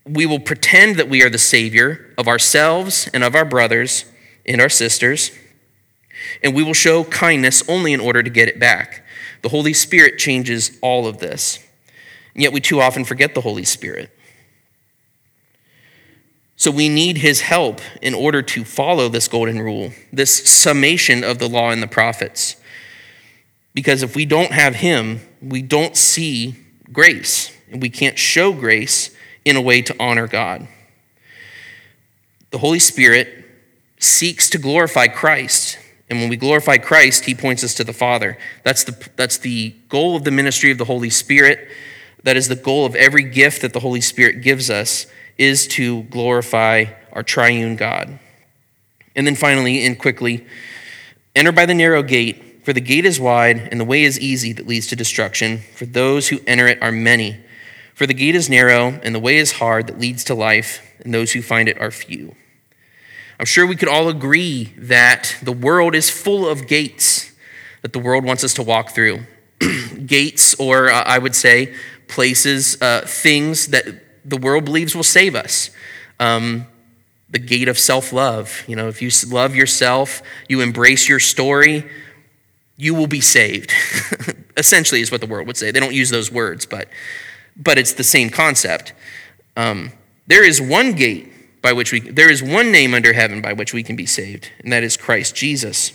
We 0.05 0.25
will 0.25 0.39
pretend 0.39 0.97
that 0.97 1.09
we 1.09 1.23
are 1.23 1.29
the 1.29 1.37
Savior 1.37 2.13
of 2.17 2.27
ourselves 2.27 3.09
and 3.13 3.23
of 3.23 3.35
our 3.35 3.45
brothers 3.45 4.05
and 4.45 4.61
our 4.61 4.69
sisters, 4.69 5.31
and 6.43 6.53
we 6.53 6.63
will 6.63 6.73
show 6.73 7.03
kindness 7.05 7.67
only 7.67 7.93
in 7.93 7.99
order 7.99 8.21
to 8.21 8.29
get 8.29 8.47
it 8.47 8.59
back. 8.59 9.05
The 9.41 9.49
Holy 9.49 9.73
Spirit 9.73 10.17
changes 10.17 10.77
all 10.81 11.07
of 11.07 11.17
this. 11.17 11.59
And 12.33 12.43
yet 12.43 12.53
we 12.53 12.61
too 12.61 12.81
often 12.81 13.05
forget 13.05 13.35
the 13.35 13.41
Holy 13.41 13.65
Spirit. 13.65 14.09
So 16.55 16.71
we 16.71 16.87
need 16.87 17.17
his 17.17 17.41
help 17.41 17.81
in 18.01 18.13
order 18.13 18.41
to 18.41 18.63
follow 18.63 19.09
this 19.09 19.27
golden 19.27 19.59
rule, 19.59 19.91
this 20.11 20.49
summation 20.49 21.23
of 21.23 21.39
the 21.39 21.49
law 21.49 21.71
and 21.71 21.81
the 21.81 21.87
prophets. 21.87 22.55
Because 23.73 24.03
if 24.03 24.15
we 24.15 24.25
don't 24.25 24.51
have 24.51 24.75
Him, 24.75 25.21
we 25.41 25.61
don't 25.61 25.97
see 25.97 26.55
grace, 26.91 27.51
and 27.71 27.81
we 27.81 27.89
can't 27.89 28.17
show 28.17 28.53
grace 28.53 29.15
in 29.45 29.55
a 29.55 29.61
way 29.61 29.81
to 29.81 29.95
honor 29.99 30.27
God. 30.27 30.67
The 32.51 32.59
Holy 32.59 32.79
Spirit 32.79 33.43
seeks 33.99 34.49
to 34.51 34.57
glorify 34.57 35.07
Christ. 35.07 35.79
And 36.09 36.19
when 36.19 36.29
we 36.29 36.37
glorify 36.37 36.77
Christ, 36.77 37.25
he 37.25 37.33
points 37.33 37.63
us 37.63 37.73
to 37.75 37.83
the 37.83 37.93
Father. 37.93 38.37
That's 38.63 38.83
the, 38.83 39.09
that's 39.15 39.37
the 39.39 39.73
goal 39.89 40.15
of 40.15 40.23
the 40.23 40.31
ministry 40.31 40.69
of 40.69 40.77
the 40.77 40.85
Holy 40.85 41.09
Spirit. 41.09 41.67
That 42.23 42.37
is 42.37 42.47
the 42.47 42.55
goal 42.55 42.85
of 42.85 42.95
every 42.95 43.23
gift 43.23 43.63
that 43.63 43.73
the 43.73 43.79
Holy 43.79 44.01
Spirit 44.01 44.41
gives 44.41 44.69
us, 44.69 45.07
is 45.37 45.67
to 45.69 46.03
glorify 46.03 46.85
our 47.11 47.23
triune 47.23 47.75
God. 47.75 48.19
And 49.15 49.25
then 49.25 49.35
finally, 49.35 49.83
and 49.85 49.97
quickly, 49.97 50.45
enter 51.35 51.51
by 51.51 51.65
the 51.65 51.73
narrow 51.73 52.03
gate, 52.03 52.52
For 52.63 52.73
the 52.73 52.81
gate 52.81 53.05
is 53.05 53.19
wide, 53.19 53.67
and 53.71 53.79
the 53.79 53.85
way 53.85 54.03
is 54.03 54.19
easy 54.19 54.53
that 54.53 54.67
leads 54.67 54.87
to 54.87 54.95
destruction. 54.95 55.59
For 55.75 55.85
those 55.85 56.29
who 56.29 56.39
enter 56.47 56.67
it 56.67 56.81
are 56.81 56.91
many. 56.91 57.37
For 57.93 58.07
the 58.07 58.13
gate 58.13 58.35
is 58.35 58.49
narrow, 58.49 58.99
and 59.03 59.13
the 59.13 59.19
way 59.19 59.37
is 59.37 59.53
hard 59.53 59.87
that 59.87 59.99
leads 59.99 60.23
to 60.25 60.33
life, 60.33 60.81
and 61.03 61.13
those 61.13 61.33
who 61.33 61.41
find 61.41 61.67
it 61.67 61.79
are 61.79 61.91
few. 61.91 62.35
I'm 63.39 63.45
sure 63.45 63.67
we 63.67 63.75
could 63.75 63.89
all 63.89 64.07
agree 64.07 64.73
that 64.77 65.35
the 65.43 65.51
world 65.51 65.95
is 65.95 66.09
full 66.09 66.47
of 66.47 66.67
gates 66.67 67.33
that 67.83 67.93
the 67.93 67.99
world 67.99 68.23
wants 68.23 68.43
us 68.43 68.53
to 68.55 68.63
walk 68.63 68.91
through. 68.91 69.19
gates, 70.05 70.55
or 70.55 70.89
uh, 70.89 71.03
I 71.03 71.19
would 71.19 71.35
say, 71.35 71.75
places, 72.07 72.81
uh, 72.81 73.01
things 73.05 73.67
that 73.67 73.85
the 74.25 74.37
world 74.37 74.65
believes 74.65 74.95
will 74.95 75.03
save 75.03 75.35
us. 75.35 75.69
Um, 76.19 76.65
the 77.29 77.39
gate 77.39 77.67
of 77.67 77.77
self 77.77 78.13
love. 78.13 78.63
You 78.67 78.75
know, 78.75 78.87
if 78.87 79.01
you 79.01 79.09
love 79.29 79.55
yourself, 79.55 80.21
you 80.47 80.61
embrace 80.61 81.09
your 81.09 81.19
story, 81.19 81.89
you 82.77 82.93
will 82.93 83.07
be 83.07 83.21
saved. 83.21 83.71
Essentially, 84.57 85.01
is 85.01 85.11
what 85.11 85.21
the 85.21 85.27
world 85.27 85.47
would 85.47 85.57
say. 85.57 85.71
They 85.71 85.79
don't 85.79 85.93
use 85.93 86.09
those 86.09 86.31
words, 86.31 86.65
but, 86.65 86.87
but 87.55 87.77
it's 87.77 87.93
the 87.93 88.03
same 88.03 88.29
concept. 88.29 88.93
Um, 89.55 89.91
there 90.27 90.45
is 90.45 90.61
one 90.61 90.93
gate 90.93 91.61
by 91.61 91.73
which 91.73 91.91
we, 91.91 91.99
there 91.99 92.29
is 92.29 92.43
one 92.43 92.71
name 92.71 92.93
under 92.93 93.13
heaven 93.13 93.41
by 93.41 93.53
which 93.53 93.73
we 93.73 93.83
can 93.83 93.95
be 93.95 94.05
saved, 94.05 94.51
and 94.59 94.71
that 94.71 94.83
is 94.83 94.97
Christ 94.97 95.35
Jesus. 95.35 95.93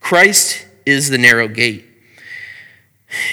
Christ 0.00 0.66
is 0.84 1.10
the 1.10 1.18
narrow 1.18 1.48
gate. 1.48 1.84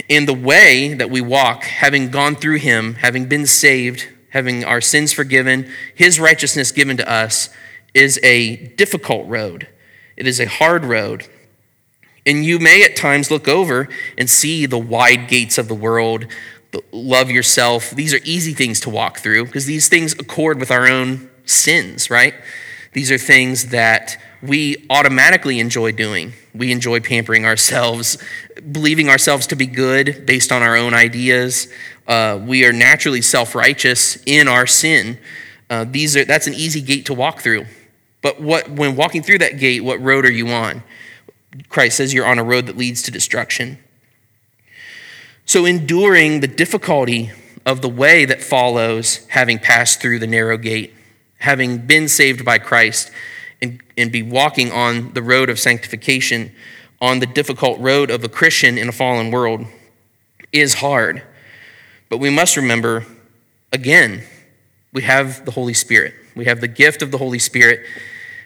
In 0.08 0.26
the 0.26 0.34
way 0.34 0.94
that 0.94 1.10
we 1.10 1.22
walk, 1.22 1.64
having 1.64 2.10
gone 2.10 2.36
through 2.36 2.60
him, 2.60 2.96
having 2.96 3.26
been 3.26 3.46
saved, 3.46 4.08
having 4.30 4.64
our 4.64 4.82
sins 4.82 5.12
forgiven, 5.12 5.70
his 5.94 6.20
righteousness 6.20 6.72
given 6.72 6.98
to 6.98 7.12
us, 7.12 7.50
is 7.94 8.20
a 8.24 8.56
difficult 8.56 9.28
road. 9.28 9.68
It 10.16 10.28
is 10.28 10.40
a 10.40 10.48
hard 10.48 10.86
road. 10.86 11.28
And 12.26 12.46
you 12.46 12.60
may 12.60 12.84
at 12.84 12.96
times 12.96 13.30
look 13.30 13.48
over 13.48 13.90
and 14.18 14.30
see 14.30 14.66
the 14.66 14.78
wide 14.78 15.28
gates 15.28 15.58
of 15.58 15.68
the 15.68 15.76
world, 15.76 16.26
love 16.92 17.30
yourself. 17.30 17.92
These 17.92 18.14
are 18.14 18.20
easy 18.24 18.54
things 18.54 18.80
to 18.82 18.90
walk 18.90 19.20
through 19.20 19.46
because 19.46 19.66
these 19.66 19.90
things 19.90 20.14
accord 20.14 20.60
with 20.60 20.72
our 20.72 20.88
own 20.88 21.30
sins, 21.46 22.10
right? 22.10 22.34
These 22.94 23.12
are 23.12 23.18
things 23.18 23.70
that 23.70 24.18
we 24.42 24.86
automatically 24.90 25.60
enjoy 25.60 25.92
doing. 25.94 26.34
We 26.54 26.72
enjoy 26.72 27.00
pampering 27.00 27.46
ourselves, 27.46 28.18
believing 28.72 29.10
ourselves 29.10 29.48
to 29.48 29.56
be 29.56 29.66
good 29.66 30.26
based 30.26 30.52
on 30.52 30.62
our 30.62 30.76
own 30.76 30.94
ideas. 30.94 31.68
Uh, 32.08 32.40
we 32.46 32.66
are 32.66 32.74
naturally 32.74 33.22
self 33.22 33.56
righteous 33.56 34.22
in 34.26 34.48
our 34.48 34.68
sin. 34.68 35.18
Uh, 35.70 35.86
these 35.86 36.16
are, 36.16 36.26
that's 36.26 36.48
an 36.48 36.54
easy 36.54 36.82
gate 36.82 37.06
to 37.08 37.14
walk 37.14 37.42
through. 37.42 37.66
But 38.22 38.40
what, 38.42 38.70
when 38.70 38.96
walking 38.96 39.24
through 39.24 39.40
that 39.40 39.58
gate, 39.60 39.84
what 39.84 40.00
road 40.02 40.26
are 40.26 40.32
you 40.32 40.50
on? 40.50 40.84
Christ 41.70 41.98
says 41.98 42.14
you're 42.14 42.26
on 42.26 42.40
a 42.40 42.44
road 42.44 42.68
that 42.68 42.78
leads 42.78 43.02
to 43.04 43.12
destruction. 43.12 43.80
So, 45.46 45.66
enduring 45.66 46.40
the 46.40 46.48
difficulty 46.48 47.32
of 47.66 47.82
the 47.82 47.90
way 47.90 48.26
that 48.26 48.42
follows 48.42 49.26
having 49.28 49.60
passed 49.60 50.02
through 50.02 50.20
the 50.20 50.28
narrow 50.28 50.58
gate, 50.58 50.94
having 51.40 51.80
been 51.80 52.08
saved 52.08 52.44
by 52.44 52.60
Christ, 52.60 53.12
and, 53.62 53.82
and 53.98 54.12
be 54.12 54.22
walking 54.22 54.72
on 54.72 55.14
the 55.14 55.22
road 55.22 55.50
of 55.50 55.60
sanctification, 55.60 56.54
on 57.02 57.20
the 57.20 57.26
difficult 57.26 57.80
road 57.80 58.10
of 58.10 58.24
a 58.24 58.30
Christian 58.30 58.78
in 58.78 58.90
a 58.90 58.94
fallen 58.94 59.32
world, 59.32 59.66
is 60.52 60.76
hard. 60.76 61.24
But 62.10 62.18
we 62.18 62.30
must 62.30 62.56
remember, 62.56 63.06
again, 63.72 64.24
we 64.94 65.02
have 65.04 65.46
the 65.46 65.52
Holy 65.52 65.74
Spirit. 65.74 66.14
We 66.36 66.46
have 66.46 66.62
the 66.62 66.68
gift 66.68 67.02
of 67.02 67.12
the 67.12 67.18
Holy 67.18 67.40
Spirit. 67.40 67.86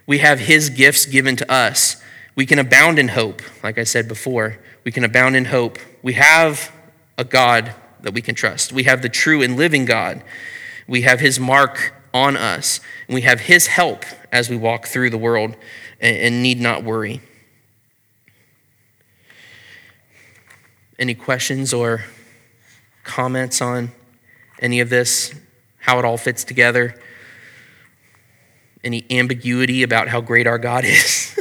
We 0.06 0.20
have 0.20 0.40
His 0.40 0.70
gifts 0.70 1.06
given 1.06 1.36
to 1.36 1.52
us 1.52 2.02
we 2.38 2.46
can 2.46 2.60
abound 2.60 3.00
in 3.00 3.08
hope, 3.10 3.42
like 3.64 3.80
I 3.80 3.84
said 3.84 4.08
before. 4.08 4.60
We 4.84 4.92
can 4.92 5.04
abound 5.04 5.36
in 5.36 5.46
hope. 5.46 5.80
We 6.04 6.14
have 6.14 6.72
a 7.18 7.24
God 7.24 7.74
that 8.02 8.14
we 8.14 8.22
can 8.22 8.36
trust. 8.36 8.72
We 8.72 8.84
have 8.84 9.02
the 9.02 9.10
true 9.10 9.42
and 9.42 9.58
living 9.58 9.86
God. 9.86 10.24
We 10.88 11.02
have 11.02 11.20
his 11.20 11.40
mark 11.40 11.96
on 12.14 12.38
us, 12.38 12.80
and 13.08 13.16
we 13.16 13.22
have 13.22 13.42
his 13.42 13.66
help 13.66 14.06
as 14.32 14.52
we 14.52 14.56
walk 14.56 14.86
through 14.86 15.10
the 15.10 15.18
world 15.18 15.56
and, 16.00 16.44
need 16.44 16.62
not 16.62 16.84
worry. 16.84 17.22
Any 21.00 21.16
questions 21.16 21.74
or 21.74 22.04
comments 23.04 23.64
on 23.64 23.92
any 24.62 24.80
of 24.80 24.92
this, 24.92 25.34
how 25.80 25.98
it 25.98 26.06
all 26.06 26.18
fits 26.18 26.44
together? 26.44 27.02
Any 28.84 29.08
ambiguity 29.10 29.82
about 29.82 30.08
how 30.08 30.22
great 30.22 30.46
our 30.46 30.60
God 30.60 30.86
is? 30.86 31.34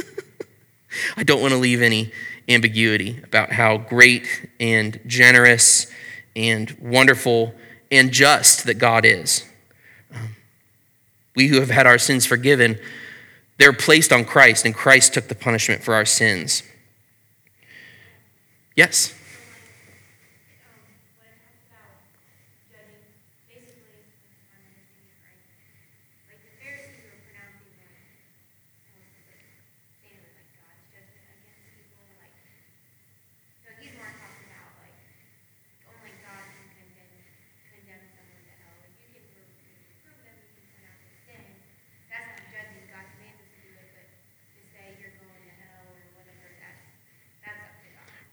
I 1.15 1.23
don't 1.23 1.41
want 1.41 1.53
to 1.53 1.57
leave 1.57 1.81
any 1.81 2.11
ambiguity 2.49 3.21
about 3.23 3.51
how 3.51 3.77
great 3.77 4.49
and 4.59 4.99
generous 5.05 5.87
and 6.35 6.71
wonderful 6.79 7.53
and 7.91 8.11
just 8.11 8.65
that 8.65 8.75
God 8.75 9.05
is. 9.05 9.45
Um, 10.13 10.35
we 11.35 11.47
who 11.47 11.59
have 11.59 11.69
had 11.69 11.87
our 11.87 11.97
sins 11.97 12.25
forgiven, 12.25 12.79
they're 13.57 13.73
placed 13.73 14.11
on 14.11 14.25
Christ, 14.25 14.65
and 14.65 14.75
Christ 14.75 15.13
took 15.13 15.27
the 15.27 15.35
punishment 15.35 15.83
for 15.83 15.93
our 15.93 16.05
sins. 16.05 16.63
Yes? 18.75 19.13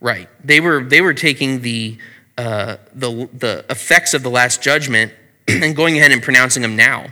Right. 0.05 0.29
They 0.45 0.59
were, 0.59 0.83
they 0.83 1.01
were 1.01 1.15
taking 1.15 1.61
the, 1.61 1.97
uh, 2.37 2.77
the, 2.93 3.27
the 3.33 3.65
effects 3.71 4.13
of 4.13 4.21
the 4.21 4.29
last 4.29 4.61
judgment 4.61 5.11
and 5.47 5.75
going 5.75 5.97
ahead 5.97 6.11
and 6.11 6.21
pronouncing 6.21 6.61
them 6.61 6.75
now. 6.75 7.07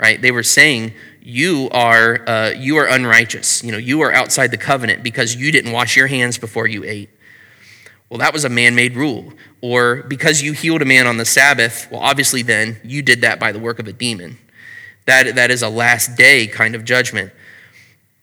Right? 0.00 0.20
They 0.20 0.30
were 0.30 0.42
saying, 0.42 0.94
you 1.20 1.68
are, 1.72 2.26
uh, 2.26 2.52
you 2.56 2.78
are 2.78 2.86
unrighteous. 2.88 3.62
You 3.62 3.72
know, 3.72 3.76
you 3.76 4.00
are 4.00 4.10
outside 4.10 4.50
the 4.50 4.56
covenant 4.56 5.02
because 5.02 5.36
you 5.36 5.52
didn't 5.52 5.72
wash 5.72 5.94
your 5.94 6.06
hands 6.06 6.38
before 6.38 6.66
you 6.66 6.84
ate. 6.84 7.10
Well, 8.08 8.16
that 8.20 8.32
was 8.32 8.46
a 8.46 8.48
man 8.48 8.74
made 8.74 8.96
rule. 8.96 9.34
Or 9.60 9.96
because 9.96 10.40
you 10.40 10.54
healed 10.54 10.80
a 10.80 10.86
man 10.86 11.06
on 11.06 11.18
the 11.18 11.26
Sabbath, 11.26 11.86
well, 11.90 12.00
obviously 12.00 12.40
then 12.40 12.80
you 12.82 13.02
did 13.02 13.20
that 13.20 13.40
by 13.40 13.52
the 13.52 13.58
work 13.58 13.78
of 13.78 13.86
a 13.88 13.92
demon. 13.92 14.38
That, 15.04 15.34
that 15.34 15.50
is 15.50 15.60
a 15.60 15.68
last 15.68 16.16
day 16.16 16.46
kind 16.46 16.74
of 16.74 16.86
judgment. 16.86 17.30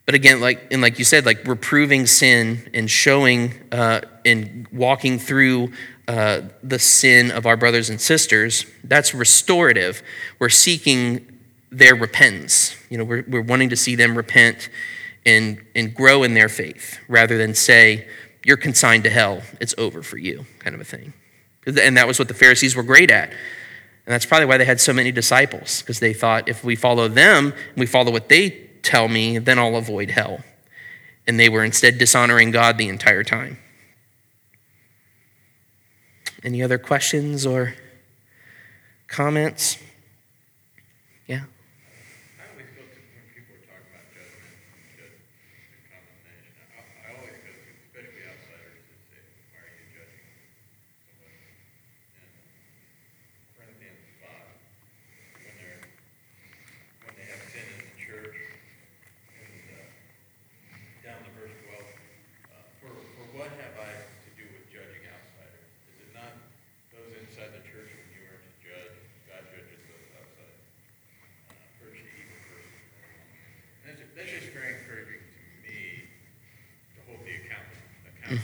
But 0.10 0.16
again, 0.16 0.41
like 0.41 0.72
and 0.72 0.82
like 0.82 0.97
you 0.97 1.05
said, 1.05 1.28
like 1.28 1.45
reproving 1.45 2.07
sin 2.07 2.68
and 2.74 2.89
showing 2.89 3.53
uh, 3.72 4.01
and 4.26 4.68
walking 4.72 5.20
through 5.20 5.72
uh, 6.07 6.41
the 6.64 6.80
sin 6.80 7.30
of 7.30 7.45
our 7.45 7.55
brothers 7.55 7.91
and 7.91 8.01
sisters, 8.01 8.66
that's 8.84 9.14
restorative. 9.14 10.01
We're 10.39 10.49
seeking 10.49 11.39
their 11.70 11.93
repentance. 11.93 12.76
You 12.89 12.97
know, 12.97 13.03
we're, 13.03 13.24
we're 13.28 13.43
wanting 13.43 13.70
to 13.70 13.76
see 13.76 13.93
them 13.93 14.18
repent 14.18 14.70
and, 15.28 15.64
and 15.76 15.93
grow 15.93 16.24
in 16.24 16.34
their 16.34 16.49
faith 16.49 16.97
rather 17.07 17.38
than 17.38 17.53
say, 17.53 18.07
you're 18.43 18.57
consigned 18.57 19.03
to 19.03 19.12
hell, 19.12 19.43
it's 19.62 19.76
over 19.78 20.01
for 20.01 20.18
you, 20.18 20.47
kind 20.57 20.74
of 20.74 20.82
a 20.82 20.86
thing. 20.86 21.14
And 21.68 21.97
that 21.97 22.07
was 22.07 22.18
what 22.18 22.30
the 22.30 22.34
Pharisees 22.34 22.76
were 22.76 22.82
great 22.82 23.12
at. 23.12 23.30
And 23.30 23.36
that's 24.16 24.26
probably 24.26 24.47
why 24.47 24.57
they 24.57 24.66
had 24.66 24.80
so 24.80 24.91
many 24.91 25.12
disciples, 25.12 25.84
because 25.84 25.99
they 25.99 26.14
thought 26.14 26.49
if 26.49 26.64
we 26.64 26.76
follow 26.76 27.07
them 27.07 27.53
we 27.78 27.86
follow 27.86 28.12
what 28.12 28.28
they 28.28 28.68
tell 28.89 29.07
me, 29.07 29.37
then 29.37 29.59
I'll 29.59 29.75
avoid 29.75 30.09
hell. 30.09 30.39
And 31.27 31.39
they 31.39 31.47
were 31.47 31.63
instead 31.63 31.99
dishonoring 31.99 32.49
God 32.49 32.79
the 32.79 32.89
entire 32.89 33.23
time. 33.23 33.59
Any 36.43 36.63
other 36.63 36.79
questions 36.79 37.45
or 37.45 37.75
comments? 39.07 39.77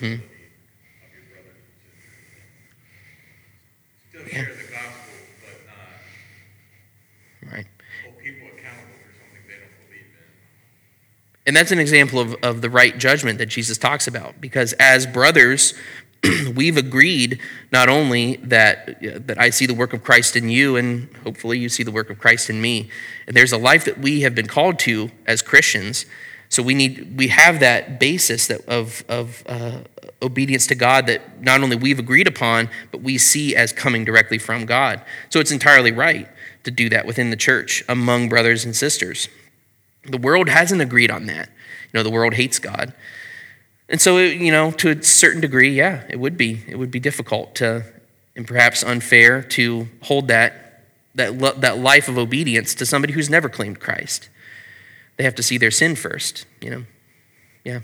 Accountability 0.02 0.14
of 0.14 0.20
and. 0.20 0.22
Still 4.10 4.26
share 4.28 4.54
the 4.56 4.72
gospel, 4.72 5.14
but 5.42 5.58
not 5.68 7.52
Right. 7.54 7.68
hold 8.04 8.18
people 8.18 8.48
accountable 8.48 8.98
for 9.04 9.12
something 9.14 9.44
they 9.48 9.56
don't 9.56 9.88
believe 9.88 10.06
in. 10.06 11.48
And 11.48 11.56
that's 11.56 11.72
an 11.72 11.80
example 11.80 12.20
of, 12.20 12.36
of 12.44 12.62
the 12.62 12.70
right 12.70 12.98
judgment 12.98 13.38
that 13.40 13.48
Jesus 13.48 13.78
talks 13.78 14.08
about. 14.08 14.40
Because 14.42 14.74
as 14.74 15.06
brothers, 15.06 15.74
we've 16.56 16.78
agreed 16.78 17.40
not 17.72 17.90
only 17.90 18.38
that, 18.38 18.90
uh, 19.04 19.20
that 19.26 19.40
I 19.40 19.50
see 19.50 19.66
the 19.66 19.74
work 19.74 19.94
of 19.94 20.04
Christ 20.04 20.36
in 20.36 20.50
you, 20.50 20.76
and 20.76 21.10
hopefully 21.24 21.60
you 21.60 21.70
see 21.70 21.84
the 21.84 21.92
work 21.92 22.10
of 22.10 22.20
Christ 22.20 22.50
in 22.50 22.62
me. 22.62 22.90
And 23.28 23.36
there's 23.36 23.52
a 23.52 23.58
life 23.58 23.86
that 23.86 24.00
we 24.00 24.22
have 24.22 24.34
been 24.34 24.48
called 24.48 24.80
to 24.80 25.12
as 25.28 25.42
Christians. 25.42 26.06
So 26.50 26.64
we 26.64 26.74
need 26.74 27.18
we 27.18 27.30
have 27.30 27.60
that 27.60 28.00
basis 28.00 28.48
that 28.48 28.66
of, 28.68 29.04
of 29.10 29.44
uh, 29.48 29.80
obedience 30.22 30.68
to 30.68 30.76
God 30.76 31.08
that 31.08 31.42
not 31.42 31.62
only 31.62 31.76
we've 31.76 32.00
agreed 32.00 32.28
upon, 32.28 32.70
but 32.92 33.02
we 33.02 33.18
see 33.18 33.56
as 33.56 33.74
coming 33.74 34.06
directly 34.06 34.38
from 34.38 34.66
God. 34.66 35.02
So 35.30 35.40
it's 35.40 35.52
entirely 35.52 35.92
right 35.92 36.28
to 36.64 36.72
do 36.72 36.90
that 36.90 37.06
within 37.06 37.30
the 37.30 37.36
church 37.36 37.84
among 37.88 38.30
brothers 38.30 38.66
and 38.66 38.76
sisters. 38.76 39.30
The 40.04 40.18
world 40.18 40.50
hasn't 40.50 40.82
agreed 40.82 41.12
on 41.12 41.26
that. 41.28 41.48
You 41.48 42.00
know, 42.00 42.04
the 42.04 42.12
world 42.12 42.34
hates 42.34 42.60
God. 42.60 42.94
And 43.88 44.02
so, 44.02 44.18
you 44.18 44.52
know, 44.52 44.72
to 44.72 44.90
a 44.90 45.04
certain 45.04 45.42
degree, 45.42 45.70
yeah, 45.70 46.04
it 46.10 46.20
would 46.20 46.38
be. 46.38 46.64
It 46.68 46.78
would 46.78 46.92
be 46.92 47.00
difficult 47.00 47.56
to, 47.56 47.84
and 48.36 48.48
perhaps 48.48 48.84
unfair 48.84 49.44
to 49.44 49.88
hold 50.02 50.28
that, 50.30 50.84
that, 51.14 51.62
that 51.62 51.78
life 51.78 52.08
of 52.08 52.18
obedience 52.18 52.74
to 52.76 52.86
somebody 52.86 53.14
who's 53.14 53.30
never 53.30 53.48
claimed 53.48 53.80
Christ. 53.80 54.30
They 55.18 55.24
have 55.24 55.36
to 55.36 55.44
see 55.44 55.58
their 55.58 55.72
sin 55.72 55.96
first, 55.96 56.46
you 56.62 56.70
know. 56.70 56.84
Yeah, 57.64 57.80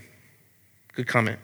good 0.94 1.08
comment. 1.08 1.40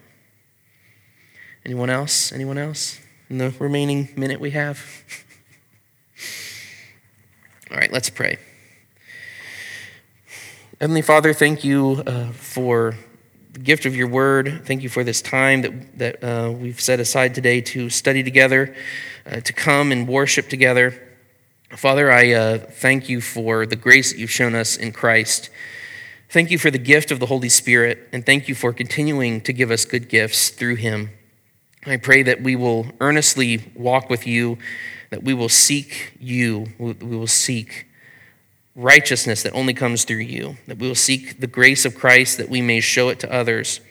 Anyone 1.64 1.90
else? 1.90 2.32
Anyone 2.32 2.58
else 2.58 3.00
in 3.28 3.38
the 3.38 3.52
remaining 3.58 4.08
minute 4.16 4.40
we 4.40 4.50
have? 4.50 5.04
All 7.70 7.76
right, 7.76 7.92
let's 7.92 8.10
pray. 8.10 8.38
Heavenly 10.80 11.02
Father, 11.02 11.32
thank 11.32 11.64
you 11.64 12.02
uh, 12.06 12.30
for 12.30 12.94
the 13.52 13.58
gift 13.58 13.84
of 13.84 13.96
your 13.96 14.06
word. 14.06 14.62
Thank 14.64 14.82
you 14.82 14.88
for 14.88 15.02
this 15.02 15.20
time 15.20 15.62
that, 15.62 15.98
that 15.98 16.24
uh, 16.24 16.52
we've 16.52 16.80
set 16.80 17.00
aside 17.00 17.34
today 17.34 17.60
to 17.62 17.90
study 17.90 18.22
together, 18.22 18.74
uh, 19.26 19.40
to 19.40 19.52
come 19.52 19.90
and 19.90 20.06
worship 20.06 20.48
together. 20.48 21.07
Father, 21.76 22.10
I 22.10 22.32
uh, 22.32 22.58
thank 22.58 23.10
you 23.10 23.20
for 23.20 23.66
the 23.66 23.76
grace 23.76 24.10
that 24.10 24.18
you've 24.18 24.30
shown 24.30 24.54
us 24.54 24.78
in 24.78 24.90
Christ. 24.90 25.50
Thank 26.30 26.50
you 26.50 26.56
for 26.56 26.70
the 26.70 26.78
gift 26.78 27.10
of 27.10 27.20
the 27.20 27.26
Holy 27.26 27.50
Spirit, 27.50 28.08
and 28.10 28.24
thank 28.24 28.48
you 28.48 28.54
for 28.54 28.72
continuing 28.72 29.42
to 29.42 29.52
give 29.52 29.70
us 29.70 29.84
good 29.84 30.08
gifts 30.08 30.48
through 30.48 30.76
him. 30.76 31.10
I 31.84 31.98
pray 31.98 32.22
that 32.22 32.42
we 32.42 32.56
will 32.56 32.86
earnestly 33.00 33.70
walk 33.74 34.08
with 34.08 34.26
you, 34.26 34.56
that 35.10 35.22
we 35.22 35.34
will 35.34 35.50
seek 35.50 36.14
you, 36.18 36.68
we 36.78 36.94
will 36.94 37.26
seek 37.26 37.86
righteousness 38.74 39.42
that 39.42 39.52
only 39.52 39.74
comes 39.74 40.04
through 40.04 40.16
you, 40.18 40.56
that 40.68 40.78
we 40.78 40.88
will 40.88 40.94
seek 40.94 41.38
the 41.38 41.46
grace 41.46 41.84
of 41.84 41.94
Christ 41.94 42.38
that 42.38 42.48
we 42.48 42.62
may 42.62 42.80
show 42.80 43.10
it 43.10 43.20
to 43.20 43.32
others. 43.32 43.82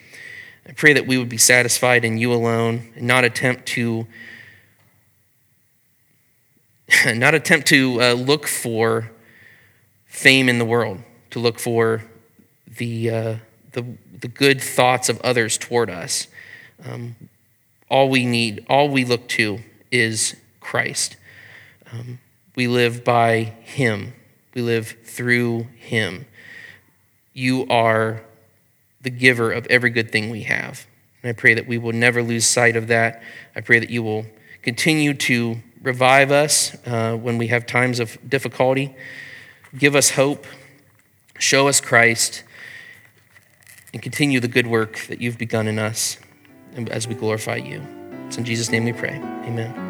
I 0.67 0.71
pray 0.71 0.93
that 0.93 1.05
we 1.05 1.19
would 1.19 1.29
be 1.29 1.37
satisfied 1.37 2.03
in 2.03 2.17
you 2.17 2.33
alone 2.33 2.91
and 2.95 3.05
not 3.05 3.23
attempt 3.23 3.67
to 3.67 4.07
not 7.05 7.35
attempt 7.35 7.67
to 7.67 8.01
uh, 8.01 8.13
look 8.13 8.47
for 8.47 9.11
fame 10.05 10.49
in 10.49 10.57
the 10.57 10.65
world, 10.65 10.99
to 11.31 11.39
look 11.39 11.59
for 11.59 12.03
the, 12.67 13.09
uh, 13.09 13.35
the, 13.73 13.85
the 14.19 14.27
good 14.27 14.61
thoughts 14.61 15.09
of 15.09 15.19
others 15.21 15.57
toward 15.57 15.89
us. 15.89 16.27
Um, 16.85 17.15
all 17.89 18.09
we 18.09 18.25
need, 18.25 18.65
all 18.69 18.89
we 18.89 19.05
look 19.05 19.27
to 19.29 19.59
is 19.91 20.35
Christ. 20.59 21.15
Um, 21.91 22.19
we 22.55 22.67
live 22.67 23.03
by 23.03 23.53
Him. 23.63 24.13
We 24.53 24.61
live 24.61 24.95
through 25.03 25.67
Him. 25.77 26.25
You 27.33 27.67
are 27.69 28.23
the 29.01 29.09
giver 29.09 29.51
of 29.51 29.67
every 29.67 29.89
good 29.89 30.11
thing 30.11 30.29
we 30.29 30.43
have. 30.43 30.85
And 31.21 31.29
I 31.29 31.33
pray 31.33 31.53
that 31.53 31.67
we 31.67 31.77
will 31.77 31.93
never 31.93 32.23
lose 32.23 32.45
sight 32.45 32.75
of 32.75 32.87
that. 32.87 33.21
I 33.55 33.61
pray 33.61 33.79
that 33.79 33.89
you 33.89 34.03
will 34.03 34.25
continue 34.61 35.13
to 35.13 35.61
Revive 35.87 36.33
us 36.33 36.75
uh, 36.85 37.15
when 37.15 37.37
we 37.37 37.47
have 37.47 37.65
times 37.65 38.01
of 38.01 38.17
difficulty. 38.29 38.93
Give 39.77 39.95
us 39.95 40.09
hope. 40.09 40.45
Show 41.39 41.69
us 41.69 41.79
Christ. 41.79 42.43
And 43.93 44.01
continue 44.01 44.41
the 44.41 44.49
good 44.49 44.67
work 44.67 44.99
that 45.07 45.21
you've 45.21 45.37
begun 45.37 45.65
in 45.65 45.79
us 45.79 46.17
as 46.91 47.07
we 47.07 47.15
glorify 47.15 47.55
you. 47.55 47.81
It's 48.25 48.37
in 48.37 48.43
Jesus' 48.43 48.69
name 48.69 48.83
we 48.83 48.91
pray. 48.91 49.15
Amen. 49.45 49.87